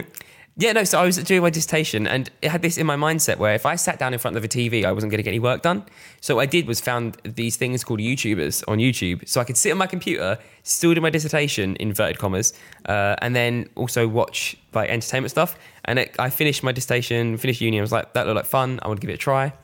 yeah, 0.60 0.72
no. 0.72 0.84
So 0.84 1.00
I 1.00 1.06
was 1.06 1.16
doing 1.16 1.40
my 1.40 1.48
dissertation, 1.48 2.06
and 2.06 2.30
it 2.42 2.50
had 2.50 2.60
this 2.60 2.76
in 2.76 2.86
my 2.86 2.96
mindset 2.96 3.38
where 3.38 3.54
if 3.54 3.64
I 3.64 3.76
sat 3.76 3.98
down 3.98 4.12
in 4.12 4.18
front 4.18 4.36
of 4.36 4.44
a 4.44 4.48
TV, 4.48 4.84
I 4.84 4.92
wasn't 4.92 5.10
going 5.10 5.16
to 5.16 5.22
get 5.22 5.30
any 5.30 5.38
work 5.38 5.62
done. 5.62 5.86
So 6.20 6.36
what 6.36 6.42
I 6.42 6.46
did 6.46 6.66
was 6.66 6.80
found 6.80 7.16
these 7.24 7.56
things 7.56 7.82
called 7.82 8.00
YouTubers 8.00 8.62
on 8.68 8.76
YouTube, 8.76 9.26
so 9.26 9.40
I 9.40 9.44
could 9.44 9.56
sit 9.56 9.72
on 9.72 9.78
my 9.78 9.86
computer, 9.86 10.38
still 10.62 10.92
do 10.92 11.00
my 11.00 11.08
dissertation 11.08 11.78
inverted 11.80 12.18
commas, 12.18 12.52
uh, 12.84 13.16
and 13.22 13.34
then 13.34 13.70
also 13.74 14.06
watch 14.06 14.54
like 14.74 14.90
entertainment 14.90 15.30
stuff. 15.30 15.58
And 15.86 15.98
it, 15.98 16.14
I 16.18 16.28
finished 16.28 16.62
my 16.62 16.72
dissertation, 16.72 17.38
finished 17.38 17.62
uni. 17.62 17.78
I 17.78 17.80
was 17.80 17.92
like, 17.92 18.12
that 18.12 18.26
looked 18.26 18.36
like 18.36 18.44
fun. 18.44 18.80
I 18.82 18.88
want 18.88 19.00
to 19.00 19.06
give 19.06 19.10
it 19.10 19.14
a 19.14 19.24
try. 19.24 19.54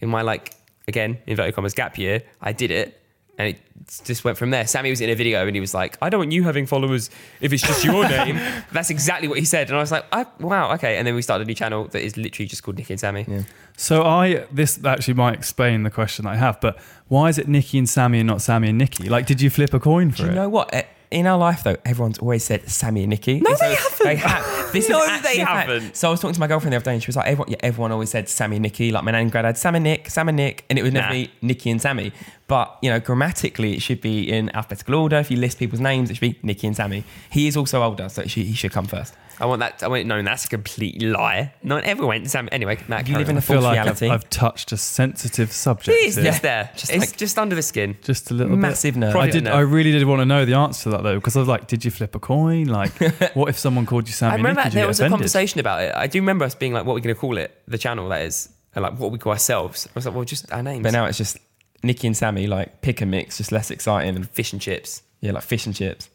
In 0.00 0.10
my 0.10 0.20
like 0.20 0.54
again 0.86 1.18
inverted 1.26 1.54
commas 1.54 1.72
gap 1.72 1.96
year, 1.96 2.22
I 2.42 2.52
did 2.52 2.70
it. 2.70 3.01
And 3.38 3.48
it 3.48 3.58
just 4.04 4.24
went 4.24 4.36
from 4.36 4.50
there. 4.50 4.66
Sammy 4.66 4.90
was 4.90 5.00
in 5.00 5.08
a 5.08 5.14
video 5.14 5.46
and 5.46 5.56
he 5.56 5.60
was 5.60 5.72
like, 5.74 5.96
I 6.02 6.10
don't 6.10 6.18
want 6.20 6.32
you 6.32 6.42
having 6.44 6.66
followers 6.66 7.08
if 7.40 7.52
it's 7.52 7.62
just 7.62 7.82
your 7.84 8.06
name. 8.06 8.36
That's 8.72 8.90
exactly 8.90 9.26
what 9.26 9.38
he 9.38 9.44
said. 9.46 9.68
And 9.68 9.76
I 9.76 9.80
was 9.80 9.90
like, 9.90 10.04
I, 10.12 10.26
wow, 10.38 10.72
okay. 10.74 10.98
And 10.98 11.06
then 11.06 11.14
we 11.14 11.22
started 11.22 11.44
a 11.44 11.46
new 11.46 11.54
channel 11.54 11.88
that 11.88 12.02
is 12.02 12.16
literally 12.18 12.46
just 12.46 12.62
called 12.62 12.76
Nikki 12.76 12.92
and 12.92 13.00
Sammy. 13.00 13.24
Yeah. 13.26 13.42
So 13.76 14.02
I. 14.04 14.46
This 14.52 14.84
actually 14.84 15.14
might 15.14 15.34
explain 15.34 15.82
the 15.82 15.90
question 15.90 16.26
I 16.26 16.36
have. 16.36 16.60
But 16.60 16.78
why 17.08 17.30
is 17.30 17.38
it 17.38 17.48
Nikki 17.48 17.78
and 17.78 17.88
Sammy 17.88 18.20
and 18.20 18.26
not 18.26 18.42
Sammy 18.42 18.68
and 18.68 18.76
Nikki? 18.78 19.08
Like, 19.08 19.26
did 19.26 19.40
you 19.40 19.48
flip 19.50 19.72
a 19.72 19.80
coin 19.80 20.10
for 20.10 20.18
Do 20.18 20.22
you 20.24 20.30
it? 20.30 20.34
know 20.34 20.48
what? 20.50 20.72
Eh, 20.74 20.82
In 21.12 21.26
our 21.26 21.38
life, 21.38 21.62
though, 21.62 21.76
everyone's 21.84 22.18
always 22.18 22.42
said 22.44 22.68
Sammy 22.68 23.02
and 23.02 23.10
Nikki. 23.10 23.40
No, 23.40 23.50
And 23.50 23.58
so 23.58 23.64
they 23.64 23.74
haven't. 23.74 24.04
They 24.04 24.16
have. 24.16 24.72
This 24.72 24.88
No, 24.88 25.18
they 25.22 25.38
haven't. 25.38 25.96
So 25.96 26.08
I 26.08 26.10
was 26.10 26.20
talking 26.20 26.34
to 26.34 26.40
my 26.40 26.46
girlfriend 26.46 26.72
the 26.72 26.76
other 26.76 26.84
day, 26.86 26.94
and 26.94 27.02
she 27.02 27.08
was 27.08 27.16
like, 27.16 27.26
"Everyone, 27.28 27.50
yeah, 27.50 27.58
everyone 27.62 27.92
always 27.92 28.10
said 28.10 28.28
Sammy 28.28 28.56
and 28.56 28.62
Nikki." 28.62 28.90
Like 28.90 29.04
my 29.04 29.10
nan 29.10 29.22
and 29.22 29.30
granddad, 29.32 29.58
Sam 29.58 29.74
and 29.74 29.84
Nick, 29.84 30.08
Sam 30.10 30.28
and 30.28 30.36
Nick, 30.36 30.64
and 30.70 30.78
it 30.78 30.82
would 30.82 30.92
never 30.94 31.08
Nah. 31.08 31.12
be 31.12 31.30
Nikki 31.42 31.70
and 31.70 31.80
Sammy. 31.80 32.12
But 32.48 32.78
you 32.82 32.90
know, 32.90 32.98
grammatically, 33.00 33.74
it 33.74 33.82
should 33.82 34.00
be 34.00 34.30
in 34.30 34.50
alphabetical 34.56 34.94
order. 34.94 35.16
If 35.18 35.30
you 35.30 35.36
list 35.36 35.58
people's 35.58 35.80
names, 35.80 36.10
it 36.10 36.14
should 36.14 36.20
be 36.32 36.38
Nikki 36.42 36.66
and 36.66 36.74
Sammy. 36.76 37.04
He 37.30 37.46
is 37.46 37.56
also 37.56 37.82
older, 37.82 38.08
so 38.08 38.22
should, 38.22 38.44
he 38.46 38.54
should 38.54 38.72
come 38.72 38.86
first. 38.86 39.14
I 39.42 39.46
want 39.46 39.58
that. 39.58 39.82
I 39.82 39.88
want 39.88 40.06
no, 40.06 40.22
that's 40.22 40.44
a 40.44 40.48
complete 40.48 41.02
lie. 41.02 41.52
Not 41.64 41.82
everyone. 41.82 42.08
Went 42.20 42.30
Sammy. 42.30 42.48
Anyway, 42.52 42.78
Matt, 42.86 43.08
You 43.08 43.18
live 43.18 43.28
in 43.28 43.34
a 43.34 43.38
a 43.38 43.42
I 43.42 43.44
feel 43.44 43.56
false 43.56 43.64
like 43.64 43.78
I've, 43.78 43.84
reality. 44.00 44.08
I've 44.08 44.30
touched 44.30 44.70
a 44.70 44.76
sensitive 44.76 45.50
subject. 45.50 45.88
It 45.98 46.06
is 46.06 46.14
here. 46.14 46.24
just 46.24 46.42
there. 46.42 46.70
Just 46.76 46.92
it's 46.92 47.00
like- 47.10 47.16
just 47.16 47.36
under 47.38 47.56
the 47.56 47.62
skin. 47.62 47.96
Just 48.02 48.30
a 48.30 48.34
little 48.34 48.56
Massive 48.56 48.94
bit. 48.94 49.02
nerd. 49.02 49.08
I 49.08 49.12
Probably 49.12 49.30
did. 49.32 49.46
a 49.48 49.50
nerd. 49.50 49.54
I 49.54 49.60
really 49.60 49.90
did 49.90 50.04
want 50.04 50.20
to 50.20 50.24
know 50.26 50.44
the 50.44 50.54
answer 50.54 50.84
to 50.84 50.90
that 50.90 51.02
though, 51.02 51.16
because 51.16 51.34
I 51.36 51.40
was 51.40 51.48
like, 51.48 51.66
did 51.66 51.84
you 51.84 51.90
flip 51.90 52.14
a 52.14 52.20
coin? 52.20 52.66
Like, 52.66 52.92
what 53.34 53.48
if 53.48 53.58
someone 53.58 53.84
called 53.84 54.06
you 54.06 54.14
Sammy? 54.14 54.34
I 54.34 54.36
remember 54.36 54.60
Nick? 54.60 54.64
Did 54.66 54.72
you 54.74 54.76
there 54.76 54.84
get 54.84 54.88
was 54.88 55.00
a 55.00 55.02
offended? 55.02 55.18
conversation 55.18 55.58
about 55.60 55.82
it. 55.82 55.92
I 55.96 56.06
do 56.06 56.20
remember 56.20 56.44
us 56.44 56.54
being 56.54 56.72
like, 56.72 56.84
"What 56.86 56.92
are 56.92 56.94
we 56.94 57.00
going 57.00 57.14
to 57.14 57.20
call 57.20 57.36
it?" 57.36 57.60
The 57.66 57.78
channel 57.78 58.08
that 58.10 58.22
is, 58.22 58.48
and 58.76 58.84
like 58.84 58.96
what 58.98 59.10
we 59.10 59.18
call 59.18 59.32
ourselves. 59.32 59.86
I 59.88 59.90
was 59.96 60.06
like, 60.06 60.14
"Well, 60.14 60.24
just 60.24 60.52
our 60.52 60.62
names." 60.62 60.84
But 60.84 60.92
now 60.92 61.06
it's 61.06 61.18
just 61.18 61.38
Nikki 61.82 62.06
and 62.06 62.16
Sammy, 62.16 62.46
like 62.46 62.80
pick 62.80 63.00
and 63.00 63.10
mix, 63.10 63.38
just 63.38 63.50
less 63.50 63.72
exciting, 63.72 64.14
and 64.14 64.30
fish 64.30 64.52
and 64.52 64.62
chips. 64.62 65.02
yeah, 65.20 65.32
like 65.32 65.42
fish 65.42 65.66
and 65.66 65.74
chips, 65.74 66.08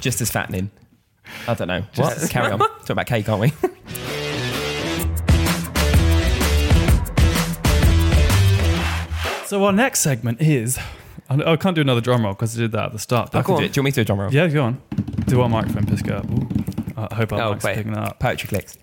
just 0.00 0.22
as 0.22 0.30
fattening. 0.30 0.70
I 1.46 1.54
don't 1.54 1.68
know. 1.68 1.82
What? 1.96 2.28
Carry 2.30 2.52
on. 2.52 2.58
Talk 2.58 2.90
about 2.90 3.06
cake, 3.06 3.28
aren't 3.28 3.40
we? 3.40 3.68
So 9.46 9.64
our 9.64 9.72
next 9.72 10.00
segment 10.00 10.42
is. 10.42 10.78
I 11.30 11.56
can't 11.56 11.74
do 11.74 11.80
another 11.80 12.02
drum 12.02 12.22
roll 12.24 12.34
because 12.34 12.54
I 12.56 12.60
did 12.62 12.72
that 12.72 12.86
at 12.86 12.92
the 12.92 12.98
start. 12.98 13.30
Oh, 13.34 13.38
I 13.38 13.42
can 13.42 13.56
do 13.56 13.62
it. 13.64 13.72
Do 13.72 13.78
you 13.78 13.82
want 13.82 13.84
me 13.86 13.90
to 13.92 13.94
do 13.96 14.00
a 14.02 14.04
drum 14.04 14.20
roll? 14.20 14.32
yeah, 14.32 14.46
go 14.48 14.62
on. 14.64 14.82
Do 15.26 15.40
our 15.40 15.48
microphone 15.48 15.84
go 16.02 16.16
up? 16.16 16.30
Ooh. 16.30 16.48
I 16.96 17.14
hope 17.14 17.32
our 17.32 17.40
Oh, 17.42 17.50
mic's 17.52 17.64
wait. 17.64 17.76
picking 17.76 17.92
that 17.92 18.02
up. 18.08 18.18
Poetry 18.18 18.48
clicks. 18.48 18.76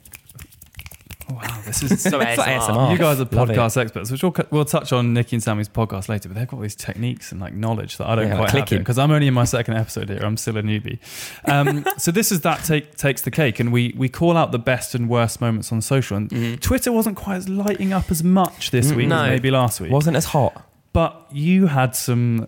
This 1.81 1.91
is. 1.91 2.01
So 2.03 2.19
It's 2.21 2.37
like 2.37 2.47
ASMR. 2.61 2.67
ASMR. 2.69 2.91
You 2.91 2.97
guys 2.97 3.19
are 3.19 3.25
Love 3.31 3.49
it. 3.49 3.57
podcast 3.57 3.77
experts, 3.77 4.11
which 4.11 4.23
we'll, 4.23 4.35
we'll 4.51 4.65
touch 4.65 4.91
on 4.93 5.13
Nikki 5.13 5.35
and 5.35 5.43
Sammy's 5.43 5.69
podcast 5.69 6.09
later. 6.09 6.29
But 6.29 6.35
they've 6.37 6.47
got 6.47 6.61
these 6.61 6.75
techniques 6.75 7.31
and 7.31 7.39
like 7.41 7.53
knowledge 7.53 7.97
that 7.97 8.07
I 8.07 8.15
don't 8.15 8.27
Yeah, 8.27 8.33
like 8.33 8.37
quite 8.39 8.51
have 8.51 8.67
clicking. 8.67 8.79
because 8.79 8.97
I'm 8.97 9.11
only 9.11 9.27
in 9.27 9.33
my 9.33 9.45
second 9.45 9.75
episode 9.75 10.09
here. 10.09 10.19
I'm 10.23 10.37
still 10.37 10.57
a 10.57 10.63
newbie. 10.63 10.99
Um, 11.45 11.85
so 11.97 12.11
this 12.11 12.31
is 12.31 12.41
that 12.41 12.63
take, 12.63 12.95
takes 12.95 13.21
the 13.21 13.31
cake, 13.31 13.59
and 13.59 13.71
we 13.71 13.93
we 13.97 14.09
call 14.09 14.37
out 14.37 14.51
the 14.51 14.59
best 14.59 14.95
and 14.95 15.09
worst 15.09 15.41
moments 15.41 15.71
on 15.71 15.81
social. 15.81 16.17
And 16.17 16.61
Twitter 16.61 16.91
wasn't 16.91 17.17
quite 17.17 17.35
as 17.37 17.49
lighting 17.49 17.93
up 17.93 18.11
as 18.11 18.23
much 18.23 18.71
this 18.71 18.91
week 18.91 19.07
no. 19.07 19.23
as 19.23 19.29
maybe 19.29 19.51
last 19.51 19.81
week. 19.81 19.91
Wasn't 19.91 20.15
as 20.17 20.25
hot. 20.25 20.61
But 20.93 21.27
you 21.31 21.67
had 21.67 21.93
some, 21.95 22.47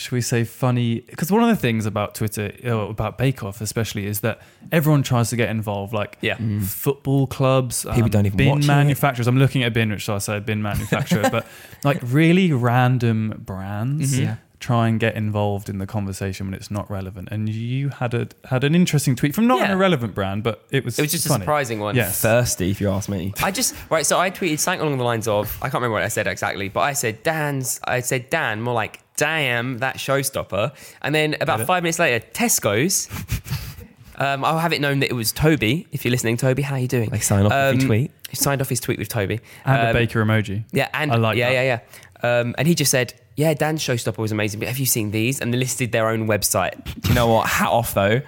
should 0.00 0.12
we 0.12 0.20
say, 0.22 0.44
funny? 0.44 1.00
Because 1.00 1.30
one 1.30 1.42
of 1.42 1.48
the 1.48 1.56
things 1.56 1.84
about 1.86 2.14
Twitter, 2.14 2.52
uh, 2.64 2.88
about 2.88 3.18
Bake 3.18 3.44
Off 3.44 3.60
especially, 3.60 4.06
is 4.06 4.20
that 4.20 4.40
everyone 4.72 5.02
tries 5.02 5.28
to 5.30 5.36
get 5.36 5.48
involved. 5.50 5.92
Like 5.92 6.16
Yeah. 6.22 6.36
football 6.62 7.26
clubs, 7.26 7.84
um, 7.84 7.94
People 7.94 8.08
don't 8.08 8.26
even 8.26 8.36
bin 8.36 8.48
watch 8.48 8.64
it. 8.64 8.66
manufacturers. 8.66 9.26
I'm 9.26 9.38
looking 9.38 9.62
at 9.62 9.68
a 9.68 9.70
bin, 9.70 9.90
which 9.90 10.08
I 10.08 10.18
say 10.18 10.40
bin 10.40 10.62
manufacturer, 10.70 11.28
but 11.30 11.46
like 11.84 11.98
really 12.02 12.52
random 12.52 13.42
brands. 13.44 14.14
Mhm. 14.16 14.22
Yeah. 14.22 14.36
Try 14.60 14.88
and 14.88 15.00
get 15.00 15.14
involved 15.14 15.70
in 15.70 15.78
the 15.78 15.86
conversation 15.86 16.46
when 16.46 16.52
it's 16.54 16.70
not 16.70 16.90
relevant, 16.90 17.28
and 17.30 17.48
you 17.48 17.88
had 17.88 18.12
a 18.12 18.28
had 18.44 18.62
an 18.62 18.74
interesting 18.74 19.16
tweet 19.16 19.34
from 19.34 19.46
not 19.46 19.62
an 19.62 19.70
irrelevant 19.70 20.14
brand, 20.14 20.42
but 20.42 20.62
it 20.70 20.84
was 20.84 20.98
It 20.98 21.02
was 21.02 21.12
just 21.12 21.26
funny. 21.26 21.40
a 21.40 21.44
surprising 21.44 21.80
one. 21.80 21.96
Yes. 21.96 22.20
Thirsty, 22.20 22.70
if 22.70 22.78
you 22.78 22.90
ask 22.90 23.08
me. 23.08 23.32
I 23.42 23.52
just 23.52 23.74
right. 23.88 24.04
So 24.04 24.20
I 24.20 24.30
tweeted 24.30 24.58
something 24.58 24.82
along 24.86 24.98
the 24.98 25.04
lines 25.04 25.26
of 25.26 25.56
I 25.62 25.70
can't 25.70 25.74
remember 25.76 25.94
what 25.94 26.02
I 26.02 26.08
said 26.08 26.26
exactly, 26.26 26.68
but 26.68 26.80
I 26.80 26.92
said 26.92 27.22
Dan's. 27.22 27.80
I 27.84 28.00
said 28.00 28.28
Dan, 28.28 28.60
more 28.60 28.74
like 28.74 29.00
damn 29.16 29.78
that 29.78 29.96
showstopper. 29.96 30.74
And 31.00 31.14
then 31.14 31.36
about 31.40 31.62
five 31.66 31.82
minutes 31.82 31.98
later, 31.98 32.22
Tesco's. 32.34 33.08
um, 34.16 34.44
I'll 34.44 34.58
have 34.58 34.72
it 34.74 34.80
known 34.82 35.00
that 35.00 35.08
it 35.10 35.14
was 35.14 35.32
Toby. 35.32 35.86
If 35.92 36.04
you're 36.04 36.12
listening, 36.12 36.36
Toby, 36.36 36.62
how 36.62 36.74
are 36.74 36.78
you 36.78 36.88
doing? 36.88 37.08
They 37.08 37.20
sign 37.20 37.46
off 37.46 37.52
every 37.52 37.80
Um, 37.80 37.86
tweet. 37.86 38.10
He 38.28 38.36
signed 38.36 38.60
off 38.60 38.68
his 38.68 38.80
tweet 38.80 38.98
with 38.98 39.08
Toby 39.08 39.40
and 39.64 39.76
a 39.80 39.86
Um, 39.88 39.92
baker 39.94 40.22
emoji. 40.24 40.64
Yeah, 40.72 40.88
and 40.92 41.10
I 41.12 41.16
like 41.16 41.36
yeah, 41.38 41.48
that. 41.48 41.54
yeah, 41.54 41.80
yeah. 42.22 42.40
Um, 42.40 42.54
and 42.58 42.68
he 42.68 42.74
just 42.74 42.90
said, 42.90 43.14
"Yeah, 43.40 43.54
Dan's 43.54 43.82
showstopper 43.82 44.18
was 44.18 44.32
amazing, 44.32 44.60
but 44.60 44.68
have 44.68 44.78
you 44.78 44.86
seen 44.86 45.10
these?" 45.10 45.40
And 45.40 45.52
they 45.52 45.58
listed 45.58 45.92
their 45.92 46.08
own 46.08 46.26
website. 46.28 46.74
Do 47.00 47.08
you 47.08 47.14
know 47.14 47.26
what? 47.28 47.48
Hat 47.48 47.68
off 47.70 47.94
though. 47.94 48.20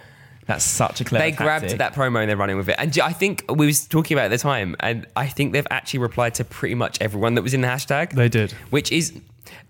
That's 0.46 0.64
such 0.64 1.00
a 1.00 1.04
clever. 1.04 1.22
they 1.24 1.30
grabbed 1.30 1.62
tactic. 1.62 1.78
that 1.78 1.94
promo 1.94 2.20
and 2.20 2.28
they're 2.28 2.36
running 2.36 2.56
with 2.56 2.68
it. 2.68 2.74
And 2.78 2.98
I 2.98 3.12
think 3.12 3.44
we 3.48 3.64
was 3.64 3.86
talking 3.86 4.16
about 4.16 4.24
it 4.24 4.32
at 4.34 4.38
the 4.38 4.38
time, 4.38 4.74
and 4.80 5.06
I 5.14 5.26
think 5.28 5.52
they've 5.52 5.66
actually 5.70 6.00
replied 6.00 6.34
to 6.34 6.44
pretty 6.44 6.74
much 6.74 6.98
everyone 7.00 7.34
that 7.36 7.42
was 7.42 7.54
in 7.54 7.60
the 7.60 7.68
hashtag, 7.68 8.10
They 8.14 8.28
did. 8.28 8.50
which 8.70 8.90
is 8.90 9.12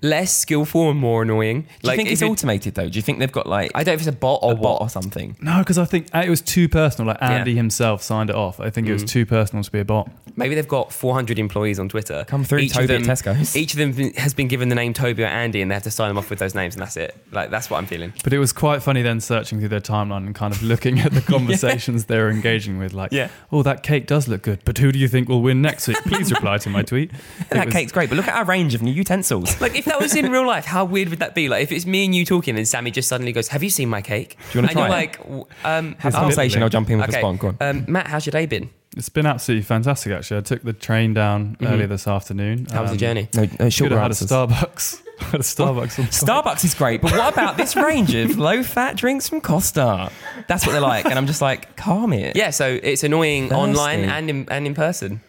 less 0.03 0.37
skillful 0.37 0.91
and 0.91 0.99
more 0.99 1.23
annoying. 1.23 1.67
Do 1.83 1.91
you 1.91 1.97
think 1.97 2.11
it's 2.11 2.23
it- 2.23 2.29
automated 2.29 2.75
though? 2.75 2.89
Do 2.89 2.97
you 2.97 3.03
think 3.03 3.19
they've 3.19 3.31
got 3.31 3.47
like 3.47 3.71
I 3.75 3.85
don't 3.85 3.93
know 3.93 3.95
if 3.95 4.01
it's 4.01 4.09
a 4.09 4.13
bot 4.13 4.41
or 4.43 4.53
a 4.53 4.55
what. 4.55 4.79
bot 4.79 4.81
or 4.83 4.89
something? 4.91 5.37
No, 5.41 5.59
because 5.59 5.79
I 5.79 5.85
think 5.85 6.09
it 6.15 6.29
was 6.31 6.41
too 6.41 6.69
personal. 6.69 7.09
Like 7.09 7.23
Andy 7.23 7.53
Yeah. 7.53 7.57
himself 7.57 8.03
signed 8.03 8.31
it 8.31 8.37
off. 8.37 8.61
I 8.61 8.71
think 8.71 8.89
it 8.89 8.93
was 8.93 9.05
mm. 9.05 9.09
too 9.09 9.27
personal 9.27 9.63
to 9.65 9.71
be 9.71 9.81
a 9.81 9.85
bot. 9.85 10.11
Maybe 10.37 10.55
they've 10.55 10.67
got 10.67 10.93
400 10.93 11.39
employees 11.39 11.79
on 11.79 11.89
Twitter. 11.89 12.25
Come 12.27 12.45
through, 12.45 12.61
each 12.61 12.73
Toby 12.73 12.85
of 12.85 12.91
at 12.91 13.03
them, 13.05 13.35
Tesco's. 13.37 13.55
Each 13.63 13.75
of 13.75 13.79
them 13.79 14.13
has 14.15 14.33
been 14.33 14.49
given 14.49 14.69
the 14.71 14.75
name 14.75 14.95
Toby 14.95 15.25
or 15.25 15.27
Andy, 15.27 15.61
and 15.61 15.71
they 15.71 15.75
have 15.75 15.83
to 15.83 15.91
sign 15.91 16.09
them 16.09 16.17
off 16.19 16.31
with 16.31 16.39
those 16.39 16.55
names, 16.55 16.75
and 16.75 16.83
that's 16.83 16.97
it. 16.97 17.15
Like 17.33 17.51
that's 17.51 17.69
what 17.69 17.79
I'm 17.79 17.87
feeling. 17.87 18.13
But 18.25 18.33
it 18.33 18.39
was 18.39 18.53
quite 18.53 18.83
funny 18.83 19.03
then 19.03 19.21
searching 19.21 19.59
through 19.59 19.69
their 19.69 19.81
timeline 19.81 20.27
and 20.27 20.35
kind 20.35 20.55
of 20.55 20.63
looking 20.63 21.01
at 21.01 21.13
the 21.13 21.21
conversations 21.37 22.07
they 22.07 22.19
were 22.19 22.31
engaging 22.31 22.79
with. 22.79 22.95
Like, 22.95 23.13
Yeah. 23.13 23.29
oh, 23.51 23.63
that 23.63 23.83
cake 23.83 24.07
does 24.07 24.27
look 24.29 24.43
good, 24.43 24.61
but 24.65 24.79
who 24.79 24.91
do 24.93 24.99
you 24.99 25.09
think 25.09 25.29
will 25.29 25.43
win 25.43 25.61
next 25.61 25.87
week? 25.89 25.99
Please 26.07 26.31
reply 26.31 26.59
to 26.59 26.71
my 26.71 26.83
tweet. 26.83 27.11
That 27.51 27.67
was- 27.67 27.75
cake's 27.75 27.93
great, 27.93 28.09
but 28.09 28.17
look 28.17 28.29
at 28.29 28.35
our 28.35 28.45
range 28.45 28.75
of 28.75 28.83
new 28.83 28.93
utensils. 28.93 29.61
Like 29.61 29.72
if 29.75 29.85
that 29.87 30.01
was 30.01 30.15
in 30.15 30.31
real 30.31 30.47
life, 30.47 30.65
how 30.65 30.85
weird 30.85 31.09
would 31.09 31.19
that 31.21 31.35
be? 31.35 31.49
Like 31.49 31.63
if 31.63 31.73
it's 31.73 31.87
me 31.87 32.05
and 32.05 32.15
you 32.15 32.25
talking, 32.25 32.57
and 32.57 32.67
Sammy 32.67 32.91
just 32.91 33.09
suddenly 33.09 33.33
goes, 33.33 33.49
"Have 33.49 33.63
you 33.63 33.71
seen 33.71 33.89
my 33.89 34.03
cake?" 34.03 34.37
Do 34.53 34.59
you 34.59 34.63
wanna 34.63 34.69
and 34.69 34.79
you're 34.79 34.87
it? 34.87 34.91
like, 34.91 35.19
w- 35.19 35.45
um, 35.65 35.97
Have 35.99 36.15
a 36.15 36.17
conversation. 36.19 36.63
I'll 36.63 36.69
jump 36.69 36.91
in 36.91 36.99
with 36.99 37.09
okay. 37.09 37.19
a 37.19 37.21
spawn. 37.21 37.37
Go 37.37 37.49
on. 37.49 37.57
Um, 37.61 37.85
Matt, 37.89 38.07
how's 38.09 38.27
your 38.27 38.33
day 38.33 38.47
been? 38.47 38.71
It's 38.97 39.09
been 39.09 39.25
absolutely 39.25 39.63
fantastic, 39.63 40.13
actually. 40.13 40.37
I 40.37 40.41
took 40.43 40.63
the 40.65 40.75
train 40.75 41.15
down 41.15 41.57
earlier 41.63 41.87
this 41.87 42.07
afternoon. 42.07 42.67
Mm-hmm. 42.67 42.75
How 42.77 42.83
was 42.83 42.91
the 42.91 42.95
Um, 42.97 42.99
journey? 42.99 43.29
No, 43.35 43.43
no 43.59 43.71
Should 43.71 43.73
shorter 43.73 43.99
have 43.99 44.03
had 44.03 44.11
a 44.11 44.15
answers. 44.15 44.31
Starbucks. 44.31 45.03
had 45.31 45.41
a 45.41 45.43
Starbucks. 45.43 45.99
on 45.99 46.05
top. 46.09 46.45
Starbucks 46.47 46.65
is 46.67 46.75
great, 46.75 47.01
but 47.01 47.13
what 47.13 47.33
about 47.33 47.57
this 47.57 47.75
range 47.75 48.15
of 48.15 48.37
low-fat 48.49 48.97
drinks 48.99 49.31
from 49.31 49.41
Costa? 49.41 50.11
That's 50.47 50.67
what 50.67 50.73
they're 50.73 50.83
like, 50.83 51.07
and 51.07 51.15
I'm 51.15 51.27
just 51.27 51.41
like, 51.41 51.75
calm 51.77 52.13
it. 52.13 52.37
Yeah, 52.37 52.51
so 52.51 52.79
it's 52.83 53.03
annoying 53.03 53.45
Thirsty. 53.49 53.55
online 53.63 54.01
and 54.01 54.29
in, 54.29 54.49
and 54.51 54.67
in 54.67 54.75
person. 54.75 55.23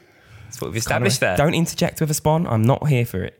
That's 0.45 0.60
what 0.60 0.67
we've 0.71 0.77
established 0.77 1.21
there. 1.21 1.38
Don't 1.38 1.53
interject 1.53 2.01
with 2.01 2.12
a 2.12 2.13
spawn. 2.13 2.45
I'm 2.47 2.63
not 2.63 2.89
here 2.89 3.06
for 3.06 3.23
it. 3.23 3.39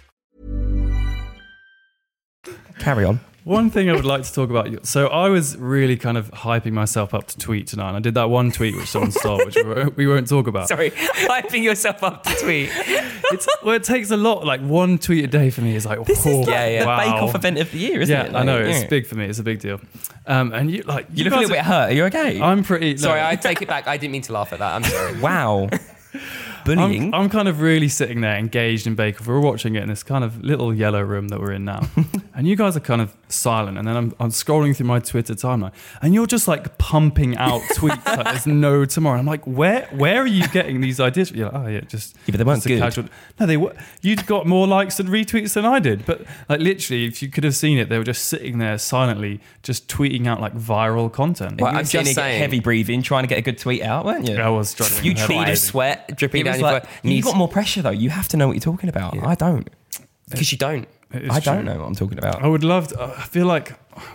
Carry 2.81 3.05
on. 3.05 3.19
One 3.43 3.71
thing 3.71 3.89
I 3.89 3.93
would 3.93 4.05
like 4.05 4.21
to 4.21 4.31
talk 4.31 4.51
about. 4.51 4.85
So 4.85 5.07
I 5.07 5.29
was 5.29 5.57
really 5.57 5.97
kind 5.97 6.15
of 6.15 6.29
hyping 6.29 6.73
myself 6.73 7.15
up 7.15 7.25
to 7.27 7.37
tweet 7.39 7.65
tonight. 7.65 7.87
And 7.87 7.97
I 7.97 7.99
did 7.99 8.13
that 8.13 8.29
one 8.29 8.51
tweet 8.51 8.75
which 8.75 8.87
someone 8.87 9.11
stole, 9.11 9.37
which 9.43 9.55
we 9.55 9.63
won't- 9.63 9.97
we 9.97 10.05
won't 10.05 10.27
talk 10.29 10.45
about. 10.45 10.67
Sorry, 10.67 10.91
hyping 10.91 11.63
yourself 11.63 12.03
up 12.03 12.23
to 12.23 12.35
tweet. 12.35 12.69
It's, 12.75 13.47
well, 13.63 13.73
it 13.75 13.83
takes 13.83 14.11
a 14.11 14.17
lot. 14.17 14.45
Like 14.45 14.61
one 14.61 14.99
tweet 14.99 15.23
a 15.23 15.27
day 15.27 15.49
for 15.49 15.61
me 15.61 15.75
is 15.75 15.87
like, 15.87 16.05
This 16.05 16.23
is 16.25 16.35
oh, 16.35 16.39
like 16.41 16.49
Yeah, 16.49 16.67
yeah. 16.67 16.79
the 16.81 16.85
wow. 16.87 16.97
Bake 16.99 17.23
Off 17.23 17.33
event 17.35 17.57
of 17.57 17.71
the 17.71 17.79
year, 17.79 18.01
isn't 18.01 18.15
Yeah, 18.15 18.25
it? 18.25 18.35
I 18.35 18.43
know. 18.43 18.59
It's 18.61 18.81
yeah. 18.81 18.87
big 18.87 19.07
for 19.07 19.15
me. 19.15 19.25
It's 19.25 19.39
a 19.39 19.43
big 19.43 19.59
deal. 19.59 19.81
Um, 20.27 20.53
and 20.53 20.69
you 20.69 20.83
like 20.83 21.07
You 21.11 21.23
look 21.23 21.33
a 21.33 21.37
little 21.37 21.49
guys 21.49 21.57
bit 21.57 21.65
hurt. 21.65 21.89
Are 21.89 21.93
you 21.93 22.03
okay? 22.05 22.39
I'm 22.41 22.63
pretty. 22.63 22.97
Sorry, 22.97 23.21
no. 23.21 23.27
I 23.27 23.35
take 23.37 23.61
it 23.63 23.67
back. 23.67 23.87
I 23.87 23.97
didn't 23.97 24.11
mean 24.11 24.21
to 24.23 24.33
laugh 24.33 24.53
at 24.53 24.59
that. 24.59 24.75
I'm 24.75 24.83
sorry. 24.83 25.19
wow. 25.19 25.67
Bullying. 26.65 27.13
I'm, 27.13 27.21
I'm 27.21 27.29
kind 27.29 27.47
of 27.47 27.61
really 27.61 27.89
sitting 27.89 28.21
there 28.21 28.35
engaged 28.37 28.87
in 28.87 28.95
Bake 28.95 29.19
Off. 29.19 29.27
We're 29.27 29.39
watching 29.39 29.75
it 29.75 29.83
in 29.83 29.89
this 29.89 30.03
kind 30.03 30.23
of 30.23 30.43
little 30.43 30.73
yellow 30.73 31.01
room 31.01 31.29
that 31.29 31.39
we're 31.39 31.53
in 31.53 31.65
now. 31.65 31.87
and 32.35 32.47
you 32.47 32.55
guys 32.55 32.75
are 32.77 32.81
kind 32.81 33.01
of 33.01 33.15
silent. 33.29 33.77
And 33.77 33.87
then 33.87 33.95
I'm, 33.97 34.13
I'm 34.19 34.29
scrolling 34.29 34.75
through 34.75 34.87
my 34.87 34.99
Twitter 34.99 35.33
timeline 35.33 35.71
and 36.01 36.13
you're 36.13 36.27
just 36.27 36.47
like 36.47 36.77
pumping 36.77 37.37
out 37.37 37.61
tweets 37.75 38.05
like 38.05 38.25
there's 38.25 38.47
no 38.47 38.85
tomorrow. 38.85 39.19
I'm 39.19 39.25
like, 39.25 39.45
where 39.45 39.87
where 39.91 40.21
are 40.21 40.27
you 40.27 40.47
getting 40.49 40.81
these 40.81 40.99
ideas? 40.99 41.31
You're 41.31 41.49
like, 41.49 41.63
oh, 41.63 41.67
yeah, 41.67 41.81
just. 41.81 42.15
Yeah, 42.25 42.31
but 42.31 42.37
they 42.37 42.43
weren't 42.43 42.57
just 42.57 42.65
a 42.67 42.69
good. 42.69 42.79
Casual. 42.79 43.05
No, 43.39 43.45
they 43.45 43.57
were. 43.57 43.75
You'd 44.01 44.25
got 44.25 44.45
more 44.47 44.67
likes 44.67 44.99
and 44.99 45.09
retweets 45.09 45.53
than 45.53 45.65
I 45.65 45.79
did. 45.79 46.05
But 46.05 46.25
like 46.49 46.59
literally, 46.59 47.05
if 47.05 47.21
you 47.21 47.29
could 47.29 47.43
have 47.43 47.55
seen 47.55 47.77
it, 47.77 47.89
they 47.89 47.97
were 47.97 48.03
just 48.03 48.25
sitting 48.25 48.57
there 48.57 48.77
silently, 48.77 49.39
just 49.63 49.87
tweeting 49.87 50.27
out 50.27 50.41
like 50.41 50.55
viral 50.55 51.11
content. 51.11 51.59
Well, 51.61 51.71
I'm 51.71 51.77
I'm 51.77 51.85
just 51.85 52.13
saying- 52.13 52.39
heavy 52.39 52.59
breathing, 52.59 53.01
trying 53.01 53.23
to 53.23 53.27
get 53.27 53.37
a 53.37 53.41
good 53.41 53.57
tweet 53.57 53.81
out, 53.81 54.05
weren't 54.05 54.27
you? 54.27 54.37
I 54.37 54.49
was 54.49 54.69
struggling. 54.69 55.03
You 55.05 55.13
with 55.13 55.21
tweeted 55.23 55.27
Bead 55.27 55.37
heavy 55.39 55.51
of 55.53 55.57
sweat 55.59 56.15
dripping 56.15 56.41
It 56.41 56.50
down 56.53 56.59
your 56.59 56.71
like, 56.71 56.85
foot. 56.85 57.11
you've 57.11 57.25
got 57.25 57.35
more 57.37 57.47
pressure 57.47 57.81
though. 57.81 57.89
You 57.91 58.09
have 58.09 58.27
to 58.29 58.37
know 58.37 58.47
what 58.47 58.53
you're 58.53 58.61
talking 58.73 58.89
about. 58.89 59.17
I 59.23 59.35
don't. 59.35 59.69
because 60.29 60.51
you 60.51 60.57
don't. 60.57 60.87
It 61.13 61.23
is 61.25 61.29
I 61.31 61.39
don't 61.41 61.65
know 61.65 61.77
what 61.77 61.85
I'm 61.87 61.95
talking 61.95 62.17
about. 62.17 62.41
I 62.41 62.47
would 62.47 62.63
love 62.63 62.87
to. 62.89 63.01
I 63.03 63.23
feel 63.23 63.45
like 63.45 63.73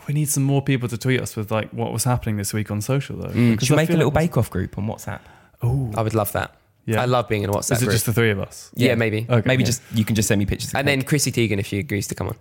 we 0.09 0.15
need 0.15 0.31
some 0.31 0.43
more 0.43 0.63
people 0.63 0.89
to 0.89 0.97
tweet 0.97 1.21
us 1.21 1.37
with 1.37 1.51
like 1.51 1.71
what 1.71 1.93
was 1.93 2.05
happening 2.05 2.39
this 2.39 2.55
week 2.55 2.71
on 2.71 2.81
social 2.81 3.17
though. 3.19 3.29
Mm, 3.29 3.53
Because 3.53 3.69
should 3.69 3.75
I 3.75 3.77
we 3.77 3.83
make 3.83 3.91
a 3.91 3.97
little 3.99 4.11
like- 4.13 4.31
Bake 4.31 4.37
Off 4.39 4.49
group 4.51 4.79
on 4.79 4.87
WhatsApp? 4.87 5.21
Oh, 5.63 5.93
I 5.95 6.01
would 6.03 6.15
love 6.15 6.33
that. 6.33 6.55
Yeah. 6.87 7.03
I 7.03 7.05
love 7.05 7.29
being 7.29 7.43
in 7.43 7.51
a 7.51 7.53
WhatsApp 7.53 7.73
is 7.73 7.83
it 7.83 7.85
group. 7.87 7.93
just 7.95 8.07
the 8.07 8.13
three 8.15 8.31
of 8.31 8.41
us? 8.41 8.71
yeah, 8.75 8.95
maybe. 8.95 9.27
Okay. 9.29 9.43
Maybe 9.47 9.63
Yeah. 9.65 9.67
just 9.67 9.83
you 9.93 10.05
can 10.07 10.15
just 10.17 10.29
send 10.29 10.39
me 10.39 10.47
pictures. 10.47 10.73
And 10.73 10.87
cake. 10.87 10.99
then 11.01 11.03
Chrissy 11.05 11.33
Teigen 11.33 11.59
if 11.59 11.67
she 11.67 11.79
agrees 11.81 12.07
to 12.09 12.15
come 12.15 12.29
on. 12.29 12.37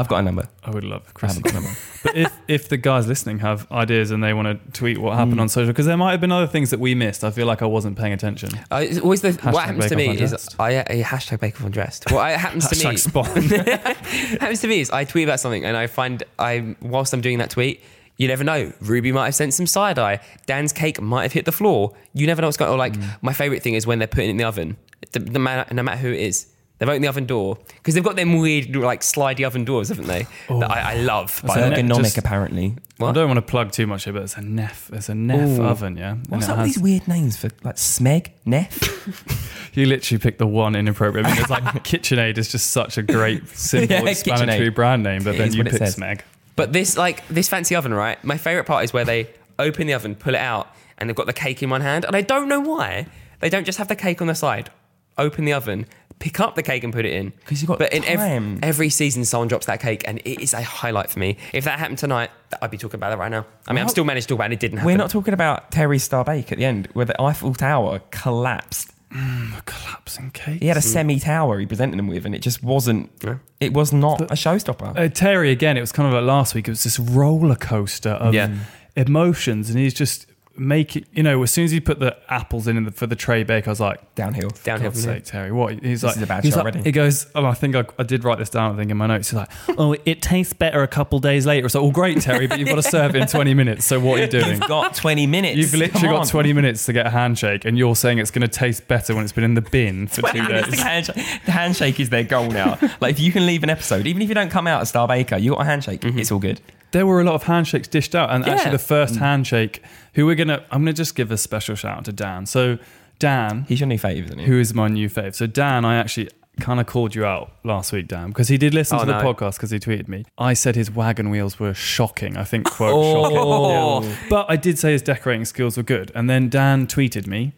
I've 0.00 0.08
got 0.08 0.18
a 0.18 0.22
number. 0.22 0.48
I 0.64 0.70
would 0.70 0.84
love 0.84 1.02
I 1.08 1.12
Chris. 1.12 1.34
haven't 1.34 1.50
a 1.50 1.54
number. 1.54 1.70
but 2.02 2.16
if 2.16 2.32
if 2.48 2.68
the 2.68 2.76
guys 2.76 3.06
listening 3.06 3.38
have 3.40 3.70
ideas 3.70 4.10
and 4.10 4.22
they 4.24 4.32
want 4.34 4.48
to 4.48 4.72
tweet 4.78 4.98
what 4.98 5.16
happened 5.16 5.36
Mm. 5.38 5.42
on 5.42 5.48
social, 5.48 5.68
because 5.68 5.86
there 5.86 5.96
might 5.96 6.12
have 6.12 6.20
been 6.20 6.32
other 6.32 6.46
things 6.46 6.70
that 6.70 6.80
we 6.80 6.94
missed. 6.94 7.22
I 7.24 7.30
feel 7.30 7.46
like 7.46 7.62
I 7.62 7.66
wasn't 7.66 7.96
paying 7.98 8.12
attention. 8.12 8.50
Uh, 8.70 8.84
it's 8.88 8.98
always 8.98 9.20
the, 9.20 9.30
Hashtag 9.32 9.52
what 9.52 9.64
happens 9.66 9.86
to 9.88 9.96
me 9.96 10.08
is 10.08 10.32
Undressed. 10.32 10.56
I 10.58 10.76
uh, 10.76 10.84
hashtag 11.04 11.40
Bake 11.40 11.54
Off 11.60 11.66
Undressed. 11.66 12.10
What 12.10 12.30
happens 12.38 12.68
to 12.68 12.76
me 12.76 12.94
Hashtag 12.94 12.98
spawn. 12.98 13.80
happens 14.40 14.60
to 14.62 14.68
me 14.68 14.80
is 14.80 14.90
I 14.90 15.04
tweet 15.04 15.24
about 15.28 15.40
something 15.40 15.64
and 15.64 15.76
I 15.76 15.86
find 15.86 16.22
I 16.38 16.76
whilst 16.80 17.12
I'm 17.12 17.20
doing 17.20 17.38
that 17.38 17.50
tweet, 17.50 17.82
you 18.16 18.28
never 18.28 18.44
know. 18.44 18.72
Ruby 18.80 19.12
might 19.12 19.26
have 19.26 19.34
sent 19.34 19.54
some 19.54 19.66
side 19.66 19.98
eye. 19.98 20.20
Dan's 20.46 20.72
cake 20.72 21.00
might 21.00 21.22
have 21.22 21.32
hit 21.32 21.44
the 21.46 21.52
floor. 21.52 21.94
You 22.12 22.26
never 22.26 22.42
know 22.42 22.48
what's 22.48 22.56
going. 22.56 22.68
on. 22.70 22.74
Or 22.74 22.78
like 22.78 22.92
Mm. 22.94 23.16
my 23.22 23.32
favorite 23.32 23.62
thing 23.62 23.74
is 23.74 23.86
when 23.86 23.98
they're 23.98 24.08
putting 24.08 24.28
it 24.28 24.30
in 24.32 24.36
the 24.36 24.44
oven. 24.44 24.76
The, 25.12 25.20
the 25.20 25.38
man, 25.38 25.66
no 25.72 25.82
matter 25.82 25.96
who 25.98 26.10
it 26.12 26.20
is, 26.20 26.46
they've 26.80 26.88
opened 26.88 27.04
the 27.04 27.08
oven 27.08 27.26
door 27.26 27.56
because 27.76 27.94
they've 27.94 28.02
got 28.02 28.16
them 28.16 28.38
weird 28.38 28.74
like 28.74 29.02
slidey 29.02 29.46
oven 29.46 29.64
doors, 29.64 29.90
haven't 29.90 30.08
they? 30.08 30.26
Oh. 30.48 30.58
That 30.58 30.70
I, 30.72 30.94
I 30.94 30.94
love. 30.96 31.40
That's 31.42 31.54
By 31.54 31.60
a 31.60 31.64
the 31.70 31.76
way. 31.76 31.82
ne- 31.82 31.88
Ergonomic, 31.88 32.02
just- 32.02 32.18
apparently. 32.18 32.74
I 33.02 33.12
don't 33.12 33.28
want 33.28 33.38
to 33.38 33.42
plug 33.42 33.72
too 33.72 33.86
much 33.86 34.04
here, 34.04 34.12
but 34.12 34.22
it's 34.24 34.36
a 34.36 34.42
Neff. 34.42 34.90
It's 34.92 35.08
a 35.08 35.14
Neff 35.14 35.58
Ooh. 35.58 35.62
oven, 35.62 35.96
yeah. 35.96 36.10
And 36.10 36.26
What's 36.28 36.48
it 36.48 36.50
up 36.50 36.58
with 36.58 36.66
has- 36.66 36.74
these 36.74 36.82
weird 36.82 37.08
names 37.08 37.36
for 37.36 37.48
like 37.62 37.76
Smeg, 37.76 38.30
Neff? 38.44 39.46
You 39.72 39.86
literally 39.86 40.18
picked 40.18 40.38
the 40.40 40.48
one 40.48 40.74
inappropriate. 40.74 41.24
I 41.26 41.30
mean, 41.30 41.40
it's 41.40 41.48
like 41.48 41.62
KitchenAid 41.84 42.38
is 42.38 42.50
just 42.50 42.72
such 42.72 42.98
a 42.98 43.02
great, 43.02 43.46
simple, 43.56 43.96
Yeah, 44.04 44.10
explanatory 44.10 44.70
KitchenAid. 44.70 44.74
brand 44.74 45.02
name, 45.04 45.22
but 45.22 45.36
It 45.36 45.38
then 45.38 45.48
is 45.48 45.54
you 45.54 45.60
what 45.60 45.68
it 45.68 45.70
picked 45.78 45.84
says. 45.92 45.96
Smeg. 45.96 46.22
But 46.56 46.72
this 46.72 46.96
like 46.98 47.26
this 47.28 47.48
fancy 47.48 47.76
oven, 47.76 47.94
right? 47.94 48.22
My 48.24 48.36
favorite 48.36 48.64
part 48.64 48.82
is 48.82 48.92
where 48.92 49.04
they 49.04 49.28
open 49.60 49.86
the 49.86 49.92
oven, 49.94 50.16
pull 50.16 50.34
it 50.34 50.40
out, 50.40 50.74
and 50.98 51.08
they've 51.08 51.14
got 51.14 51.26
the 51.26 51.32
cake 51.32 51.62
in 51.62 51.70
one 51.70 51.82
hand, 51.82 52.04
and 52.04 52.16
I 52.16 52.20
don't 52.22 52.48
know 52.48 52.58
why 52.58 53.06
they 53.38 53.48
don't 53.48 53.64
just 53.64 53.78
have 53.78 53.86
the 53.86 53.94
cake 53.94 54.20
on 54.20 54.26
the 54.26 54.34
side, 54.34 54.70
open 55.20 55.44
the 55.44 55.52
oven, 55.52 55.86
pick 56.18 56.38
up 56.38 56.54
the 56.54 56.62
cake 56.62 56.84
and 56.84 56.92
put 56.92 57.04
it 57.04 57.12
in. 57.12 57.30
Because 57.30 57.60
you've 57.60 57.68
got 57.68 57.78
But 57.78 57.92
in 57.92 58.04
every, 58.04 58.28
time. 58.28 58.58
every 58.62 58.90
season, 58.90 59.24
someone 59.24 59.48
drops 59.48 59.66
that 59.66 59.80
cake, 59.80 60.02
and 60.06 60.18
it 60.18 60.40
is 60.40 60.54
a 60.54 60.62
highlight 60.62 61.10
for 61.10 61.18
me. 61.18 61.36
If 61.52 61.64
that 61.64 61.78
happened 61.78 61.98
tonight, 61.98 62.30
I'd 62.60 62.70
be 62.70 62.78
talking 62.78 62.98
about 62.98 63.10
that 63.10 63.18
right 63.18 63.30
now. 63.30 63.46
I 63.66 63.72
mean, 63.72 63.82
I'm 63.82 63.88
still 63.88 64.04
managed 64.04 64.28
to 64.28 64.34
talk 64.34 64.38
about 64.38 64.50
it. 64.50 64.54
It 64.54 64.60
didn't 64.60 64.78
happen. 64.78 64.86
We're 64.86 64.98
not 64.98 65.10
talking 65.10 65.34
about 65.34 65.70
Terry 65.70 65.98
Starbake 65.98 66.52
at 66.52 66.58
the 66.58 66.64
end, 66.64 66.88
where 66.92 67.06
the 67.06 67.20
Eiffel 67.20 67.54
Tower 67.54 68.00
collapsed. 68.10 68.92
Mm, 69.12 69.58
a 69.58 69.62
collapsing 69.62 70.30
cake. 70.30 70.60
He 70.60 70.68
had 70.68 70.76
a 70.76 70.80
hmm. 70.80 70.86
semi 70.86 71.18
tower 71.18 71.58
he 71.58 71.66
presented 71.66 71.98
them 71.98 72.06
with, 72.06 72.24
and 72.26 72.32
it 72.34 72.42
just 72.42 72.62
wasn't. 72.62 73.10
Yeah. 73.24 73.38
It 73.58 73.74
was 73.74 73.92
not 73.92 74.20
a 74.20 74.34
showstopper. 74.34 74.96
Uh, 74.96 75.08
Terry 75.08 75.50
again. 75.50 75.76
It 75.76 75.80
was 75.80 75.90
kind 75.90 76.06
of 76.06 76.14
like 76.14 76.22
last 76.22 76.54
week. 76.54 76.68
It 76.68 76.70
was 76.70 76.84
this 76.84 76.98
roller 77.00 77.56
coaster 77.56 78.10
of 78.10 78.34
Yeah. 78.34 78.48
Mm. 78.48 78.58
emotions, 78.96 79.68
and 79.68 79.80
he's 79.80 79.94
just 79.94 80.26
making. 80.56 81.06
You 81.12 81.22
know, 81.22 81.42
as 81.42 81.50
soon 81.50 81.64
as 81.64 81.70
he 81.70 81.80
put 81.80 82.00
the 82.00 82.16
apples 82.32 82.66
in 82.68 82.84
the, 82.84 82.90
for 82.90 83.06
the 83.06 83.16
tray 83.16 83.42
bake, 83.44 83.66
I 83.66 83.70
was 83.70 83.80
like, 83.80 84.14
Downhill. 84.14 84.50
Downhill 84.64 84.90
God's 84.90 85.02
sake, 85.02 85.24
Terry, 85.24 85.52
what? 85.52 85.72
He's 85.74 86.02
This 86.02 86.02
like, 86.04 86.16
is 86.16 86.22
a 86.22 86.26
bad 86.26 86.44
he's 86.44 86.52
show 86.52 86.58
like- 86.58 86.74
already. 86.74 86.82
He 86.82 86.92
goes, 86.92 87.26
oh, 87.34 87.44
I 87.46 87.54
think 87.54 87.76
I, 87.76 87.84
I 87.98 88.02
did 88.02 88.24
write 88.24 88.38
this 88.38 88.50
down. 88.50 88.74
I 88.74 88.76
think 88.76 88.90
in 88.90 88.96
my 88.96 89.06
notes. 89.06 89.30
He's 89.30 89.36
like, 89.38 89.50
oh, 89.78 89.96
it 90.04 90.22
tastes 90.22 90.52
better 90.52 90.82
a 90.82 90.88
couple 90.88 91.18
days 91.18 91.46
later. 91.46 91.68
So, 91.68 91.82
well, 91.82 91.92
great, 91.92 92.20
Terry, 92.20 92.46
but 92.46 92.58
you've 92.58 92.68
got 92.68 92.76
to 92.76 92.82
serve 92.82 93.14
it 93.14 93.22
in 93.22 93.28
20 93.28 93.54
minutes. 93.54 93.84
So, 93.84 93.98
what 94.00 94.18
are 94.18 94.24
you 94.24 94.28
doing? 94.30 94.48
You've 94.48 94.60
got 94.60 94.94
20 94.94 95.26
minutes. 95.26 95.56
You've 95.56 95.74
literally 95.74 96.00
Come 96.00 96.10
got 96.10 96.20
on. 96.22 96.26
20 96.26 96.52
minutes 96.52 96.86
to 96.86 96.92
get 96.92 97.06
a 97.06 97.10
handshake, 97.10 97.64
and 97.64 97.78
you're 97.78 97.96
saying 97.96 98.18
it's 98.18 98.30
going 98.30 98.42
to 98.42 98.48
taste 98.48 98.86
better 98.88 99.14
when 99.14 99.24
it's 99.24 99.32
been 99.32 99.44
in 99.44 99.54
the 99.54 99.60
bin 99.62 100.06
for 100.08 100.22
two 100.22 100.42
minutes 100.42 100.70
days. 100.70 100.80
handshake. 100.80 101.26
The 101.46 101.52
handshake 101.52 102.00
is 102.00 102.10
their 102.10 102.24
goal 102.24 102.48
now. 102.50 102.78
like, 103.00 103.12
if 103.12 103.20
you 103.20 103.32
can 103.32 103.46
leave 103.46 103.62
an 103.62 103.70
episode, 103.70 104.06
even 104.06 104.20
if 104.22 104.28
you 104.28 104.34
don't 104.34 104.50
come 104.50 104.66
out 104.66 104.82
as 104.82 104.88
Star 104.90 105.08
Baker, 105.08 105.36
you 105.36 105.52
got 105.52 105.62
a 105.62 105.64
handshake. 105.64 106.00
Mm-hmm. 106.02 106.18
It's 106.18 106.30
all 106.32 106.38
good. 106.38 106.60
There 106.92 107.06
were 107.06 107.20
a 107.20 107.24
lot 107.24 107.34
of 107.34 107.44
handshakes 107.44 107.88
dished 107.88 108.14
out, 108.14 108.30
and 108.30 108.44
Yeah. 108.46 108.54
actually, 108.54 108.72
the 108.72 108.78
first 108.78 109.14
mm. 109.14 109.18
handshake, 109.18 109.82
who 110.14 110.26
we're 110.26 110.34
gonna, 110.34 110.64
I'm 110.70 110.82
gonna 110.82 110.92
just 110.92 111.14
give 111.14 111.30
a 111.30 111.36
special 111.36 111.74
shout 111.76 111.98
out 111.98 112.04
to 112.06 112.12
Dan. 112.12 112.46
So, 112.46 112.78
Dan, 113.18 113.64
He's 113.68 113.80
your 113.80 113.86
new 113.86 113.98
fave, 113.98 114.24
isn't 114.26 114.38
he? 114.38 114.46
who 114.46 114.58
is 114.58 114.74
my 114.74 114.88
new 114.88 115.08
fave. 115.08 115.34
So, 115.34 115.46
Dan, 115.46 115.84
I 115.84 115.96
actually 115.96 116.30
kind 116.58 116.80
of 116.80 116.86
called 116.86 117.14
you 117.14 117.24
out 117.24 117.52
last 117.64 117.92
week, 117.92 118.08
Dan, 118.08 118.28
because 118.28 118.48
he 118.48 118.58
did 118.58 118.74
listen 118.74 118.96
Oh, 118.96 119.00
to 119.00 119.06
the 119.06 119.22
no. 119.22 119.32
podcast 119.32 119.54
because 119.54 119.70
he 119.70 119.78
tweeted 119.78 120.08
me. 120.08 120.24
I 120.36 120.52
said 120.52 120.74
his 120.74 120.90
wagon 120.90 121.30
wheels 121.30 121.58
were 121.60 121.72
shocking. 121.74 122.36
I 122.36 122.44
think 122.44 122.66
quote 122.68 122.92
Oh. 122.94 124.00
shocking. 124.02 124.10
Yeah. 124.10 124.16
But 124.28 124.46
I 124.50 124.56
did 124.56 124.78
say 124.78 124.92
his 124.92 125.02
decorating 125.02 125.44
skills 125.44 125.76
were 125.76 125.82
good, 125.82 126.10
and 126.14 126.28
then 126.28 126.48
Dan 126.48 126.86
tweeted 126.86 127.26
me. 127.26 127.52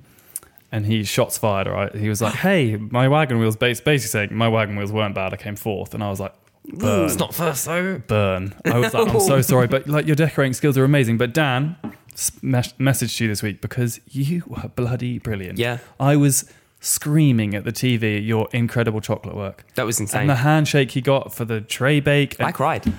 And 0.75 0.87
he 0.87 1.05
shots 1.05 1.37
fired, 1.37 1.67
right? 1.67 1.95
He 1.95 2.09
was 2.09 2.23
like, 2.23 2.33
"Hey, 2.37 2.77
my 2.77 3.07
wagon 3.07 3.39
wheels." 3.39 3.57
bas- 3.57 3.83
Basically 3.83 4.09
saying 4.09 4.29
my 4.35 4.49
wagon 4.49 4.75
wheels 4.77 4.91
weren't 4.91 5.15
bad. 5.15 5.35
I 5.35 5.37
came 5.37 5.55
fourth, 5.55 5.93
and 5.93 6.03
I 6.03 6.09
was 6.09 6.19
like, 6.19 6.33
"Burn." 6.65 7.07
It's 7.07 7.17
not 7.19 7.35
first, 7.35 7.65
though. 7.67 7.99
burn. 8.07 8.55
I 8.65 8.79
was 8.79 8.95
like, 8.95 9.09
I'm 9.09 9.21
so 9.21 9.41
sorry, 9.53 9.67
but 9.67 9.87
like 9.89 10.07
your 10.07 10.17
decorating 10.17 10.53
skills 10.55 10.77
are 10.79 10.85
amazing. 10.85 11.19
But 11.19 11.33
Dan 11.35 11.77
s- 12.13 12.31
mes- 12.43 12.73
messaged 12.75 13.19
you 13.21 13.29
this 13.29 13.43
week 13.43 13.61
because 13.61 14.01
you 14.11 14.43
were 14.47 14.69
bloody 14.69 15.19
brilliant. 15.19 15.59
Yeah. 15.59 15.79
I 16.01 16.17
was 16.17 16.51
screaming 16.81 17.55
at 17.55 17.65
the 17.65 17.73
TV 17.73 18.17
at 18.17 18.23
your 18.23 18.49
incredible 18.53 19.01
chocolate 19.01 19.37
work. 19.37 19.65
That 19.77 19.87
was 19.87 20.01
insane. 20.01 20.23
And 20.23 20.31
the 20.31 20.37
handshake 20.37 20.91
he 20.93 21.01
got 21.01 21.33
for 21.35 21.45
the 21.45 21.61
tray 21.61 22.01
bake. 22.01 22.41
I 22.41 22.53
cried. 22.53 22.93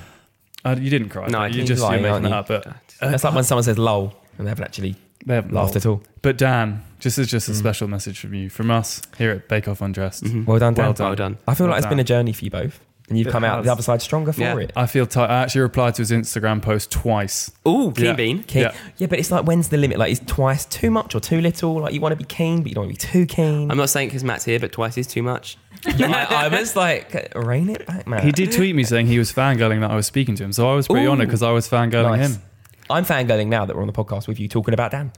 Uh, 0.65 0.75
you 0.79 0.89
didn't 0.89 1.09
cry. 1.09 1.27
No, 1.27 1.39
I 1.39 1.47
you 1.47 1.53
didn't. 1.55 1.67
just 1.67 1.81
You're 1.81 1.91
you're 1.99 2.09
lying, 2.09 2.23
making 2.23 2.33
aren't 2.33 2.47
that 2.47 2.53
you? 2.53 2.57
up. 2.59 2.63
But 2.99 3.05
uh, 3.05 3.11
That's 3.11 3.23
like 3.25 3.33
when 3.35 3.43
someone 3.43 3.63
says 3.63 3.77
lol 3.77 4.13
and 4.37 4.47
they 4.47 4.49
haven't 4.49 4.63
actually 4.63 4.95
they 5.25 5.35
haven't 5.35 5.53
laughed 5.53 5.75
at 5.75 5.85
all. 5.85 6.01
But 6.21 6.37
Dan, 6.37 6.81
this 7.01 7.17
is 7.17 7.27
just 7.29 7.49
a 7.49 7.51
Mm. 7.51 7.55
special 7.55 7.87
message 7.89 8.19
from 8.19 8.33
you, 8.33 8.49
from 8.49 8.71
us 8.71 9.01
here 9.17 9.31
at 9.31 9.47
Bake 9.49 9.67
Off 9.67 9.81
Undressed. 9.81 10.23
Well 10.45 10.59
done, 10.59 10.73
Dan. 10.73 10.85
Well 10.85 10.93
done. 10.93 11.05
Well 11.07 11.15
done. 11.15 11.37
I 11.47 11.53
feel 11.53 11.65
Well 11.67 11.71
like 11.71 11.79
it's 11.79 11.87
been 11.87 11.97
done. 11.97 11.99
a 11.99 12.03
journey 12.05 12.31
for 12.33 12.45
you 12.45 12.51
both. 12.51 12.79
And 13.09 13.17
you've 13.17 13.27
It 13.27 13.31
come 13.31 13.43
out 13.43 13.63
the 13.65 13.71
other 13.71 13.81
side 13.83 14.01
stronger 14.01 14.31
for 14.31 14.39
Yeah. 14.41 14.57
it. 14.59 14.71
I 14.77 14.85
feel 14.85 15.05
tight. 15.05 15.29
I 15.29 15.41
actually 15.43 15.61
replied 15.61 15.95
to 15.95 16.01
his 16.03 16.11
Instagram 16.11 16.61
post 16.61 16.89
twice. 16.89 17.51
Ooh, 17.67 17.91
clean 17.93 18.05
Yeah. 18.07 18.13
bean. 18.13 18.43
Keen. 18.43 18.61
Yeah. 18.63 18.71
Yeah. 18.97 19.07
but 19.07 19.19
it's 19.19 19.29
like 19.29 19.45
when's 19.45 19.67
the 19.67 19.77
limit? 19.77 19.97
Like, 19.99 20.11
is 20.11 20.21
twice 20.25 20.63
too 20.65 20.89
much 20.89 21.13
or 21.13 21.19
too 21.19 21.41
little? 21.41 21.81
Like, 21.81 21.93
you 21.93 21.99
want 21.99 22.13
to 22.13 22.15
be 22.17 22.23
keen, 22.23 22.61
but 22.61 22.69
you 22.69 22.75
don't 22.75 22.85
want 22.87 22.97
to 22.97 23.07
be 23.07 23.11
too 23.11 23.25
keen. 23.25 23.69
I'm 23.69 23.77
not 23.77 23.89
saying 23.89 24.07
because 24.07 24.23
Matt's 24.23 24.45
here, 24.45 24.59
but 24.59 24.71
twice 24.71 24.97
is 24.97 25.05
too 25.05 25.21
much. 25.21 25.57
I, 25.85 26.27
I 26.29 26.47
was 26.47 26.77
like, 26.77 27.33
rein 27.35 27.69
it 27.69 27.85
back, 27.85 28.07
man. 28.07 28.23
He 28.23 28.31
did 28.31 28.53
tweet 28.53 28.73
me 28.73 28.85
saying 28.85 29.07
he 29.07 29.19
was 29.19 29.33
fangirling 29.33 29.81
that 29.81 29.91
I 29.91 29.95
was 29.95 30.07
speaking 30.07 30.35
to 30.35 30.43
him. 30.45 30.53
So 30.53 30.71
I 30.71 30.75
was 30.75 30.87
pretty 30.87 31.05
Ooh. 31.05 31.11
honoured 31.11 31.25
because 31.27 31.43
I 31.43 31.51
was 31.51 31.67
fangirling 31.69 32.17
Nice. 32.17 32.35
him. 32.35 32.41
I'm 32.89 33.03
fangirling 33.05 33.47
now 33.47 33.65
that 33.65 33.75
we're 33.75 33.81
on 33.81 33.87
the 33.87 33.93
podcast 33.93 34.27
with 34.29 34.39
you 34.39 34.47
talking 34.47 34.73
about 34.73 34.91
Dan. 34.91 35.11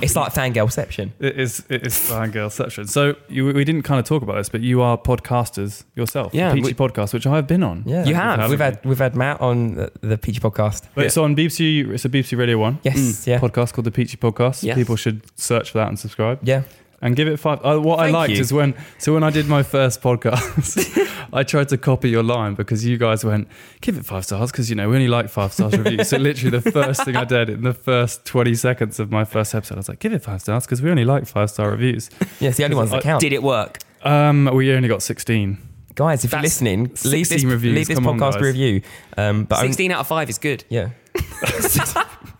It's 0.00 0.14
like 0.16 0.32
fangirlception. 0.32 1.10
It 1.18 1.38
is 1.38 1.64
it 1.68 1.86
is 1.86 1.94
fangirl 1.94 2.50
section. 2.50 2.86
So 2.86 3.14
you, 3.28 3.46
we 3.46 3.64
didn't 3.64 3.82
kind 3.82 3.98
of 3.98 4.06
talk 4.06 4.22
about 4.22 4.36
this, 4.36 4.48
but 4.48 4.60
you 4.60 4.80
are 4.82 4.96
podcasters 4.98 5.84
yourself. 5.94 6.32
Yeah, 6.34 6.52
Peachy 6.52 6.68
we- 6.68 6.74
podcast, 6.74 7.12
which 7.14 7.26
I've 7.26 7.46
been 7.46 7.62
on. 7.62 7.82
Yeah, 7.86 8.04
You 8.04 8.14
have. 8.14 8.48
We've 8.50 8.58
had 8.60 8.84
we've 8.84 8.98
had 8.98 9.16
Matt 9.16 9.40
on 9.40 9.74
the, 9.74 9.92
the 10.00 10.18
Peachy 10.18 10.40
podcast. 10.40 10.88
But 10.94 11.06
it's 11.06 11.16
on 11.16 11.34
BBC. 11.36 11.88
It's 11.92 12.04
a 12.04 12.08
BBC 12.08 12.36
Radio 12.38 12.58
One 12.58 12.78
Yes, 12.82 12.96
mm. 12.96 13.26
yeah, 13.26 13.38
podcast 13.40 13.72
called 13.72 13.86
the 13.86 13.90
Peachy 13.92 14.16
Podcast. 14.16 14.62
Yes. 14.62 14.76
People 14.76 14.96
should 14.96 15.22
search 15.38 15.70
for 15.70 15.78
that 15.78 15.88
and 15.88 15.98
subscribe. 15.98 16.38
yeah. 16.42 16.62
And 17.02 17.14
give 17.16 17.28
it 17.28 17.36
five. 17.38 17.60
Uh, 17.64 17.78
what 17.78 17.98
I 18.00 18.10
liked 18.10 18.32
you. 18.32 18.40
is 18.40 18.52
when 18.52 18.74
so 18.98 19.12
when 19.14 19.22
I 19.22 19.30
did 19.30 19.46
my 19.46 19.62
first 19.62 20.00
podcast, 20.02 21.28
I 21.32 21.42
tried 21.42 21.68
to 21.70 21.78
copy 21.78 22.08
your 22.10 22.22
line 22.22 22.54
because 22.54 22.84
you 22.84 22.96
guys 22.98 23.24
went 23.24 23.48
give 23.80 23.96
it 23.98 24.04
five 24.04 24.24
stars 24.24 24.50
because 24.50 24.70
you 24.70 24.76
know 24.76 24.88
we 24.88 24.96
only 24.96 25.08
like 25.08 25.28
five 25.28 25.52
stars 25.52 25.76
reviews. 25.76 26.08
so 26.08 26.16
literally 26.16 26.58
the 26.58 26.70
first 26.70 27.04
thing 27.04 27.16
I 27.16 27.24
did 27.24 27.48
in 27.50 27.62
the 27.62 27.74
first 27.74 28.24
twenty 28.24 28.54
seconds 28.54 28.98
of 29.00 29.10
my 29.10 29.24
first 29.24 29.54
episode, 29.54 29.74
I 29.74 29.78
was 29.78 29.88
like 29.88 29.98
give 29.98 30.12
it 30.12 30.22
five 30.22 30.40
stars 30.40 30.64
because 30.64 30.80
we 30.82 30.90
only 30.90 31.04
like 31.04 31.26
five 31.26 31.50
star 31.50 31.70
reviews. 31.70 32.10
Yeah, 32.40 32.48
it's 32.48 32.58
the 32.58 32.64
only 32.64 32.76
ones 32.76 32.90
that 32.90 33.02
count. 33.02 33.20
Did 33.20 33.32
it 33.32 33.42
work? 33.42 33.78
Um, 34.02 34.50
we 34.52 34.72
only 34.72 34.88
got 34.88 35.02
sixteen. 35.02 35.58
Guys, 35.94 36.26
if 36.26 36.32
you're 36.32 36.42
listening, 36.42 36.84
leave 36.84 37.26
this, 37.26 37.28
16 37.30 37.48
reviews, 37.50 37.74
leave 37.74 37.86
this 37.88 37.96
come 37.98 38.06
on, 38.06 38.18
podcast 38.18 38.32
guys. 38.34 38.42
a 38.42 38.44
review. 38.44 38.82
Um, 39.16 39.44
but 39.44 39.56
I'm- 39.60 39.68
16 39.68 39.92
out 39.92 40.00
of 40.00 40.06
5 40.06 40.28
is 40.28 40.36
good. 40.36 40.62
yeah. 40.68 40.90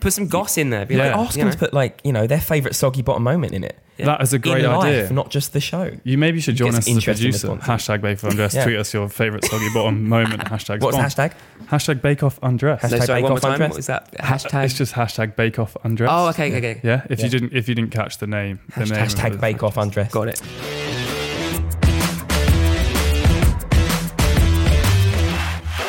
Put 0.00 0.12
some 0.12 0.28
goss 0.28 0.58
in 0.58 0.70
there. 0.70 0.86
Be 0.86 0.96
Yeah. 0.96 1.16
like, 1.16 1.26
Ask 1.26 1.36
you 1.36 1.40
them 1.40 1.48
know. 1.48 1.52
to 1.52 1.58
put 1.58 1.74
like 1.74 2.00
you 2.04 2.12
know 2.12 2.26
their 2.26 2.40
favorite 2.40 2.74
soggy 2.74 3.02
bottom 3.02 3.22
moment 3.22 3.52
in 3.54 3.64
it. 3.64 3.78
That 3.98 4.20
is 4.20 4.34
a 4.34 4.38
great 4.38 4.62
in 4.62 4.70
idea. 4.70 5.02
life, 5.04 5.10
not 5.10 5.30
just 5.30 5.54
the 5.54 5.60
show. 5.60 5.90
you 6.04 6.18
maybe 6.18 6.38
should 6.42 6.54
join 6.56 6.72
Get 6.72 6.78
us 6.80 6.84
as 6.84 6.88
a 6.88 6.90
interesting 6.96 7.30
producer. 7.32 7.48
responses. 7.48 7.86
Hashtag 7.86 8.02
Bake 8.02 8.22
Off 8.22 8.30
Undress. 8.30 8.54
Yeah. 8.54 8.64
Tweet 8.64 8.76
us 8.76 8.92
your 8.92 9.08
favourite 9.08 9.44
soggy 9.46 9.68
bottom 9.72 10.06
moment. 10.06 10.44
Hashtag. 10.44 10.80
What's 10.82 10.98
the 10.98 11.08
spawn. 11.08 11.30
hashtag? 11.30 11.66
Hashtag 11.68 12.02
Bake 12.02 12.22
Off 12.22 12.38
Undress. 12.42 12.82
No, 12.82 12.88
Hashtag 12.90 13.06
sorry, 13.06 13.06
Bake 13.06 13.22
one 13.22 13.30
more 13.30 13.32
Off 13.38 13.40
time. 13.42 13.52
Undress. 13.52 13.70
What 13.70 13.76
was 13.76 13.86
that? 13.86 14.12
Hashtag. 14.18 14.64
It's 14.66 14.74
just 14.74 14.92
hashtag 14.94 15.34
Bake 15.34 15.58
Off 15.58 15.76
Undress. 15.82 16.10
oh, 16.12 16.28
okay, 16.28 16.48
okay, 16.54 16.58
okay. 16.72 16.80
Yeah, 16.82 17.06
if 17.08 17.20
Yeah. 17.20 17.24
you 17.24 17.30
didn't 17.30 17.52
if 17.54 17.68
you 17.70 17.74
didn't 17.74 17.90
catch 17.90 18.18
the 18.18 18.26
name, 18.26 18.60
the 18.76 18.84
name 18.84 18.92
of 18.92 18.98
Hashtag 18.98 19.32
the- 19.32 19.38
Bake 19.38 19.62
Off 19.62 19.78
Undress. 19.78 20.10
Got 20.12 20.28
it. 20.28 20.42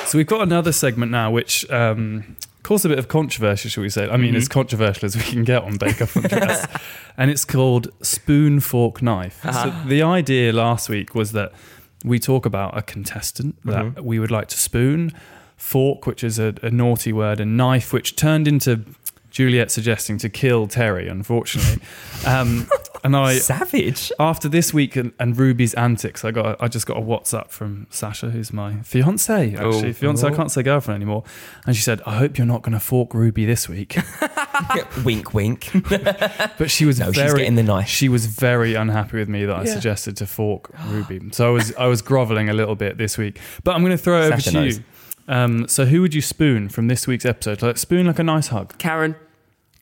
So 0.06 0.18
we've 0.18 0.26
got 0.26 0.40
another 0.42 0.72
segment 0.72 1.12
now, 1.12 1.30
which 1.32 1.70
um, 1.70 2.38
caused 2.68 2.86
a 2.86 2.90
bit 2.90 3.00
of 3.00 3.08
controversy, 3.08 3.70
shall 3.70 3.84
we 3.84 3.90
say? 3.90 4.04
I 4.10 4.18
mean, 4.18 4.30
Mm-hmm. 4.32 4.38
as 4.38 4.48
controversial 4.48 5.06
as 5.06 5.16
we 5.16 5.24
can 5.24 5.44
get 5.44 5.64
on 5.64 5.78
Bake 5.78 6.02
Off 6.02 6.16
Undress, 6.16 6.66
and 7.18 7.32
it's 7.32 7.46
called 7.46 7.88
Spoon 8.02 8.60
Fork 8.60 9.02
Knife. 9.02 9.46
Uh-huh. 9.46 9.64
So 9.84 9.88
the 9.90 10.02
idea 10.04 10.52
last 10.54 10.90
week 10.90 11.16
was 11.16 11.32
that 11.32 11.52
we 12.04 12.20
talk 12.20 12.46
about 12.46 12.78
a 12.78 12.82
contestant 12.82 13.56
that 13.66 13.84
Mm-hmm. 13.86 14.04
we 14.06 14.20
would 14.20 14.32
like 14.32 14.48
to 14.50 14.58
spoon, 14.58 15.12
fork, 15.56 16.06
which 16.06 16.24
is 16.24 16.38
a, 16.40 16.54
a 16.62 16.70
naughty 16.70 17.12
word, 17.14 17.40
and 17.40 17.56
knife, 17.58 17.92
which 17.94 18.16
turned 18.16 18.48
into 18.48 18.72
Juliet 19.38 19.70
suggesting 19.70 20.18
to 20.18 20.30
kill 20.30 20.68
Terry, 20.68 21.08
unfortunately. 21.08 21.82
Um, 22.26 22.68
and 23.04 23.16
I, 23.16 23.38
Savage. 23.38 24.12
after 24.20 24.50
this 24.50 24.74
week 24.74 24.96
and, 24.96 25.14
and 25.20 25.38
Ruby's 25.38 25.76
antics, 25.76 26.26
I 26.26 26.32
got 26.32 26.46
a, 26.60 26.64
I 26.64 26.68
just 26.68 26.88
got 26.88 26.98
a 26.98 27.02
WhatsApp 27.02 27.50
from 27.52 27.86
Sasha, 27.92 28.32
who's 28.32 28.52
my 28.52 28.78
fiance. 28.82 29.54
Actually, 29.54 29.90
Oh. 29.90 29.94
fiance. 29.94 30.26
I 30.28 30.32
can't 30.32 30.52
say 30.52 30.64
girlfriend 30.64 30.96
anymore. 31.04 31.24
And 31.68 31.76
she 31.76 31.84
said, 31.84 32.02
"I 32.08 32.16
hope 32.18 32.40
you're 32.40 32.48
not 32.48 32.64
going 32.64 32.74
to 32.74 32.80
fork 32.80 33.14
Ruby 33.14 33.46
this 33.46 33.70
week." 33.70 33.98
wink, 35.06 35.34
wink. 35.36 35.70
But 36.58 36.72
she 36.72 36.86
was 36.86 37.00
No, 37.00 37.12
she's 37.12 37.22
very 37.24 37.40
getting 37.42 37.56
the 37.56 37.64
knife. 37.64 37.88
She 37.88 38.10
was 38.10 38.26
very 38.26 38.74
unhappy 38.74 39.18
with 39.20 39.30
me 39.30 39.46
that 39.46 39.56
I 39.56 39.64
Yeah. 39.66 39.74
suggested 39.74 40.18
to 40.18 40.26
fork 40.26 40.72
Ruby. 40.88 41.22
So 41.32 41.48
I 41.48 41.52
was 41.52 41.74
I 41.76 41.86
was 41.86 42.02
groveling 42.02 42.50
a 42.50 42.54
little 42.54 42.76
bit 42.76 42.98
this 42.98 43.16
week. 43.18 43.40
But 43.64 43.76
I'm 43.76 43.82
going 43.84 43.96
to 43.96 44.04
throw 44.04 44.22
it 44.24 44.34
over 44.34 44.42
to 44.42 44.52
knows. 44.52 44.78
you. 44.80 44.84
Um, 45.28 45.68
so 45.68 45.86
who 45.86 46.02
would 46.02 46.16
you 46.16 46.22
spoon 46.22 46.68
from 46.70 46.88
this 46.88 47.06
week's 47.06 47.26
episode? 47.26 47.62
Like 47.62 47.78
spoon 47.78 48.08
like 48.08 48.18
a 48.20 48.24
nice 48.24 48.48
hug. 48.48 48.76
Karen. 48.80 49.16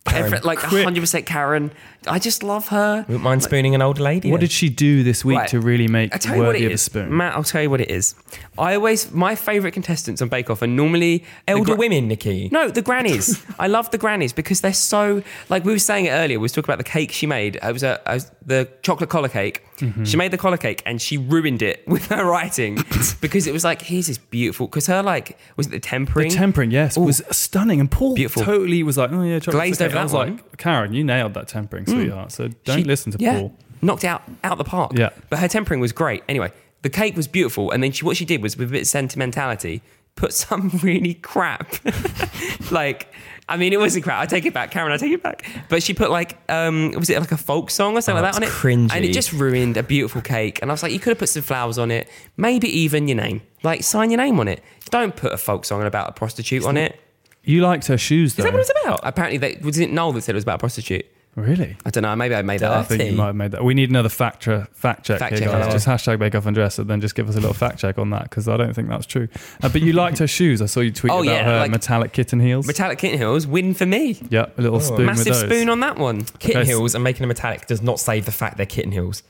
Karen. 0.05 0.25
Every- 0.33 0.39
like 0.39 0.59
Quick. 0.59 0.85
100% 0.87 1.25
Karen. 1.25 1.71
I 2.07 2.19
just 2.19 2.43
love 2.43 2.67
her. 2.69 3.05
Wouldn't 3.07 3.23
mind 3.23 3.43
spooning 3.43 3.75
an 3.75 3.81
older 3.81 4.01
lady. 4.03 4.29
What 4.31 4.37
then. 4.37 4.41
did 4.45 4.51
she 4.51 4.69
do 4.69 5.03
this 5.03 5.23
week 5.25 5.37
Right. 5.39 5.49
to 5.49 5.59
really 5.59 5.87
make 5.87 6.13
I 6.13 6.17
tell 6.17 6.35
you 6.35 6.41
what 6.41 6.47
worthy 6.49 6.63
it 6.63 6.65
of 6.65 6.71
a 6.71 6.73
is, 6.75 6.81
spoon? 6.81 7.15
Matt. 7.15 7.35
I'll 7.35 7.43
tell 7.43 7.61
you 7.61 7.69
what 7.69 7.81
it 7.81 7.89
is. 7.91 8.15
I 8.57 8.75
always 8.75 9.11
my 9.11 9.35
favourite 9.35 9.73
contestants 9.73 10.21
on 10.21 10.29
Bake 10.29 10.49
Off 10.49 10.61
are 10.61 10.67
normally 10.67 11.23
elder 11.47 11.63
gra- 11.71 11.75
women, 11.75 12.07
Nikki? 12.07 12.49
No, 12.51 12.69
the 12.69 12.81
grannies. 12.81 13.43
I 13.59 13.67
love 13.67 13.91
the 13.91 13.97
grannies 13.97 14.33
because 14.33 14.61
they're 14.61 14.73
so 14.73 15.23
like 15.49 15.65
we 15.65 15.71
were 15.71 15.79
saying 15.79 16.05
it 16.05 16.11
earlier. 16.11 16.39
We 16.39 16.43
was 16.43 16.51
talking 16.51 16.65
about 16.69 16.77
the 16.77 16.89
cake 16.89 17.11
she 17.11 17.25
made. 17.27 17.55
It 17.61 17.71
was 17.73 17.83
a, 17.83 18.01
it 18.07 18.13
was 18.13 18.31
the 18.45 18.69
chocolate 18.81 19.09
collar 19.09 19.29
cake. 19.29 19.63
Mm-hmm. 19.77 20.03
She 20.05 20.15
made 20.15 20.31
the 20.31 20.37
collar 20.37 20.57
cake 20.57 20.81
and 20.85 21.01
she 21.01 21.17
ruined 21.17 21.61
it 21.61 21.83
with 21.87 22.05
her 22.07 22.23
writing 22.25 22.75
because 23.21 23.47
it 23.47 23.51
was 23.53 23.63
like 23.63 23.81
here's 23.81 24.07
this 24.07 24.17
beautiful 24.17 24.67
because 24.67 24.87
her 24.87 25.03
like 25.03 25.37
was 25.57 25.67
it 25.67 25.71
the 25.71 25.79
tempering? 25.79 26.29
The 26.29 26.35
tempering, 26.35 26.71
yes, 26.71 26.97
was 26.97 27.21
stunning. 27.31 27.79
And 27.79 27.91
Paul 27.91 28.15
Beautiful. 28.15 28.43
totally 28.43 28.83
was 28.83 28.97
like, 28.97 29.11
oh 29.11 29.21
yeah, 29.23 29.39
chocolate 29.39 29.55
Glazed 29.63 29.79
cake. 29.79 29.87
over 29.87 29.95
I 29.97 29.99
that 29.99 30.03
was 30.03 30.13
one. 30.13 30.35
like, 30.37 30.57
Karen, 30.57 30.93
you 30.93 31.03
nailed 31.03 31.33
that 31.33 31.47
tempering, 31.47 31.85
sweetheart. 31.95 32.31
So 32.31 32.49
don't 32.63 32.77
She- 32.79 32.84
listen 32.84 33.12
to 33.13 33.17
yeah, 33.19 33.39
Paul. 33.39 33.53
Knocked 33.81 34.03
out 34.05 34.23
out 34.43 34.58
the 34.58 34.63
park. 34.63 34.91
Yeah. 34.95 35.10
But 35.29 35.39
her 35.39 35.47
tempering 35.47 35.79
was 35.79 35.91
great. 35.91 36.23
Anyway, 36.29 36.51
the 36.81 36.89
cake 36.89 37.15
was 37.15 37.27
beautiful, 37.27 37.71
and 37.71 37.84
then 37.84 37.91
she, 37.91 38.05
what 38.05 38.17
she 38.17 38.25
did 38.25 38.41
was 38.41 38.58
with 38.58 38.69
a 38.69 38.71
bit 38.71 38.81
of 38.81 38.88
sentimentality, 38.88 39.81
put 40.15 40.34
some 40.43 40.69
really 40.84 41.13
crap, 41.15 41.75
like. 42.71 43.08
I 43.47 43.58
mean, 43.58 43.73
it 43.73 43.79
wasn't 43.79 44.03
crap. 44.03 44.19
I 44.19 44.25
take 44.25 44.43
it 44.47 44.55
back, 44.55 44.71
Karen. 44.71 44.91
I 44.91 44.97
take 44.97 45.12
it 45.12 45.21
back. 45.21 45.45
But 45.69 45.84
she 45.84 45.93
put 45.93 46.10
like, 46.10 46.36
um, 46.49 46.93
was 46.93 47.12
it 47.12 47.19
like 47.19 47.31
a 47.31 47.38
folk 47.38 47.69
song 47.69 47.95
or 47.95 48.01
something 48.01 48.17
Oh, 48.17 48.23
like 48.25 48.31
that 48.34 48.38
on 48.38 48.41
it? 48.43 48.47
it's 48.47 48.55
cringy. 48.55 48.89
And 48.91 49.05
it 49.05 49.13
just 49.13 49.31
ruined 49.34 49.77
a 49.77 49.84
beautiful 49.84 50.19
cake. 50.23 50.58
And 50.63 50.71
I 50.71 50.73
was 50.73 50.81
like, 50.81 50.91
you 50.91 50.97
could 50.97 51.12
have 51.12 51.19
put 51.19 51.29
some 51.29 51.43
flowers 51.43 51.77
on 51.77 51.91
it, 51.91 52.10
maybe 52.38 52.67
even 52.79 53.08
your 53.08 53.17
name, 53.17 53.43
like 53.62 53.84
sign 53.84 54.10
your 54.10 54.17
name 54.17 54.39
on 54.39 54.47
it. 54.47 54.63
Don't 54.89 55.15
put 55.15 55.31
a 55.31 55.38
folk 55.38 55.63
song 55.63 55.84
about 55.84 56.10
a 56.10 56.13
prostitute 56.13 56.65
on 56.65 56.75
it. 56.75 56.99
You 57.43 57.62
liked 57.62 57.86
her 57.86 57.99
shoes, 57.99 58.34
though. 58.34 58.41
Is 58.41 58.45
that 58.45 58.53
what 58.53 58.62
it's 58.62 58.71
about? 58.81 59.01
Apparently, 59.03 59.38
they, 59.38 59.60
was 59.62 59.77
it 59.77 59.91
Noel 59.91 60.12
that 60.13 60.23
said 60.23 60.34
it 60.34 60.38
was 60.38 60.43
about 60.43 60.55
a 60.55 60.58
prostitute? 60.58 61.05
Really? 61.36 61.76
I 61.86 61.89
don't 61.89 62.04
know. 62.04 62.15
Maybe 62.15 62.34
I 62.34 62.41
made 62.43 62.62
that 62.62 62.71
I 62.71 62.76
up. 62.76 62.88
think 62.88 63.04
you 63.04 63.12
might 63.12 63.26
have 63.28 63.36
made 63.36 63.52
that. 63.52 63.62
We 63.63 63.74
need 63.74 63.89
another 63.89 64.08
fact, 64.08 64.41
tra- 64.43 64.69
fact 64.71 65.06
check 65.06 65.19
Fact 65.19 65.38
here, 65.38 65.50
check, 65.50 65.52
guys. 65.63 65.74
Just 65.74 65.86
hashtag 65.86 66.17
Bake 66.17 66.34
Off 66.34 66.45
Undress 66.45 66.80
and 66.80 66.89
then 66.89 67.02
just 67.02 67.13
give 67.13 67.28
us 67.28 67.36
a 67.36 67.39
little 67.41 67.54
fact 67.54 67.78
check 67.78 67.98
on 67.98 68.10
that 68.12 68.24
because 68.24 68.48
I 68.48 68.56
don't 68.56 68.74
think 68.74 68.88
that's 68.88 69.06
true. 69.06 69.28
Uh, 69.62 69.67
but 69.67 69.82
you 69.82 69.91
liked 69.91 70.19
her 70.19 70.28
shoes. 70.28 70.62
I 70.62 70.65
saw 70.67 70.80
you 70.80 70.91
tweet 70.91 71.12
Oh, 71.12 71.24
about 71.24 71.26
yeah, 71.26 71.43
her 71.43 71.60
like- 71.60 71.71
metallic 71.71 72.13
kitten 72.13 72.39
heels. 72.39 72.65
Metallic 72.67 73.00
Kitten 73.00 73.17
heels 73.19 73.45
win 73.45 73.74
for 73.74 73.86
me. 73.86 74.17
yeah, 74.30 74.45
a 74.58 74.62
little 74.62 74.80
spoon 74.80 75.08
Massive 75.08 75.26
with 75.28 75.41
those. 75.41 75.50
spoon 75.52 75.69
on 75.69 75.82
that 75.82 75.98
one. 75.98 76.24
Kitten 76.39 76.62
Okay. 76.62 76.69
heels 76.69 76.95
and 76.95 77.04
making 77.04 77.19
them 77.24 77.28
metallic 77.28 77.67
does 77.67 77.82
not 77.82 78.00
save 78.00 78.26
the 78.26 78.32
fact 78.32 78.56
they're 78.56 78.65
kitten 78.65 78.93
heels. 78.93 79.21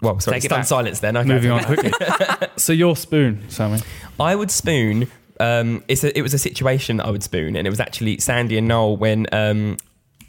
Well, 0.00 0.20
sorry, 0.20 0.36
Take 0.36 0.44
it 0.44 0.48
stunned 0.48 0.60
back. 0.62 0.66
silence 0.68 1.00
then. 1.00 1.16
Okay. 1.16 1.28
Moving 1.28 1.50
on 1.52 1.64
quickly. 1.64 1.90
so 2.56 2.72
your 2.74 2.96
spoon, 2.96 3.44
Sammy. 3.48 3.80
I 4.20 4.34
would 4.34 4.50
spoon. 4.50 5.06
Um, 5.40 5.82
it's 5.88 6.04
a, 6.04 6.16
it 6.16 6.20
was 6.22 6.34
a 6.34 6.38
situation 6.38 6.98
that 6.98 7.06
I 7.06 7.10
would 7.10 7.22
spoon, 7.22 7.56
and 7.56 7.66
it 7.66 7.70
was 7.70 7.80
actually 7.80 8.18
Sandi 8.18 8.58
and 8.58 8.68
Noel 8.68 8.96
when 8.96 9.26
um, 9.32 9.78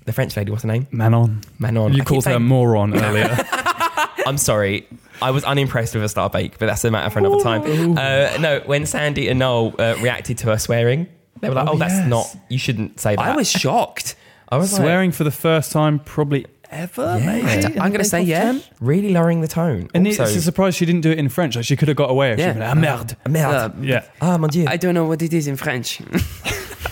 the 0.05 0.13
French 0.13 0.35
lady, 0.37 0.51
what's 0.51 0.63
her 0.63 0.67
name? 0.67 0.87
Manon. 0.91 1.41
Manon. 1.59 1.93
You 1.93 2.01
I 2.01 2.05
called 2.05 2.25
her 2.25 2.31
saying- 2.31 2.43
moron 2.43 2.95
earlier. 2.97 3.37
I'm 4.27 4.37
sorry. 4.37 4.87
I 5.21 5.31
was 5.31 5.43
unimpressed 5.43 5.93
with 5.95 6.03
a 6.03 6.09
star 6.09 6.29
bake, 6.29 6.57
but 6.59 6.65
that's 6.65 6.83
a 6.83 6.91
matter 6.91 7.09
for 7.09 7.19
another 7.19 7.41
time. 7.41 7.97
Uh, 7.97 8.37
no, 8.39 8.61
when 8.65 8.85
Sandi 8.85 9.29
and 9.29 9.39
Noel 9.39 9.73
uh, 9.79 9.95
reacted 10.01 10.37
to 10.39 10.47
her 10.47 10.57
swearing, 10.57 11.07
they 11.41 11.49
were 11.49 11.55
like, 11.55 11.67
Oh, 11.67 11.73
"Oh, 11.73 11.77
that's 11.77 11.93
yes. 11.93 12.07
not. 12.09 12.35
You 12.49 12.57
shouldn't 12.57 12.99
say 12.99 13.15
that." 13.15 13.21
I 13.25 13.35
was 13.35 13.49
shocked. 13.49 14.15
I 14.49 14.57
was 14.57 14.73
like, 14.73 14.81
Swearing 14.81 15.11
for 15.11 15.23
the 15.23 15.31
first 15.31 15.71
time, 15.71 15.99
probably 15.99 16.45
ever. 16.69 17.17
Yeah. 17.19 17.25
maybe. 17.25 17.47
I 17.47 17.53
in 17.55 17.61
don't- 17.61 17.75
the 17.75 17.81
I'm 17.81 17.91
gonna 17.91 17.99
Bake 17.99 18.07
say 18.07 18.21
Off 18.23 18.27
yeah. 18.27 18.43
term. 18.51 18.61
really 18.81 19.11
lowering 19.13 19.41
the 19.41 19.47
tone. 19.47 19.87
And 19.93 20.05
also, 20.05 20.23
it's 20.23 20.35
a 20.35 20.41
surprise 20.41 20.75
she 20.75 20.85
didn't 20.85 21.01
do 21.01 21.11
it 21.11 21.17
in 21.19 21.29
French. 21.29 21.55
Like 21.55 21.65
she 21.65 21.75
could 21.77 21.87
have 21.87 21.97
got 21.97 22.09
away 22.09 22.31
if 22.33 22.39
Yeah. 22.39 22.53
she 22.53 22.59
been 22.59 22.63
ah 22.67 22.75
merde. 22.75 23.15
Ah, 23.25 23.29
merde. 23.29 23.55
Uh, 23.55 23.69
Yeah, 23.81 24.05
ah, 24.21 24.37
mon 24.37 24.49
dieu. 24.49 24.65
I 24.67 24.75
don't 24.77 24.93
know 24.93 25.05
what 25.05 25.21
it 25.21 25.33
is 25.33 25.47
in 25.47 25.55
French. 25.55 25.99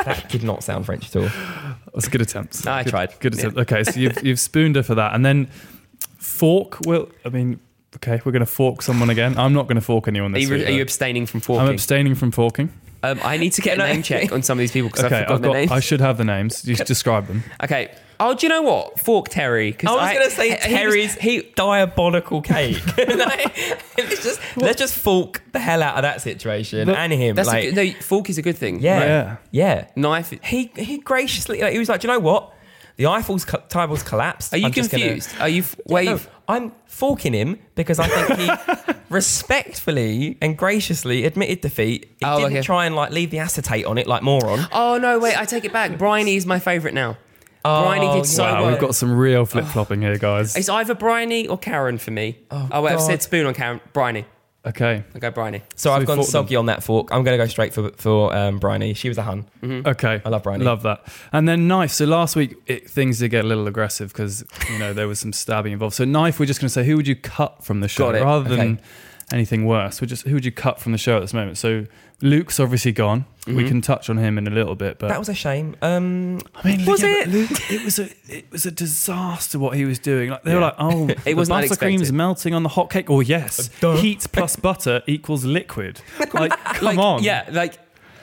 that 0.06 0.30
did 0.30 0.44
not 0.44 0.64
sound 0.64 0.86
French 0.86 1.14
at 1.14 1.22
all. 1.22 1.73
That's 1.94 2.08
a 2.08 2.10
good 2.10 2.22
attempt. 2.22 2.66
I 2.68 2.84
Good- 2.84 2.90
tried. 2.90 3.20
Good 3.20 3.34
attempt. 3.36 3.58
Okay, 3.58 3.84
so 3.84 4.00
you've 4.00 4.24
you've 4.24 4.40
spooned 4.40 4.76
her 4.76 4.84
for 4.84 4.96
that, 4.96 5.14
and 5.16 5.26
then 5.26 5.48
fork. 6.18 6.80
Well, 6.86 7.10
I 7.26 7.30
mean, 7.30 7.60
okay, 7.98 8.22
we're 8.26 8.32
going 8.32 8.40
to 8.42 8.46
fork 8.46 8.82
someone 8.82 9.10
again. 9.10 9.38
I'm 9.38 9.54
not 9.54 9.64
going 9.68 9.76
to 9.76 9.82
fork 9.82 10.08
anyone 10.08 10.32
Are 10.34 10.40
this 10.40 10.50
you, 10.50 10.56
week. 10.56 10.68
are 10.68 10.72
you 10.72 10.82
abstaining 10.82 11.26
from 11.26 11.40
forking? 11.40 11.68
I'm 11.68 11.74
abstaining 11.74 12.16
from 12.16 12.32
forking. 12.32 12.72
um, 13.04 13.20
I 13.24 13.38
need 13.38 13.52
to 13.54 13.62
get 13.62 13.80
a 13.80 13.84
name 13.84 14.02
check 14.04 14.32
on 14.32 14.42
some 14.44 14.58
of 14.58 14.60
these 14.60 14.72
people 14.72 14.90
because 14.90 15.06
Okay, 15.06 15.16
I've 15.18 15.22
forgotten 15.28 15.36
I've 15.36 15.42
got. 15.44 15.52
their 15.54 15.62
names. 15.62 15.72
I 15.72 15.80
should 15.80 16.02
have 16.02 16.18
the 16.18 16.24
names. 16.26 16.66
You 16.68 16.76
describe 16.76 17.28
them. 17.28 17.44
okay. 17.64 17.92
Oh, 18.20 18.34
do 18.36 18.46
you 18.46 18.50
know 18.50 18.62
what? 18.62 19.00
Fork 19.00 19.30
Terry. 19.30 19.74
'cause 19.74 19.90
I 19.90 19.94
was 20.04 20.14
going 20.14 20.30
to 20.30 20.36
say 20.36 20.50
he- 20.50 20.56
he 20.56 20.74
was- 20.86 20.94
Terry's 20.94 21.16
He, 21.16 21.42
diabolical 21.56 22.42
cake. 22.42 22.78
Like, 22.98 23.58
let's 23.98 24.24
just 24.24 24.40
let's 24.58 24.80
just 24.80 24.96
fork 24.98 25.42
the 25.52 25.60
hell 25.60 25.82
out 25.84 25.96
of 25.96 26.02
that 26.04 26.22
situation 26.22 26.88
Look, 26.88 26.98
and 26.98 27.12
him. 27.14 27.36
that's 27.36 27.48
like, 27.48 27.66
a, 27.66 27.72
good- 27.72 27.96
no, 27.96 28.02
fork 28.02 28.30
is 28.30 28.38
a 28.38 28.42
good 28.42 28.58
thing. 28.58 28.80
yeah, 28.82 29.00
Yeah. 29.00 29.36
yeah, 29.52 29.86
Knife. 29.96 30.34
He 30.44 30.72
he 30.76 30.98
graciously 31.00 31.62
like, 31.62 31.74
he 31.74 31.80
was 31.80 31.90
like, 31.90 32.02
"Do 32.02 32.08
you 32.08 32.14
know 32.14 32.20
what? 32.20 32.54
The 32.98 33.06
Eiffel's 33.06 33.44
co- 33.46 33.62
Towers 33.70 34.04
collapsed. 34.04 34.54
Are 34.54 34.58
you 34.58 34.68
I'm 34.68 34.72
just 34.72 34.92
gonna-" 34.92 35.04
confused? 35.04 35.30
Are 35.40 35.50
you? 35.50 35.62
f- 35.64 35.76
Yeah, 35.88 35.94
Wait. 35.96 36.06
no, 36.06 36.20
I'm 36.48 36.72
forking 36.86 37.34
him 37.34 37.58
because 37.76 37.98
I 38.00 38.08
think 38.08 38.40
he 38.40 38.94
respectfully 39.10 40.38
and 40.42 40.58
graciously 40.58 41.26
admitted 41.26 41.62
defeat. 41.62 42.06
He 42.20 42.26
Oh, 42.26 42.38
didn't 42.40 42.54
okay. 42.54 42.62
try 42.62 42.86
and 42.86 42.96
like 42.96 43.12
leave 43.12 43.32
the 43.32 43.40
acetate 43.40 43.86
on 43.86 43.98
it 43.98 44.08
like 44.08 44.22
moron. 44.24 44.68
Oh 44.72 44.98
no! 44.98 45.20
Wait, 45.20 45.38
I 45.40 45.46
take 45.46 45.66
it 45.66 45.74
back. 45.74 45.98
Briony 45.98 46.36
is 46.36 46.46
my 46.46 46.60
favourite 46.60 46.94
now. 46.94 47.18
Briony 47.64 48.14
did 48.14 48.26
so 48.26 48.44
wow, 48.44 48.62
well. 48.64 48.72
we've 48.72 48.80
got 48.80 48.94
some 48.96 49.16
real 49.16 49.46
flip 49.46 49.66
flopping 49.66 50.02
here, 50.02 50.18
guys. 50.18 50.56
It's 50.56 50.70
either 50.70 50.94
Briony 50.96 51.48
or 51.48 51.58
Karen 51.58 51.98
for 51.98 52.12
me. 52.12 52.38
Oh, 52.52 52.82
wait, 52.82 52.92
I've 52.92 53.00
God. 53.00 53.06
said 53.06 53.22
spoon 53.24 53.46
on 53.46 53.54
Karen. 53.54 53.80
Briony. 53.94 54.26
Okay, 54.66 55.04
I 55.14 55.20
go 55.20 55.30
Briony. 55.30 55.60
So, 55.76 55.90
So 55.90 55.92
I've 55.94 56.00
we 56.02 56.06
gone 56.06 56.16
fought 56.18 56.24
them. 56.28 56.32
soggy 56.32 56.56
on 56.56 56.68
that 56.68 56.84
fork. 56.84 57.10
I'm 57.12 57.24
going 57.26 57.38
to 57.38 57.44
go 57.44 57.50
straight 57.50 57.74
for 57.74 57.90
for 57.98 58.34
um, 58.34 58.60
Briony. 58.60 58.94
She 58.94 59.10
was 59.10 59.18
a 59.18 59.22
hun. 59.24 59.46
okay. 59.64 60.22
I 60.24 60.30
love 60.30 60.44
Briony. 60.44 60.64
Love 60.64 60.84
that. 60.84 61.06
And 61.34 61.48
then 61.50 61.68
knife. 61.68 61.92
So 61.92 62.06
last 62.06 62.38
week 62.38 62.56
it, 62.66 62.90
things 62.90 63.20
did 63.20 63.28
get 63.30 63.44
a 63.44 63.48
little 63.48 63.68
aggressive 63.68 64.14
because 64.14 64.46
you 64.72 64.80
know 64.80 64.94
there 64.94 65.08
was 65.10 65.20
some 65.20 65.34
stabbing 65.34 65.74
involved. 65.74 65.96
So 65.96 66.06
knife, 66.06 66.40
we're 66.40 66.46
just 66.46 66.62
going 66.62 66.68
to 66.68 66.74
say 66.74 66.86
who 66.86 66.96
would 66.96 67.08
you 67.08 67.16
cut 67.18 67.62
from 67.64 67.82
the 67.82 67.90
show 67.90 68.06
Got 68.12 68.16
it. 68.16 68.24
rather 68.24 68.56
than 68.56 68.74
Okay. 68.76 68.82
Anything 69.34 69.66
worse, 69.66 70.00
would 70.00 70.10
just 70.10 70.26
who 70.26 70.36
would 70.36 70.46
you 70.46 70.52
cut 70.52 70.80
from 70.80 70.92
the 70.92 70.98
show 70.98 71.18
at 71.18 71.22
this 71.22 71.34
moment? 71.34 71.58
So 71.58 71.86
Luke's 72.22 72.60
obviously 72.60 72.94
gone. 72.94 73.26
We 73.46 73.68
can 73.68 73.82
touch 73.82 74.10
on 74.10 74.18
him 74.18 74.38
in 74.38 74.48
a 74.48 74.50
little 74.50 74.76
bit, 74.76 75.00
but 75.00 75.10
That 75.10 75.20
was 75.20 75.28
a 75.28 75.34
shame. 75.34 75.76
Um, 75.82 76.40
I 76.56 76.66
mean, 76.66 76.86
Was 76.86 77.04
yeah, 77.04 77.24
it? 77.24 77.28
Luke, 77.28 77.50
it 77.70 77.84
was 77.84 78.00
a 78.00 78.08
it 78.30 78.50
was 78.50 78.66
a 78.66 78.72
disaster 78.72 79.60
what 79.60 79.76
he 79.76 79.84
was 79.84 80.00
doing. 80.00 80.30
Like 80.30 80.44
they 80.44 80.54
were 80.56 80.62
like, 80.62 80.76
oh, 80.80 81.10
It 81.26 81.36
was 81.36 81.50
the 81.50 81.56
not 81.56 81.64
buttercream's 81.66 82.04
expected. 82.04 82.14
melting 82.14 82.54
on 82.54 82.64
the 82.64 82.70
hot 82.70 82.90
cake. 82.90 83.10
Oh 83.10 83.20
yes, 83.20 83.70
heat 83.82 84.26
plus 84.32 84.56
butter 84.56 85.02
equals 85.08 85.44
liquid. 85.44 86.00
Like, 86.34 86.52
come 86.52 86.86
like, 86.86 86.98
on, 86.98 87.24
Yeah, 87.24 87.48
like. 87.52 87.80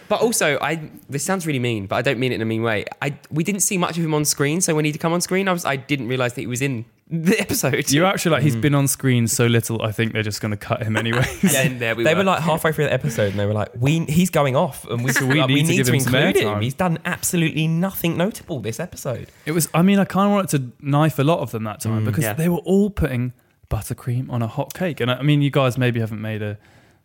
But 0.08 0.22
also, 0.22 0.58
I 0.60 0.90
this 1.08 1.22
sounds 1.22 1.46
really 1.46 1.60
mean, 1.60 1.86
but 1.86 1.96
I 1.96 2.02
don't 2.02 2.18
mean 2.18 2.32
it 2.32 2.36
in 2.36 2.42
a 2.42 2.44
mean 2.46 2.62
way. 2.62 2.84
I 3.00 3.16
we 3.30 3.44
didn't 3.44 3.60
see 3.60 3.78
much 3.78 3.96
of 3.98 4.04
him 4.04 4.14
on 4.14 4.24
screen, 4.24 4.60
so 4.60 4.74
when 4.74 4.84
he'd 4.84 4.98
come 4.98 5.12
on 5.12 5.20
screen, 5.20 5.46
I 5.48 5.52
was 5.52 5.64
I 5.64 5.76
didn't 5.76 6.08
realize 6.08 6.32
that 6.34 6.40
he 6.40 6.46
was 6.48 6.62
in 6.62 6.84
the 7.10 7.40
episode. 7.40 7.90
You're 7.90 8.06
actually 8.06 8.32
like 8.32 8.42
he's 8.42 8.54
Mm. 8.56 8.60
been 8.60 8.74
on 8.74 8.86
screen 8.88 9.26
so 9.26 9.46
little. 9.46 9.82
I 9.82 9.90
think 9.92 10.12
they're 10.12 10.22
just 10.22 10.40
going 10.40 10.52
to 10.52 10.56
cut 10.56 10.82
him 10.82 10.96
anyway. 10.96 11.26
and 11.42 11.50
then 11.50 11.78
there 11.78 11.94
we 11.96 12.04
they 12.04 12.14
were. 12.14 12.18
were 12.20 12.24
like 12.24 12.40
halfway 12.40 12.72
through 12.72 12.84
the 12.84 12.92
episode 12.92 13.30
and 13.32 13.38
they 13.40 13.46
were 13.46 13.52
like, 13.52 13.70
"We 13.76 14.00
he's 14.06 14.30
going 14.30 14.54
off, 14.56 14.84
and 14.88 15.02
we, 15.04 15.12
So 15.12 15.26
we 15.26 15.40
like, 15.40 15.48
need 15.50 15.66
to 15.66 15.74
give 15.74 15.88
him 15.88 15.98
some 16.00 16.14
include 16.14 16.36
airtime." 16.44 16.54
him. 16.56 16.60
He's 16.62 16.74
done 16.74 16.98
absolutely 17.04 17.66
nothing 17.66 18.16
notable 18.16 18.60
this 18.60 18.78
episode." 18.78 19.28
It 19.46 19.52
was. 19.52 19.68
I 19.74 19.82
mean, 19.82 19.98
I 19.98 20.04
kind 20.04 20.26
of 20.26 20.32
wanted 20.32 20.50
to 20.80 20.86
knife 20.86 21.18
a 21.18 21.24
lot 21.24 21.40
of 21.40 21.50
them 21.50 21.64
that 21.64 21.80
time 21.80 22.04
because 22.04 22.22
Yeah. 22.24 22.32
they 22.34 22.48
were 22.48 22.58
all 22.58 22.90
putting 22.90 23.32
buttercream 23.68 24.30
on 24.30 24.42
a 24.42 24.46
hot 24.46 24.72
cake, 24.74 25.00
and 25.00 25.10
I, 25.10 25.14
I 25.16 25.22
mean, 25.22 25.42
you 25.42 25.50
guys 25.50 25.76
maybe 25.78 26.00
haven't 26.00 26.20
made 26.20 26.42
a, 26.42 26.58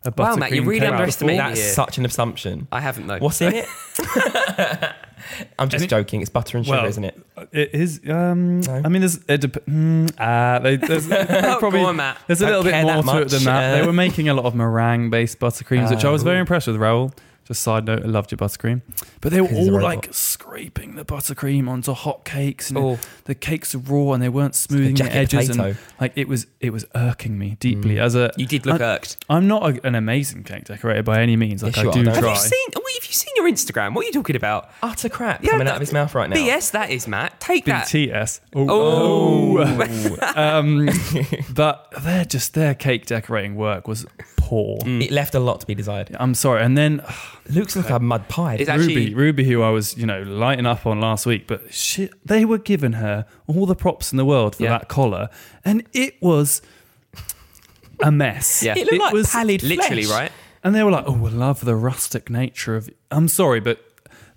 a 0.04 0.12
buttercream 0.12 0.18
Wow, 0.30 0.36
Matt, 0.36 0.52
you 0.52 0.62
really 0.62 0.80
cake 0.80 0.90
underestimate 0.90 1.36
that. 1.38 1.48
That's 1.48 1.60
here. 1.60 1.72
such 1.72 1.98
an 1.98 2.04
assumption. 2.04 2.68
I 2.72 2.80
haven't 2.80 3.06
though. 3.06 3.18
What's 3.18 3.40
in 3.40 3.54
it? 3.54 3.66
I'm 5.58 5.68
just 5.68 5.88
joking. 5.88 6.20
It's 6.20 6.30
butter 6.30 6.56
and 6.58 6.66
sugar, 6.66 6.76
Well, 6.78 6.86
isn't 6.86 7.04
it? 7.04 7.20
It 7.52 7.70
is. 7.74 8.00
Um, 8.08 8.60
No? 8.60 8.82
I 8.84 8.88
mean, 8.88 9.00
there's. 9.00 9.16
It 9.28 9.40
dep- 9.40 9.66
mm, 9.66 10.10
uh, 10.18 10.58
they, 10.60 10.76
there's 10.76 11.06
probably 11.58 11.80
on, 11.80 11.96
there's 12.26 12.40
a 12.42 12.46
Don't 12.46 12.64
little 12.64 12.64
bit 12.64 12.84
more 12.84 13.02
to 13.14 13.22
it 13.22 13.28
than 13.30 13.44
that. 13.44 13.74
uh, 13.74 13.80
They 13.80 13.86
were 13.86 13.92
making 13.92 14.28
a 14.28 14.34
lot 14.34 14.44
of 14.44 14.54
meringue-based 14.54 15.38
buttercreams, 15.38 15.90
which 15.90 16.04
I 16.04 16.10
was 16.10 16.22
very 16.22 16.36
Oh. 16.36 16.40
impressed 16.40 16.66
with. 16.66 16.76
Rahul. 16.76 17.12
Just 17.46 17.62
side 17.62 17.84
note, 17.84 18.02
I 18.02 18.06
loved 18.06 18.32
your 18.32 18.38
buttercream, 18.38 18.82
but 19.20 19.30
they 19.30 19.40
were 19.40 19.46
'Cause 19.46 19.56
he's 19.56 19.68
a 19.68 19.70
all 19.70 19.76
robot. 19.78 19.94
like 19.96 20.08
scraping 20.10 20.96
the 20.96 21.04
buttercream 21.04 21.68
onto 21.68 21.92
hot 21.92 22.24
cakes, 22.24 22.70
and 22.70 22.78
Oh. 22.78 22.98
the 23.26 23.36
cakes 23.36 23.72
are 23.74 23.78
raw 23.78 24.12
and 24.14 24.22
they 24.22 24.28
weren't 24.28 24.56
smoothing 24.56 24.96
the 24.96 25.04
edges, 25.14 25.46
potato. 25.48 25.64
and 25.68 25.76
like 26.00 26.12
it 26.16 26.26
was 26.26 26.46
it 26.60 26.72
was 26.72 26.84
irking 26.96 27.38
me 27.38 27.50
Mm. 27.52 27.58
deeply 27.60 28.00
as 28.00 28.16
a 28.16 28.32
You 28.36 28.46
did 28.46 28.66
look 28.66 28.80
I- 28.80 28.94
irked. 28.94 29.18
I'm 29.30 29.46
not 29.46 29.62
a, 29.62 29.86
an 29.86 29.94
amazing 29.94 30.42
cake 30.42 30.64
decorator 30.64 31.04
by 31.04 31.22
any 31.22 31.36
means. 31.36 31.62
Like 31.62 31.76
Yes, 31.76 31.86
I 31.86 31.90
do 31.92 32.02
don't 32.02 32.14
try. 32.18 32.30
Have 32.30 32.36
you 32.42 32.48
seen? 32.48 32.66
Wait, 32.74 32.94
have 33.00 33.06
you 33.08 33.12
seen 33.14 33.32
your 33.36 33.48
Instagram? 33.48 33.94
What 33.94 34.02
are 34.04 34.06
you 34.08 34.12
talking 34.12 34.34
about? 34.36 34.68
Utter 34.82 35.08
crap 35.08 35.44
Yeah, 35.44 35.50
coming 35.52 35.66
that- 35.66 35.72
out 35.72 35.76
of 35.76 35.80
his 35.82 35.92
mouth 35.92 36.14
right 36.16 36.28
now. 36.28 36.34
BS, 36.36 36.70
that 36.72 36.90
is 36.90 37.06
Matt. 37.06 37.38
Take 37.40 37.64
that. 37.66 37.86
BTS. 37.86 38.40
Oh. 38.56 39.58
um, 40.36 40.88
but 41.54 41.92
their 42.02 42.24
just 42.24 42.54
their 42.54 42.74
cake 42.74 43.06
decorating 43.06 43.54
work 43.54 43.86
was 43.86 44.04
poor. 44.48 44.78
Mm. 44.78 45.02
It 45.04 45.10
left 45.10 45.34
a 45.34 45.40
lot 45.40 45.60
to 45.60 45.66
be 45.66 45.74
desired. 45.74 46.14
I'm 46.18 46.34
sorry. 46.34 46.62
And 46.62 46.76
then 46.78 47.02
Looks 47.50 47.76
like 47.76 47.90
a 47.90 47.98
mud 48.00 48.28
pie. 48.28 48.54
It's 48.54 48.68
Ruby, 48.70 48.82
actually 48.82 49.14
Ruby, 49.14 49.44
who 49.44 49.62
I 49.62 49.70
was 49.70 49.96
you 49.96 50.06
know 50.06 50.22
lighting 50.22 50.66
up 50.66 50.86
on 50.86 51.00
last 51.00 51.26
week, 51.26 51.46
but 51.46 51.72
shit, 51.72 52.10
they 52.24 52.44
were 52.44 52.58
giving 52.58 52.92
her 52.94 53.26
all 53.46 53.66
the 53.66 53.74
props 53.76 54.12
in 54.12 54.16
the 54.18 54.24
world 54.24 54.56
for 54.56 54.64
Yeah. 54.64 54.78
that 54.78 54.88
collar, 54.88 55.28
and 55.64 55.82
it 55.92 56.14
was 56.20 56.62
a 58.02 58.10
mess. 58.10 58.62
Yeah. 58.62 58.74
it 58.76 58.86
looked 58.86 58.98
like 59.04 59.12
was 59.12 59.30
pallid 59.30 59.62
literally 59.62 60.04
flesh. 60.04 60.20
right. 60.20 60.32
And 60.64 60.74
they 60.74 60.82
were 60.82 60.90
like, 60.90 61.04
"Oh, 61.06 61.12
we 61.12 61.30
love 61.30 61.64
the 61.64 61.76
rustic 61.76 62.28
nature 62.30 62.74
of." 62.76 62.90
I'm 63.10 63.28
sorry, 63.28 63.60
but 63.60 63.78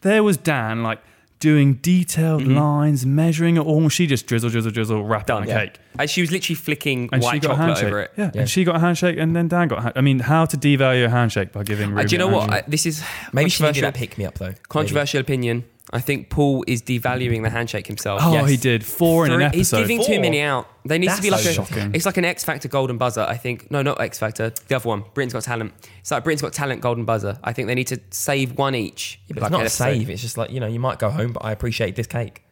there 0.02 0.24
was 0.24 0.38
Dan 0.38 0.84
like 0.84 1.00
doing 1.39 1.75
detailed 1.75 2.41
Mm-hmm. 2.43 2.58
lines, 2.58 3.06
measuring 3.06 3.58
it 3.58 3.62
all. 3.62 3.88
She 3.89 4.08
just 4.08 4.28
drizzle, 4.28 4.49
drizzle, 4.49 4.71
drizzle, 4.71 5.04
wrap 5.04 5.25
Done. 5.28 5.43
on 5.43 5.49
a 5.49 5.54
cake, 5.54 5.80
And 5.97 6.10
she 6.10 6.21
was 6.21 6.32
literally 6.32 6.56
flicking 6.56 7.10
and 7.12 7.21
white 7.21 7.36
she 7.36 7.39
got 7.39 7.49
chocolate 7.49 7.65
handshake. 7.67 7.86
over 7.88 7.99
it. 8.02 8.12
Yeah. 8.17 8.32
Yeah. 8.34 8.41
and 8.41 8.49
she 8.49 8.63
got 8.63 8.75
a 8.75 8.80
handshake, 8.80 9.17
and 9.17 9.36
then 9.36 9.47
Dan 9.47 9.67
got. 9.69 9.80
A 9.80 9.82
hand- 9.84 9.93
I 9.95 10.02
mean, 10.02 10.19
how 10.19 10.45
to 10.45 10.58
devalue 10.58 11.06
a 11.06 11.10
handshake 11.10 11.52
by 11.52 11.63
giving? 11.63 11.97
Uh, 11.97 12.04
do 12.04 12.13
you 12.13 12.17
know 12.19 12.28
what? 12.28 12.49
I, 12.52 12.63
this 12.67 12.86
is 12.86 13.04
Maybe 13.34 13.49
she 13.49 13.63
needed 13.63 13.82
controversial. 13.82 13.82
that 13.84 13.93
pick 13.95 14.17
me 14.17 14.25
up 14.25 14.36
though. 14.38 14.54
Controversial 14.67 15.21
opinion. 15.21 15.63
I 15.91 15.99
think 16.02 16.30
Paul 16.30 16.63
is 16.67 16.84
devaluing 16.84 17.41
the 17.41 17.49
handshake 17.49 17.88
himself. 17.88 18.21
oh, 18.23 18.34
yes. 18.34 18.49
he 18.49 18.58
did 18.58 18.86
four 18.86 19.25
in 19.25 19.32
an 19.32 19.41
episode. 19.41 19.78
He's 19.78 19.88
giving 19.88 20.04
too 20.06 20.21
many 20.21 20.39
out. 20.41 20.67
They 20.86 20.99
need 20.99 21.10
to 21.10 21.21
be 21.21 21.32
like 21.32 21.41
so 21.41 21.49
a. 21.49 21.54
shocking. 21.54 21.95
It's 21.95 22.06
like 22.06 22.17
an 22.17 22.25
X 22.25 22.43
Factor 22.43 22.67
Golden 22.67 22.97
Buzzer. 22.97 23.21
I 23.21 23.38
think. 23.38 23.71
No, 23.71 23.82
not 23.82 23.99
X 23.99 24.19
Factor. 24.19 24.52
The 24.67 24.75
other 24.75 24.88
one. 24.88 25.04
Britain's 25.13 25.34
Got 25.34 25.43
Talent. 25.43 25.73
It's 25.99 26.12
like 26.12 26.23
Britain's 26.23 26.41
Got 26.41 26.54
Talent 26.54 26.82
Golden 26.82 27.06
Buzzer. 27.06 27.39
I 27.43 27.54
think 27.54 27.67
they 27.67 27.75
need 27.75 27.88
to 27.88 27.99
save 28.12 28.58
one 28.58 28.75
each. 28.75 29.19
Yeah, 29.28 29.34
but 29.36 29.43
Like 29.43 29.47
it's 29.47 29.52
not 29.52 29.62
a 29.62 29.63
episode. 29.63 29.84
save. 29.99 30.10
It's 30.10 30.21
just 30.21 30.38
like 30.38 30.52
you 30.52 30.60
know, 30.60 30.67
you 30.67 30.80
might 30.80 30.99
go 30.99 31.10
home, 31.10 31.34
but 31.34 31.43
I 31.43 31.52
appreciate 31.52 31.95
this 31.95 32.08
cake. 32.08 32.43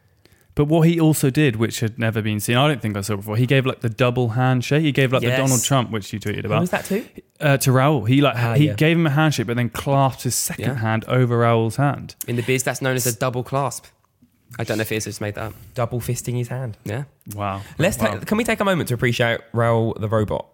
But 0.57 0.65
what 0.65 0.87
he 0.87 0.99
also 0.99 1.29
did, 1.29 1.55
which 1.57 1.81
had 1.81 1.99
never 1.99 2.19
been 2.21 2.39
seen, 2.39 2.57
I 2.57 2.67
don't 2.67 2.81
think 2.81 2.97
I 2.97 3.01
saw 3.01 3.15
before. 3.15 3.37
He 3.37 3.45
gave 3.45 3.65
like 3.67 3.81
the 3.81 3.89
double 3.89 4.29
handshake. 4.29 4.81
He 4.81 4.91
gave 4.91 5.13
like 5.13 5.21
Yes. 5.21 5.37
the 5.37 5.43
Donald 5.43 5.63
Trump, 5.63 5.91
which 5.91 6.11
you 6.11 6.19
tweeted 6.19 6.45
about. 6.45 6.45
Who 6.45 6.47
about. 6.47 6.61
was 6.61 6.69
that 6.71 6.85
too? 6.85 7.05
uh, 7.39 7.57
to 7.57 7.69
Rahul. 7.69 8.07
He 8.07 8.21
like 8.21 8.35
Ah, 8.35 8.55
he 8.55 8.65
yeah. 8.67 8.73
gave 8.73 8.97
him 8.97 9.05
a 9.05 9.11
handshake, 9.11 9.45
but 9.47 9.55
then 9.55 9.69
clasped 9.69 10.23
his 10.23 10.33
second 10.35 10.65
Yeah. 10.65 10.73
hand 10.73 11.05
over 11.07 11.37
Rahul's 11.39 11.75
hand. 11.75 12.15
In 12.27 12.35
the 12.37 12.41
biz, 12.41 12.63
that's 12.63 12.81
known 12.81 12.95
as 12.95 13.05
a 13.05 13.15
double 13.15 13.43
clasp. 13.43 13.85
I 14.57 14.63
don't 14.63 14.77
know 14.77 14.81
if 14.81 14.91
it 14.91 14.95
is. 14.95 15.03
Just 15.05 15.21
made 15.21 15.35
that 15.35 15.43
up. 15.47 15.53
Double 15.75 15.99
fisting 15.99 16.35
his 16.37 16.47
hand. 16.47 16.77
Yeah. 16.85 17.03
Wow. 17.35 17.61
Let's 17.77 17.99
wow. 17.99 18.13
ta- 18.15 18.19
can 18.21 18.37
we 18.37 18.43
take 18.43 18.59
a 18.59 18.65
moment 18.65 18.87
to 18.87 18.95
appreciate 18.95 19.41
Rahul 19.53 19.99
the 20.01 20.07
robot? 20.09 20.47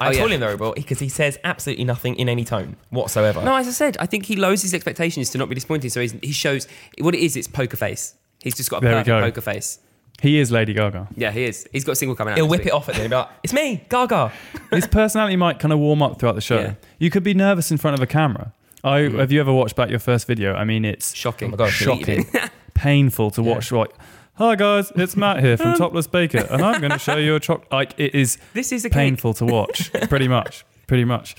I 0.00 0.08
Oh, 0.08 0.12
call 0.16 0.28
yeah. 0.28 0.34
him 0.36 0.40
the 0.40 0.48
robot 0.48 0.76
because 0.76 0.98
he 1.00 1.10
says 1.10 1.38
absolutely 1.44 1.84
nothing 1.84 2.14
in 2.16 2.28
any 2.30 2.44
tone 2.46 2.76
whatsoever. 2.88 3.42
No, 3.44 3.56
as 3.56 3.68
I 3.68 3.72
said, 3.72 3.98
I 4.00 4.06
think 4.06 4.24
he 4.26 4.36
lowers 4.36 4.62
his 4.62 4.72
expectations 4.72 5.28
to 5.30 5.38
not 5.38 5.50
be 5.50 5.54
disappointed. 5.54 5.92
So 5.92 6.00
he's, 6.00 6.12
he 6.22 6.32
shows 6.32 6.66
what 6.98 7.14
it 7.14 7.20
is. 7.20 7.36
It's 7.36 7.46
poker 7.48 7.76
face. 7.76 8.14
He's 8.42 8.54
just 8.54 8.70
got 8.70 8.78
a 8.78 8.80
There 8.80 8.90
we 8.92 9.04
perfect 9.04 9.06
go. 9.06 9.20
poker 9.20 9.40
face. 9.40 9.78
He 10.20 10.38
is 10.38 10.52
Lady 10.52 10.72
Gaga. 10.72 11.08
Yeah, 11.16 11.32
he 11.32 11.44
is. 11.44 11.66
He's 11.72 11.84
got 11.84 11.92
a 11.92 11.96
single 11.96 12.14
coming 12.14 12.32
out. 12.32 12.36
He'll 12.36 12.46
whip 12.48 12.60
week. 12.60 12.68
it 12.68 12.72
off 12.72 12.88
at 12.88 12.94
the 12.94 13.02
end 13.02 13.06
and 13.06 13.10
be 13.10 13.16
like, 13.16 13.28
it's 13.42 13.52
me, 13.52 13.84
Gaga. 13.88 14.32
His 14.70 14.86
personality 14.86 15.36
might 15.36 15.58
kind 15.58 15.72
of 15.72 15.78
warm 15.80 16.00
up 16.02 16.20
throughout 16.20 16.36
the 16.36 16.40
show. 16.40 16.60
Yeah. 16.60 16.74
You 16.98 17.10
could 17.10 17.24
be 17.24 17.34
nervous 17.34 17.70
in 17.70 17.76
front 17.78 17.94
of 17.94 18.02
a 18.02 18.06
camera. 18.06 18.52
I 18.84 19.00
mm. 19.00 19.18
have 19.18 19.32
you 19.32 19.40
ever 19.40 19.52
watched 19.52 19.76
back 19.76 19.90
your 19.90 19.98
first 19.98 20.26
video? 20.26 20.54
I 20.54 20.64
mean, 20.64 20.84
it's 20.84 21.14
Shocking. 21.14 21.48
Oh 21.48 21.50
my 21.52 21.56
God, 21.56 21.70
shocking, 21.70 22.26
painful 22.74 23.30
to 23.32 23.42
watch. 23.42 23.70
Like, 23.70 23.90
hi 24.34 24.56
guys, 24.56 24.92
it's 24.96 25.16
Matt 25.16 25.40
here 25.40 25.56
from 25.56 25.74
Topless 25.78 26.08
Baker, 26.08 26.46
and 26.50 26.62
I'm 26.62 26.80
going 26.80 26.92
to 26.92 26.98
show 26.98 27.16
you 27.16 27.36
a 27.36 27.40
chocolate. 27.40 27.70
Like, 27.70 27.94
it 27.98 28.14
is 28.14 28.38
This 28.54 28.72
is 28.72 28.84
a 28.84 28.90
cake. 28.90 28.94
painful 28.94 29.34
to 29.34 29.44
watch. 29.44 29.92
pretty 30.08 30.26
much, 30.28 30.64
pretty 30.86 31.04
much. 31.04 31.36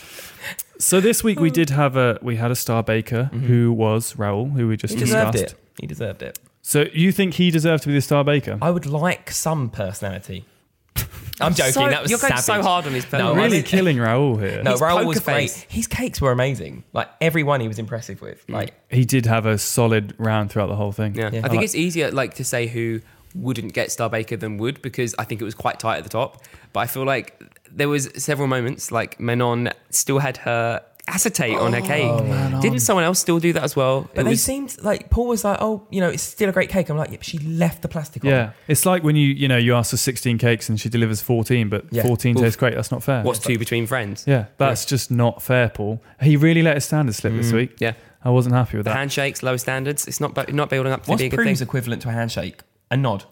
So 0.80 1.00
this 1.02 1.24
week 1.24 1.40
we 1.40 1.50
oh. 1.50 1.54
did 1.54 1.70
have 1.70 1.96
a 1.96 2.18
we 2.22 2.38
had 2.38 2.52
a 2.52 2.56
star 2.56 2.82
baker 2.84 3.30
mm-hmm. 3.34 3.46
who 3.46 3.74
was 3.74 4.14
Rahul, 4.14 4.54
who 4.54 4.68
we 4.68 4.78
just 4.78 4.94
He 4.94 5.00
deserved 5.02 5.34
discussed. 5.34 5.54
it. 5.54 5.60
He 5.82 5.88
deserved 5.88 6.22
it. 6.22 6.40
So 6.66 6.86
you 6.94 7.12
think 7.12 7.34
he 7.36 7.52
deserved 7.52 7.84
to 7.84 7.90
be 7.90 7.94
the 7.94 8.02
star 8.02 8.24
baker? 8.24 8.58
I 8.62 8.72
would 8.72 8.86
like 8.86 9.30
some 9.32 9.70
personality. 9.70 10.46
I'm 11.42 11.54
joking. 11.56 11.74
So- 11.74 11.90
that 11.90 12.02
was 12.04 12.10
you're 12.10 12.20
going 12.20 12.30
savage. 12.32 12.46
so 12.46 12.62
hard 12.62 12.86
on 12.88 12.94
his 12.94 13.04
personality. 13.06 13.28
No, 13.28 13.34
person. 13.34 13.40
I 13.40 13.44
really 13.44 13.58
mean- 13.58 13.66
killing 13.66 13.98
Rahul 13.98 14.40
here. 14.42 14.64
No, 14.64 14.72
His 14.72 14.82
Rahul 14.82 14.96
poker 14.98 15.08
was 15.08 15.20
great. 15.20 15.36
face. 15.52 15.66
His 15.70 15.88
cakes 15.88 16.22
were 16.22 16.32
amazing. 16.32 16.84
Like 16.94 17.10
everyone 17.20 17.60
he 17.60 17.68
was 17.68 17.80
impressive 17.80 18.22
with. 18.22 18.48
Mm. 18.48 18.54
Like 18.54 18.74
He 18.90 19.04
did 19.06 19.26
have 19.26 19.46
a 19.46 19.58
solid 19.58 20.16
round 20.18 20.52
throughout 20.52 20.68
the 20.68 20.76
whole 20.76 20.92
thing. 20.94 21.16
Yeah. 21.16 21.30
Yeah. 21.34 21.40
I 21.42 21.46
I 21.46 21.50
think 21.50 21.56
like- 21.56 21.66
it's 21.66 21.76
easier 21.76 22.12
like 22.12 22.36
to 22.36 22.44
say 22.46 22.68
who 22.68 23.02
wouldn't 23.36 23.74
get 23.74 23.92
Star 23.92 24.10
Baker 24.10 24.38
than 24.38 24.58
would 24.60 24.82
because 24.82 25.16
I 25.20 25.24
think 25.26 25.42
it 25.42 25.44
was 25.46 25.56
quite 25.56 25.80
tight 25.80 25.98
at 25.98 26.04
the 26.04 26.10
top. 26.10 26.44
But 26.72 26.82
I 26.82 26.88
feel 26.88 27.04
like 27.04 27.42
there 27.70 27.90
was 27.90 28.10
several 28.16 28.48
moments 28.48 28.92
like 28.92 29.20
Menon 29.20 29.70
still 29.90 30.20
had 30.20 30.38
her 30.38 30.82
acetate 31.08 31.58
on 31.58 31.74
her 31.74 31.82
oh, 31.84 31.86
cake. 31.86 32.62
Didn't 32.62 32.80
someone 32.80 33.04
else 33.04 33.20
still 33.20 33.40
do 33.40 33.54
that 33.54 33.64
as 33.64 33.76
well? 33.76 34.10
But 34.14 34.22
It 34.22 34.24
they 34.24 34.30
was- 34.32 34.44
seemed 34.44 34.78
like 34.82 35.10
Paul 35.10 35.28
was 35.28 35.44
like, 35.44 35.58
oh, 35.62 35.86
you 35.90 36.00
know, 36.02 36.10
it's 36.10 36.24
still 36.24 36.50
a 36.50 36.52
great 36.52 36.70
cake. 36.70 36.90
I'm 36.90 36.98
like, 36.98 37.12
yeah, 37.12 37.18
she 37.22 37.38
left 37.40 37.82
the 37.82 37.88
plastic 37.88 38.24
on. 38.24 38.32
Yeah, 38.32 38.52
it's 38.68 38.86
like 38.86 39.04
when 39.04 39.16
you 39.16 39.28
you 39.28 39.48
know 39.48 39.58
you 39.58 39.76
ask 39.76 39.92
for 39.92 39.98
16 39.98 40.38
cakes 40.38 40.70
and 40.70 40.80
she 40.80 40.90
delivers 40.90 41.22
14, 41.22 41.70
but 41.70 41.86
Yeah. 41.92 42.04
14 42.04 42.38
Oof. 42.38 42.44
tastes 42.44 42.56
great. 42.58 42.76
That's 42.76 42.92
not 42.92 43.04
fair. 43.04 43.24
what's 43.24 43.40
two 43.40 43.58
between 43.60 43.86
friends? 43.88 44.24
Yeah, 44.28 44.46
that's 44.58 44.86
just 44.86 45.12
not 45.12 45.42
fair, 45.42 45.70
Paul. 45.70 46.02
He 46.22 46.38
really 46.38 46.62
let 46.62 46.76
his 46.76 46.86
standards 46.86 47.18
slip 47.18 47.34
this 47.34 47.52
mm, 47.52 47.56
week. 47.56 47.76
Yeah. 47.80 47.94
I 48.26 48.30
wasn't 48.30 48.56
happy 48.56 48.78
with 48.78 48.86
The 48.86 48.92
that. 48.92 48.98
handshakes, 48.98 49.44
low 49.44 49.58
standards. 49.58 50.08
It's 50.08 50.22
not 50.22 50.34
bu- 50.34 50.54
not 50.54 50.70
building 50.70 50.94
up 50.94 51.04
to 51.04 51.10
What's 51.10 51.22
be 51.22 51.26
a 51.26 51.30
good 51.30 51.36
Prue's 51.38 51.60
thing. 51.60 51.68
equivalent 51.68 52.02
to 52.04 52.10
a 52.10 52.14
handshake? 52.14 52.62
A 52.90 52.96
nod. 52.96 53.26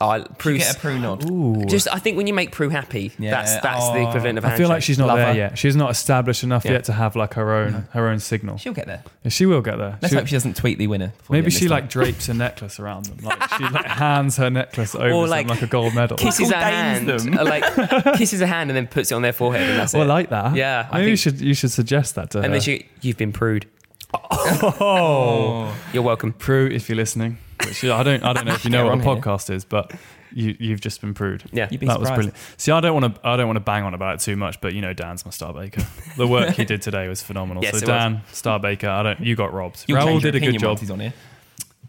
Oh, 0.00 0.14
You 0.14 0.58
get 0.58 0.76
a 0.76 0.78
Prue 0.78 0.96
nod. 0.96 1.28
Ooh. 1.28 1.64
just 1.66 1.88
I 1.92 1.98
think 1.98 2.16
when 2.16 2.28
you 2.28 2.32
make 2.34 2.52
Prue 2.52 2.68
happy, 2.68 3.10
Yeah. 3.18 3.32
that's 3.32 3.56
that's 3.60 3.88
the 3.88 3.98
Oh. 3.98 4.08
equivalent 4.08 4.38
of 4.38 4.44
a 4.44 4.48
I 4.48 4.56
feel 4.56 4.68
like 4.68 4.80
she's 4.84 4.96
not 4.96 5.08
Love 5.08 5.16
there 5.18 5.26
her. 5.26 5.34
yet. 5.34 5.58
She's 5.58 5.74
not 5.74 5.90
established 5.90 6.44
enough 6.44 6.64
Yeah. 6.64 6.72
yet 6.74 6.84
to 6.84 6.92
have 6.92 7.16
like 7.16 7.34
her 7.34 7.52
own 7.52 7.88
her 7.94 8.06
own 8.08 8.20
signal. 8.20 8.58
She'll 8.58 8.72
get 8.74 8.86
there. 8.86 9.02
Yeah, 9.24 9.30
she 9.30 9.44
will 9.44 9.60
get 9.60 9.76
there. 9.78 9.98
Let's 10.00 10.12
She- 10.12 10.16
hope 10.18 10.28
she 10.28 10.36
doesn't 10.36 10.54
tweet 10.56 10.78
the 10.78 10.86
winner. 10.86 11.08
before 11.08 11.26
the 11.26 11.32
maybe 11.32 11.46
end 11.46 11.52
she 11.54 11.60
this 11.64 11.70
like 11.72 11.88
drapes 11.90 12.28
a 12.28 12.34
necklace 12.34 12.78
around 12.78 13.06
them. 13.06 13.18
Like 13.24 13.42
she 13.58 13.64
like 13.64 13.86
hands 14.04 14.36
her 14.36 14.50
necklace 14.50 14.94
over 14.94 15.06
Or, 15.06 15.26
something 15.26 15.30
like, 15.30 15.48
like, 15.48 15.62
a 15.62 15.66
gold 15.66 15.94
medal. 15.94 16.16
kisses 16.16 16.48
her 16.48 16.56
Michael 16.56 16.70
hand, 16.70 17.06
Danes 17.08 17.24
them. 17.24 17.36
uh, 17.38 17.44
like 17.44 18.14
kisses 18.18 18.38
her 18.38 18.46
hand 18.46 18.70
and 18.70 18.76
then 18.76 18.86
puts 18.86 19.10
it 19.10 19.16
on 19.16 19.22
their 19.22 19.32
forehead, 19.32 19.68
and 19.68 19.80
that's 19.80 19.96
Or 19.96 20.02
it. 20.04 20.06
like 20.06 20.30
that. 20.30 20.54
Yeah, 20.54 20.86
I 20.92 20.98
Maybe 20.98 21.10
you 21.10 21.16
think- 21.16 21.38
should 21.38 21.44
you 21.44 21.54
should 21.54 21.72
suggest 21.72 22.14
that 22.14 22.30
to 22.30 22.38
her. 22.38 22.44
and 22.44 22.54
then 22.54 22.60
she, 22.60 22.86
you've 23.00 23.16
been 23.18 23.32
prude. 23.32 23.66
oh, 24.14 25.74
You're 25.92 26.02
welcome. 26.04 26.32
Prue, 26.32 26.68
if 26.72 26.88
you're 26.88 26.96
listening. 26.96 27.38
Which 27.66 27.84
I 27.84 28.02
don't 28.02 28.22
I 28.24 28.32
don't 28.32 28.46
know 28.46 28.54
if 28.54 28.64
you 28.64 28.70
know 28.70 28.86
what 28.86 28.98
a 28.98 29.02
podcast 29.02 29.50
is, 29.54 29.64
but 29.64 29.92
you 30.32 30.56
you've 30.60 30.80
just 30.80 31.00
been 31.00 31.14
prude. 31.14 31.42
Yeah. 31.52 31.68
You'd 31.70 31.80
be 31.80 31.86
that 31.86 31.98
was 31.98 32.08
surprised. 32.08 32.30
brilliant. 32.32 32.36
See, 32.60 32.70
I 32.72 32.80
don't 32.80 32.94
want 33.00 33.14
to. 33.16 33.26
I 33.26 33.36
don't 33.36 33.46
want 33.46 33.56
to 33.56 33.60
bang 33.60 33.82
on 33.84 33.94
about 33.94 34.14
it 34.16 34.20
too 34.20 34.36
much, 34.36 34.60
but 34.60 34.74
you 34.74 34.80
know, 34.80 34.92
Dan's 34.92 35.24
my 35.24 35.30
star 35.30 35.52
baker. 35.52 35.82
The 36.16 36.26
work 36.26 36.50
he 36.54 36.64
did 36.66 36.82
today 36.82 37.08
was 37.08 37.22
phenomenal. 37.22 37.62
Yes, 37.62 37.72
so 37.72 37.76
it 37.78 37.80
was. 37.82 37.88
Dan, 37.88 38.22
star 38.32 38.60
baker. 38.60 38.88
I 38.88 39.02
don't. 39.02 39.20
You 39.20 39.34
got 39.36 39.52
robbed. 39.52 39.84
You'll 39.88 39.98
Rahul 39.98 40.04
change 40.04 40.22
your 40.24 40.32
did 40.32 40.36
a 40.36 40.40
good 40.40 40.48
opinion 40.56 40.60
job. 40.60 40.78
He's 40.78 40.90
on 40.90 41.00
here. 41.00 41.12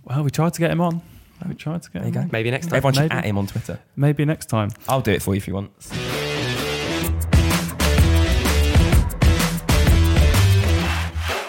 Well, 0.04 0.24
we 0.24 0.32
tried 0.32 0.54
to 0.54 0.60
get 0.60 0.72
him 0.72 0.82
on. 0.82 1.02
We 1.48 1.54
tried 1.56 1.84
to 1.84 1.92
get 1.92 2.00
There 2.00 2.02
you 2.04 2.08
him. 2.08 2.14
go. 2.14 2.20
on. 2.22 2.30
Maybe 2.32 2.52
next 2.52 2.68
time. 2.68 2.76
Everyone 2.78 2.94
should 2.94 3.02
Maybe. 3.04 3.14
at 3.16 3.24
him 3.26 3.38
on 3.38 3.48
Twitter. 3.48 3.80
Maybe 3.96 4.26
next 4.26 4.48
time. 4.48 4.72
I'll 4.88 5.02
do 5.02 5.12
it 5.12 5.22
for 5.22 5.34
you 5.34 5.38
if 5.38 5.48
you 5.48 5.54
want. 5.54 5.72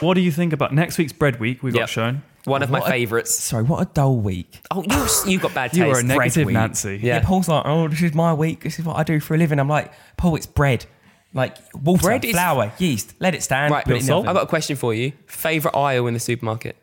What 0.00 0.14
do 0.14 0.22
you 0.22 0.32
think 0.32 0.54
about 0.54 0.72
next 0.72 0.96
week's 0.96 1.12
bread 1.12 1.38
week? 1.40 1.62
We 1.62 1.72
got 1.72 1.80
Yep. 1.80 1.88
shown. 1.90 2.22
One 2.44 2.62
of 2.62 2.70
my 2.70 2.78
What 2.80 2.88
a- 2.88 2.90
favourites. 2.90 3.34
Sorry, 3.34 3.62
what 3.62 3.80
a 3.82 3.84
dull 3.92 4.16
week. 4.16 4.60
Oh, 4.70 4.82
you 5.26 5.32
you 5.32 5.38
got 5.38 5.52
bad 5.54 5.72
taste. 5.72 5.78
You 5.78 5.84
are 5.84 5.90
a 6.00 6.04
bread 6.04 6.06
negative 6.06 6.46
week. 6.46 6.54
Nancy. 6.54 6.98
Yeah. 7.02 7.16
Yeah. 7.16 7.20
Paul's 7.24 7.48
like, 7.48 7.62
oh, 7.66 7.88
this 7.88 8.02
is 8.02 8.14
my 8.14 8.32
week. 8.32 8.62
This 8.64 8.78
is 8.78 8.84
what 8.84 8.96
I 8.96 9.02
do 9.02 9.20
for 9.20 9.34
a 9.34 9.38
living. 9.38 9.58
I'm 9.58 9.68
like, 9.68 9.92
Paul, 10.16 10.36
it's 10.36 10.46
bread. 10.46 10.86
Like 11.34 11.56
water, 11.74 12.02
Bread 12.02 12.24
is- 12.24 12.32
flour, 12.32 12.72
yeast. 12.78 13.14
Let 13.20 13.34
it 13.34 13.42
stand. 13.42 13.70
Right, 13.72 13.84
put 13.84 13.92
it 13.92 13.96
in 13.96 14.00
the 14.02 14.06
salt. 14.06 14.26
I've 14.26 14.34
got 14.34 14.44
a 14.44 14.48
question 14.48 14.76
for 14.76 14.92
you. 14.94 15.12
Favorite 15.26 15.76
aisle 15.76 16.06
in 16.08 16.14
the 16.14 16.20
supermarket? 16.20 16.76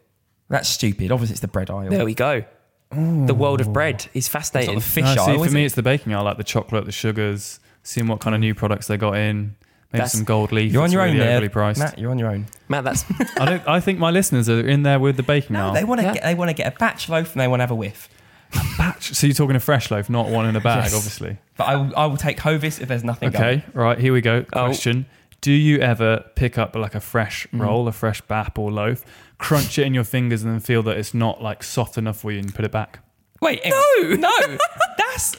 That's 0.47 0.69
stupid. 0.69 1.11
Obviously, 1.11 1.33
it's 1.33 1.41
the 1.41 1.47
bread 1.49 1.69
aisle. 1.69 1.89
There 1.89 2.05
we 2.05 2.13
go. 2.13 2.43
The 2.91 3.33
world 3.33 3.59
of 3.59 3.73
bread 3.73 4.05
is 4.13 4.25
It's 4.25 4.27
fascinating. 4.29 4.75
not 4.75 4.81
the 4.81 4.87
fish 4.89 5.03
No, 5.03 5.09
aisle. 5.09 5.25
see, 5.25 5.37
for 5.39 5.45
is 5.47 5.53
me, 5.53 5.63
it? 5.63 5.65
it's 5.65 5.75
the 5.75 5.83
baking. 5.83 6.15
I 6.15 6.21
like 6.21 6.37
the 6.37 6.45
chocolate, 6.45 6.85
the 6.85 6.93
sugars, 6.93 7.59
seeing 7.83 8.07
what 8.07 8.21
kind 8.21 8.33
of 8.33 8.39
new 8.39 8.55
products 8.55 8.87
they 8.87 8.95
got 8.95 9.17
in. 9.17 9.55
Maybe 9.93 9.99
That's- 9.99 10.11
some 10.13 10.23
gold 10.25 10.51
leaf. 10.51 10.71
you're 10.73 10.81
on 10.81 10.87
that's 10.87 10.93
your 10.93 11.01
own 11.03 11.07
really 11.13 11.19
there, 11.19 11.31
overly 11.37 11.49
priced. 11.49 11.79
Matt. 11.79 11.97
You're 11.97 12.11
on 12.11 12.19
your 12.19 12.29
own. 12.29 12.47
Matt, 12.67 12.83
that's 12.83 13.05
I 13.39 13.45
don't. 13.45 13.67
I 13.67 13.79
think 13.79 13.99
my 13.99 14.11
listeners 14.11 14.49
are 14.49 14.59
in 14.67 14.83
there 14.83 14.99
with 14.99 15.15
the 15.17 15.23
baking 15.23 15.53
No, 15.53 15.67
aisle. 15.67 15.73
they 15.73 15.83
want 15.85 16.01
to 16.01 16.07
Yeah. 16.07 16.13
get. 16.15 16.23
They 16.23 16.35
want 16.35 16.49
to 16.49 16.53
get 16.53 16.73
a 16.73 16.77
batch 16.77 17.07
loaf 17.09 17.31
and 17.31 17.39
they 17.41 17.47
want 17.47 17.59
to 17.59 17.63
have 17.63 17.71
a 17.71 17.75
whiff. 17.75 18.09
Batch. 18.77 19.13
So 19.13 19.27
you're 19.27 19.33
talking 19.33 19.55
a 19.55 19.59
fresh 19.61 19.89
loaf, 19.91 20.09
not 20.09 20.29
one 20.29 20.45
in 20.45 20.55
a 20.55 20.61
bag, 20.61 20.85
Yes. 20.85 20.95
obviously. 20.95 21.37
But 21.57 21.67
I, 21.67 21.75
will- 21.75 21.93
I 21.97 22.05
will 22.05 22.17
take 22.17 22.37
Hovis 22.39 22.79
if 22.81 22.87
there's 22.87 23.03
nothing. 23.03 23.29
Okay, 23.29 23.63
right. 23.73 23.97
Here 23.97 24.13
we 24.13 24.21
go. 24.21 24.45
Oh. 24.53 24.65
Question: 24.65 25.05
Do 25.41 25.51
you 25.51 25.79
ever 25.79 26.23
pick 26.35 26.57
up 26.57 26.75
like 26.75 26.95
a 26.95 26.99
fresh 27.01 27.47
Mm. 27.53 27.61
roll, 27.61 27.87
a 27.87 27.91
fresh 27.91 28.21
bap 28.21 28.57
or 28.59 28.71
loaf, 28.71 29.03
crunch 29.37 29.77
it 29.79 29.85
in 29.87 29.93
your 29.93 30.03
fingers, 30.03 30.43
and 30.43 30.51
then 30.53 30.59
feel 30.59 30.83
that 30.83 30.97
it's 30.97 31.13
not 31.13 31.41
like 31.41 31.63
soft 31.63 31.97
enough 31.97 32.19
for 32.19 32.31
you, 32.31 32.39
and 32.39 32.53
put 32.53 32.65
it 32.65 32.71
back? 32.71 32.99
Wait, 33.41 33.61
no, 33.65 34.15
no. 34.15 34.57
That's 34.97 35.35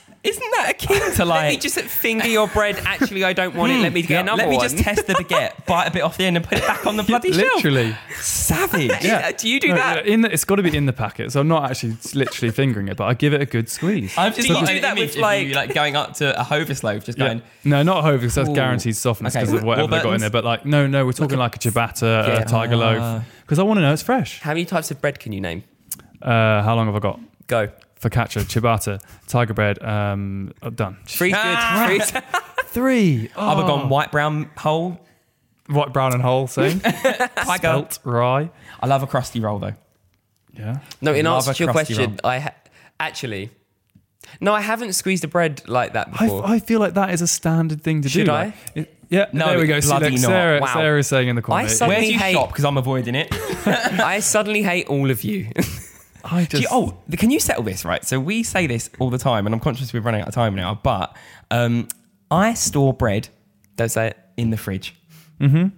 isn't 0.69 0.89
that 0.89 1.01
akin 1.09 1.17
to 1.17 1.25
let 1.25 1.49
me 1.49 1.57
just 1.57 1.79
finger 1.81 2.27
your 2.27 2.49
bread. 2.49 2.77
Actually, 2.85 3.25
I 3.25 3.33
don't 3.33 3.55
want 3.55 3.73
it. 3.73 3.79
Let 3.81 3.93
me 3.93 4.03
get 4.03 4.11
Yeah, 4.11 4.21
another 4.21 4.43
let 4.43 4.49
me 4.51 4.57
one. 4.57 4.65
just 4.69 4.79
test 4.79 5.07
the 5.07 5.15
baguette, 5.15 5.65
bite 5.67 5.87
a 5.87 5.91
bit 5.91 6.03
off 6.03 6.17
the 6.17 6.25
end, 6.25 6.37
and 6.37 6.45
put 6.47 6.59
it 6.59 6.67
back 6.67 6.87
on 6.87 6.97
the 6.97 7.03
bloody 7.09 7.33
shelf. 7.33 7.57
Literally. 7.57 7.97
Savage. 8.21 8.91
Yeah. 9.03 9.33
Do 9.33 9.49
you 9.49 9.61
do 9.61 9.69
No, 9.69 9.75
that? 9.77 10.07
In 10.07 10.23
the, 10.23 10.33
it's 10.33 10.45
got 10.45 10.57
to 10.57 10.63
be 10.63 10.77
in 10.77 10.87
the 10.87 10.93
packet, 10.93 11.33
so 11.33 11.41
I'm 11.41 11.49
not 11.49 11.71
actually 11.71 11.97
literally 12.15 12.51
fingering 12.53 12.89
it, 12.89 12.97
but 12.97 13.05
I 13.05 13.15
give 13.15 13.33
it 13.33 13.41
a 13.41 13.47
good 13.47 13.69
squeeze. 13.69 14.17
I've 14.19 14.35
just 14.35 14.49
Do 14.49 14.55
you 14.55 14.67
do 14.67 14.81
that 14.81 14.97
with, 14.97 15.17
like- 15.17 15.47
you, 15.49 15.55
like 15.55 15.75
going 15.75 15.97
up 15.97 16.15
to 16.15 16.39
a 16.39 16.45
Hovis 16.45 16.83
loaf, 16.83 17.05
just 17.05 17.19
Yeah. 17.19 17.27
going. 17.29 17.43
No, 17.65 17.83
not 17.83 18.03
Hove 18.05 18.21
because 18.21 18.35
that's 18.35 18.49
Ooh. 18.49 18.55
guaranteed 18.55 18.97
softness 18.97 19.35
Okay, 19.37 19.45
because 19.45 19.55
of 19.61 19.65
whatever 19.65 19.89
they 19.89 20.03
got 20.03 20.15
in 20.15 20.21
there. 20.21 20.31
But 20.31 20.45
like, 20.45 20.65
no, 20.67 20.87
no, 20.87 21.05
we're 21.07 21.13
talking 21.13 21.39
like 21.39 21.57
a 21.57 21.59
ciabatta, 21.59 22.27
Yeah. 22.29 22.41
a 22.41 22.45
tiger 22.45 22.77
loaf, 22.77 23.25
because 23.43 23.59
I 23.59 23.63
want 23.63 23.79
to 23.79 23.83
know 23.83 23.93
it's 23.93 24.03
fresh. 24.03 24.41
How 24.41 24.51
many 24.51 24.65
types 24.65 24.91
of 24.91 25.01
bread 25.01 25.19
can 25.19 25.33
you 25.33 25.41
name? 25.41 25.65
Uh, 26.21 26.63
how 26.63 26.75
long 26.75 26.87
have 26.87 26.97
I 26.97 26.99
got? 27.01 27.21
Go. 27.47 27.69
Focaccia, 28.01 28.43
ciabatta, 28.45 29.01
tiger 29.27 29.55
bread. 29.55 29.83
Um, 29.83 30.53
oh, 30.63 30.71
done. 30.71 30.97
Three's 31.07 31.35
Ah. 31.37 31.87
good. 31.89 32.03
Three's. 32.05 32.23
Three. 32.67 33.31
I've 33.37 33.67
gone 33.67 33.89
white, 33.89 34.13
brown, 34.13 34.51
whole. 34.57 35.01
White, 35.69 35.93
brown, 35.93 36.13
and 36.13 36.23
whole. 36.23 36.47
Same. 36.47 36.81
Tiger. 36.81 37.33
Spelt 37.57 37.99
rye. 38.05 38.51
I 38.81 38.87
love 38.87 39.03
a 39.03 39.07
crusty 39.07 39.41
roll 39.41 39.59
though. 39.59 39.75
Yeah. 40.55 40.79
No, 41.01 41.13
in 41.15 41.25
Love 41.25 41.37
answer 41.49 41.55
to 41.55 41.65
your 41.65 41.73
crusty 41.73 41.95
question, 41.95 42.21
I 42.25 42.39
ha- 42.41 42.55
actually. 43.01 43.51
No, 44.41 44.53
I 44.55 44.61
haven't 44.61 44.93
squeezed 44.93 45.25
a 45.25 45.29
bread 45.29 45.63
like 45.69 45.95
that 45.95 46.11
before. 46.11 46.47
I 46.47 46.59
feel 46.59 46.81
like 46.81 46.95
that 46.95 47.11
is 47.11 47.23
a 47.23 47.27
standard 47.27 47.83
thing 47.83 48.03
to 48.03 48.09
Should 48.09 48.21
do. 48.21 48.25
Should 48.27 48.31
I? 48.31 48.45
like, 48.47 48.55
it- 48.75 48.95
yeah. 49.11 49.27
No, 49.33 49.47
there 49.49 49.59
we 49.59 49.67
go. 49.67 49.81
See, 49.81 49.89
bloody 49.89 50.11
like, 50.11 50.21
not. 50.21 50.29
Sarah, 50.29 50.61
Wow. 50.61 50.73
Sarah 50.75 50.99
is 50.99 51.07
saying 51.07 51.29
in 51.29 51.37
the 51.37 51.43
corner. 51.43 51.63
I 51.63 51.67
suddenly 51.67 51.95
Where 51.97 52.07
do 52.07 52.13
you 52.13 52.19
hate- 52.19 52.33
shop? 52.35 52.49
Because 52.51 52.65
I'm 52.67 52.77
avoiding 52.77 53.15
it. 53.15 53.29
I 53.67 54.21
suddenly 54.21 54.63
hate 54.63 54.87
all 54.89 55.11
of 55.11 55.25
you. 55.25 55.51
I 56.31 56.41
Do 56.45 56.59
just. 56.59 56.63
you, 56.63 56.69
oh, 56.71 56.97
can 57.17 57.31
you 57.31 57.41
settle 57.41 57.63
this 57.63 57.85
right? 57.85 58.05
So 58.05 58.19
we 58.21 58.43
say 58.43 58.67
this 58.67 58.91
all 58.99 59.11
the 59.11 59.19
time, 59.19 59.47
and 59.47 59.55
I'm 59.55 59.61
conscious 59.61 59.93
we're 59.93 60.01
running 60.01 60.21
out 60.23 60.29
of 60.29 60.35
time 60.35 60.55
now. 60.55 60.79
But 60.83 61.17
um, 61.51 61.89
I 62.31 62.55
store 62.55 62.93
bread 62.93 63.29
Don't 63.77 63.89
say 63.91 64.09
it. 64.09 64.19
in 64.37 64.51
the 64.51 64.57
fridge. 64.57 64.95
Mm-hmm. 65.41 65.69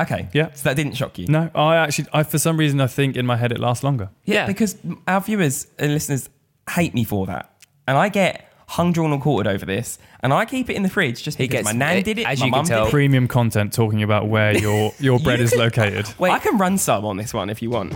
Okay. 0.00 0.28
Yeah. 0.32 0.52
So 0.52 0.68
that 0.68 0.76
didn't 0.76 0.94
shock 0.96 1.18
you. 1.18 1.26
no, 1.26 1.50
I 1.54 1.76
actually, 1.76 2.08
I 2.12 2.22
for 2.22 2.38
some 2.38 2.56
reason, 2.56 2.80
I 2.80 2.86
think 2.86 3.16
in 3.16 3.26
my 3.26 3.36
head 3.36 3.50
it 3.52 3.58
lasts 3.58 3.82
longer. 3.84 4.10
Yeah. 4.24 4.46
Because 4.46 4.76
our 5.08 5.20
viewers 5.20 5.66
and 5.78 5.92
listeners 5.92 6.28
hate 6.70 6.94
me 6.94 7.02
for 7.04 7.26
that, 7.26 7.50
and 7.86 7.96
I 7.98 8.08
get 8.08 8.44
hung, 8.68 8.92
drawn, 8.92 9.12
and 9.12 9.20
quartered 9.22 9.50
over 9.52 9.64
this, 9.66 9.98
and 10.20 10.32
I 10.32 10.44
keep 10.44 10.68
it 10.70 10.74
in 10.76 10.82
the 10.82 10.90
fridge 10.90 11.22
just 11.22 11.36
because 11.38 11.52
gets- 11.52 11.64
my 11.64 11.72
nan 11.72 11.96
eh, 11.96 12.02
did 12.02 12.18
it, 12.18 12.26
as 12.28 12.38
my 12.38 12.46
you 12.46 12.52
can 12.52 12.64
tell- 12.64 12.90
Premium 12.90 13.26
content 13.26 13.72
talking 13.72 14.02
about 14.02 14.28
where 14.28 14.56
your 14.56 14.92
your 15.00 15.18
bread 15.24 15.38
You 15.40 15.44
is 15.46 15.50
can- 15.50 15.58
located. 15.60 16.06
Wait. 16.18 16.30
I 16.30 16.38
can 16.38 16.58
run 16.58 16.78
some 16.78 17.04
on 17.04 17.16
this 17.16 17.34
one 17.34 17.50
if 17.50 17.60
you 17.62 17.70
want. 17.70 17.92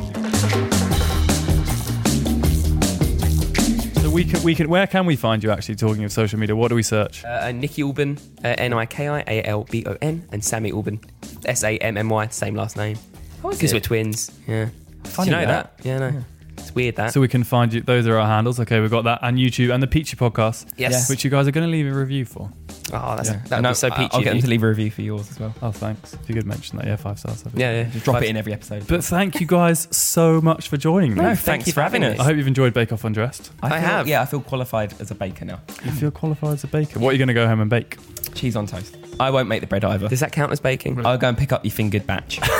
We 4.22 4.30
can, 4.30 4.42
we 4.44 4.54
can, 4.54 4.68
where 4.68 4.86
can 4.86 5.04
we 5.04 5.16
find 5.16 5.42
you 5.42 5.50
actually 5.50 5.74
talking 5.74 6.04
of 6.04 6.12
social 6.12 6.38
media? 6.38 6.54
What 6.54 6.68
do 6.68 6.76
we 6.76 6.84
search? 6.84 7.24
Uh, 7.24 7.46
Niki 7.48 7.82
Albon, 7.82 8.20
uh, 8.44 8.54
N 8.56 8.72
I 8.72 8.86
K 8.86 9.08
I 9.08 9.24
A 9.26 9.42
L 9.42 9.64
B 9.64 9.82
O 9.84 9.96
N, 10.00 10.28
and 10.30 10.44
Sammy 10.44 10.70
Albon, 10.70 11.02
S 11.44 11.64
A 11.64 11.76
M 11.78 11.96
M 11.96 12.08
Y, 12.08 12.28
same 12.28 12.54
last 12.54 12.76
name. 12.76 12.96
Because 13.42 13.72
we're 13.72 13.80
twins. 13.80 14.30
Yeah. 14.46 14.68
Funny 15.02 15.30
Do 15.30 15.34
you 15.36 15.42
know 15.42 15.46
that. 15.48 15.76
that? 15.76 15.84
Yeah, 15.84 15.98
no. 15.98 16.24
It's 16.56 16.72
weird 16.72 16.94
that. 16.96 17.12
So 17.12 17.20
we 17.20 17.26
can 17.26 17.42
find 17.42 17.72
you. 17.72 17.80
Those 17.80 18.06
are 18.06 18.16
our 18.16 18.28
handles. 18.28 18.60
Okay, 18.60 18.78
we've 18.78 18.92
got 18.92 19.02
that 19.04 19.18
and 19.22 19.38
YouTube 19.38 19.74
and 19.74 19.82
the 19.82 19.88
Peachy 19.88 20.16
podcast. 20.16 20.66
Yes. 20.76 21.10
which 21.10 21.24
you 21.24 21.30
guys 21.30 21.48
are 21.48 21.50
going 21.50 21.66
to 21.66 21.70
leave 21.72 21.92
a 21.92 21.98
review 21.98 22.24
for. 22.24 22.48
Oh, 22.92 23.16
that's 23.16 23.28
Yeah. 23.30 23.40
that'd 23.48 23.64
I- 23.66 23.68
be 23.70 23.74
so 23.74 23.88
I'll 23.88 23.96
get 23.98 24.14
of 24.14 24.24
them 24.24 24.36
you. 24.36 24.42
to 24.42 24.48
leave 24.48 24.62
a 24.62 24.68
review 24.68 24.90
for 24.90 25.02
yours 25.02 25.30
as 25.30 25.38
well. 25.40 25.54
Oh, 25.62 25.70
thanks. 25.70 26.14
If 26.14 26.28
you 26.28 26.34
could 26.34 26.46
mention 26.46 26.78
that, 26.78 26.86
yeah, 26.86 26.96
five 26.96 27.18
stars. 27.18 27.44
Yeah, 27.54 27.72
yeah. 27.72 27.82
Just 27.90 28.04
drop 28.04 28.16
Five- 28.16 28.24
it 28.24 28.30
in 28.30 28.36
every 28.36 28.52
episode. 28.52 28.86
But 28.86 29.04
thank 29.04 29.40
you 29.40 29.46
guys 29.46 29.88
so 29.90 30.40
much 30.40 30.68
for 30.68 30.76
joining 30.76 31.10
me. 31.14 31.16
No, 31.22 31.28
thank 31.28 31.38
thanks 31.40 31.66
you 31.68 31.72
for 31.72 31.82
having 31.82 32.02
us. 32.04 32.18
I 32.18 32.24
hope 32.24 32.36
you've 32.36 32.46
enjoyed 32.46 32.74
Bake 32.74 32.92
Off 32.92 33.04
Undressed. 33.04 33.50
I 33.62 33.68
feel- 33.70 33.78
have. 33.78 34.08
Yeah, 34.08 34.22
I 34.22 34.26
feel 34.26 34.40
qualified 34.40 34.94
as 35.00 35.10
a 35.10 35.14
baker 35.14 35.44
now. 35.44 35.60
You 35.84 35.92
feel 35.92 36.10
qualified 36.10 36.54
as 36.54 36.64
a 36.64 36.68
baker. 36.68 36.98
What 36.98 37.10
are 37.10 37.12
you 37.12 37.18
going 37.18 37.28
to 37.28 37.34
go 37.34 37.46
home 37.46 37.60
and 37.60 37.70
bake? 37.70 37.96
Cheese 38.34 38.56
on 38.56 38.66
toast. 38.66 38.96
I 39.20 39.30
won't 39.30 39.48
make 39.48 39.60
the 39.60 39.66
bread 39.66 39.84
either. 39.84 40.08
Does 40.08 40.20
that 40.20 40.32
count 40.32 40.52
as 40.52 40.60
baking? 40.60 41.04
I'll 41.04 41.18
go 41.18 41.28
and 41.28 41.36
pick 41.36 41.52
up 41.52 41.64
your 41.64 41.72
fingered 41.72 42.06
batch. 42.06 42.40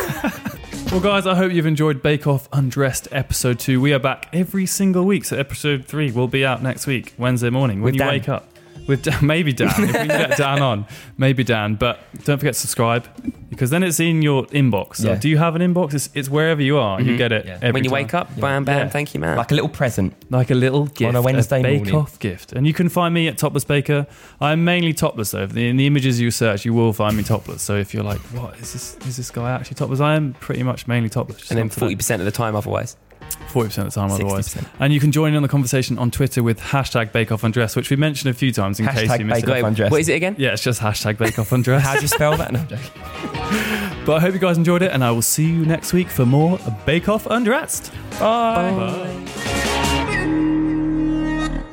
Well, 0.90 1.00
guys, 1.00 1.26
I 1.26 1.34
hope 1.34 1.52
you've 1.52 1.64
enjoyed 1.64 2.02
Bake 2.02 2.26
Off 2.26 2.50
Undressed 2.52 3.08
episode 3.12 3.58
two. 3.58 3.80
We 3.80 3.94
are 3.94 3.98
back 3.98 4.28
every 4.34 4.66
single 4.66 5.04
week, 5.06 5.24
so 5.24 5.38
episode 5.38 5.86
three 5.86 6.10
will 6.10 6.28
be 6.28 6.44
out 6.44 6.62
next 6.62 6.86
week, 6.86 7.14
Wednesday 7.16 7.48
morning, 7.48 7.78
when 7.78 7.84
With 7.84 7.94
you 7.94 7.98
Dan. 8.00 8.08
wake 8.08 8.28
up. 8.28 8.46
With 8.86 9.02
Dan, 9.02 9.18
maybe 9.26 9.52
Dan, 9.52 9.68
if 9.68 9.78
we 9.78 9.92
can 9.92 10.08
get 10.08 10.36
Dan 10.36 10.60
on, 10.60 10.86
maybe 11.16 11.44
Dan. 11.44 11.76
But 11.76 12.00
don't 12.24 12.38
forget 12.38 12.54
to 12.54 12.60
subscribe 12.60 13.06
because 13.48 13.70
then 13.70 13.82
it's 13.82 14.00
in 14.00 14.22
your 14.22 14.46
inbox. 14.46 14.96
So 14.96 15.10
Yeah. 15.10 15.16
do 15.16 15.28
you 15.28 15.38
have 15.38 15.54
an 15.54 15.62
inbox? 15.62 15.94
It's, 15.94 16.08
it's 16.14 16.28
wherever 16.28 16.60
you 16.62 16.78
are. 16.78 17.00
You 17.00 17.08
mm-hmm. 17.08 17.16
get 17.16 17.32
it 17.32 17.46
Yeah. 17.46 17.56
every 17.56 17.72
when 17.72 17.84
you 17.84 17.90
time. 17.90 17.94
wake 17.94 18.14
up, 18.14 18.40
bam, 18.40 18.64
bam, 18.64 18.78
Yeah. 18.78 18.88
thank 18.88 19.14
you, 19.14 19.20
man. 19.20 19.36
like 19.36 19.52
a 19.52 19.54
little 19.54 19.68
present. 19.68 20.14
like 20.30 20.50
a 20.50 20.54
little 20.54 20.86
gift, 20.86 21.08
on 21.08 21.16
a 21.16 21.22
Wednesday 21.22 21.62
Bake 21.62 21.76
morning. 21.78 21.94
Off 21.94 22.18
gift. 22.18 22.52
And 22.52 22.66
you 22.66 22.72
can 22.72 22.88
find 22.88 23.12
me 23.14 23.28
at 23.28 23.38
Topless 23.38 23.64
Baker. 23.64 24.06
I'm 24.40 24.64
mainly 24.64 24.92
topless 24.94 25.30
though. 25.32 25.44
In 25.44 25.76
the 25.76 25.86
images 25.86 26.20
you 26.20 26.30
search, 26.30 26.64
you 26.64 26.74
will 26.74 26.92
find 26.92 27.16
me 27.16 27.22
topless. 27.22 27.62
So 27.62 27.76
if 27.76 27.92
you're 27.94 28.04
like, 28.04 28.20
what 28.32 28.58
is 28.58 28.72
this? 28.72 28.96
Is 29.06 29.16
this 29.16 29.30
guy 29.30 29.50
actually 29.52 29.74
topless? 29.76 30.00
I 30.00 30.14
am 30.14 30.32
pretty 30.34 30.62
much 30.62 30.86
mainly 30.88 31.08
topless. 31.08 31.38
just 31.38 31.50
and 31.50 31.58
then 31.58 31.66
not 31.66 31.74
today. 31.74 31.94
40% 31.94 32.18
of 32.20 32.24
the 32.24 32.32
time 32.32 32.56
otherwise. 32.56 32.96
40% 33.36 33.78
of 33.78 33.84
the 33.84 33.90
time 33.90 34.10
otherwise. 34.10 34.54
60%. 34.54 34.66
And 34.80 34.92
you 34.92 35.00
can 35.00 35.12
join 35.12 35.30
in 35.30 35.36
on 35.36 35.42
the 35.42 35.48
conversation 35.48 35.98
on 35.98 36.10
Twitter 36.10 36.42
with 36.42 36.60
hashtag 36.60 37.12
Bake 37.12 37.32
Off 37.32 37.42
Undress, 37.42 37.76
which 37.76 37.90
we 37.90 37.96
mentioned 37.96 38.30
a 38.30 38.34
few 38.34 38.52
times 38.52 38.80
in 38.80 38.86
case 38.86 39.18
you 39.18 39.24
missed 39.24 39.46
Bake 39.46 39.48
it. 39.48 39.50
Off 39.50 39.54
Wait, 39.54 39.64
Undressed. 39.64 39.90
what 39.90 40.00
is 40.00 40.08
it 40.08 40.14
again? 40.14 40.36
Yeah, 40.38 40.52
it's 40.52 40.62
just 40.62 40.80
hashtag 40.80 41.18
Bake 41.18 41.38
Off 41.38 41.50
Undress. 41.52 41.82
How 41.82 41.94
do 41.94 42.02
you 42.02 42.08
spell 42.08 42.36
that? 42.36 42.52
No, 42.52 42.60
I'm 42.60 42.68
joking. 42.68 42.86
but 44.06 44.16
I 44.16 44.20
hope 44.20 44.34
you 44.34 44.40
guys 44.40 44.56
enjoyed 44.58 44.82
it, 44.82 44.92
and 44.92 45.02
I 45.04 45.10
will 45.10 45.22
see 45.22 45.46
you 45.46 45.64
next 45.66 45.92
week 45.92 46.08
for 46.08 46.26
more 46.26 46.58
Bake 46.86 47.08
Off 47.08 47.26
Undressed. 47.26 47.92
Bye. 48.18 49.08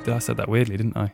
I 0.07 0.17
said 0.17 0.37
that 0.37 0.49
weirdly, 0.49 0.75
didn't 0.75 0.97
I? 0.97 1.13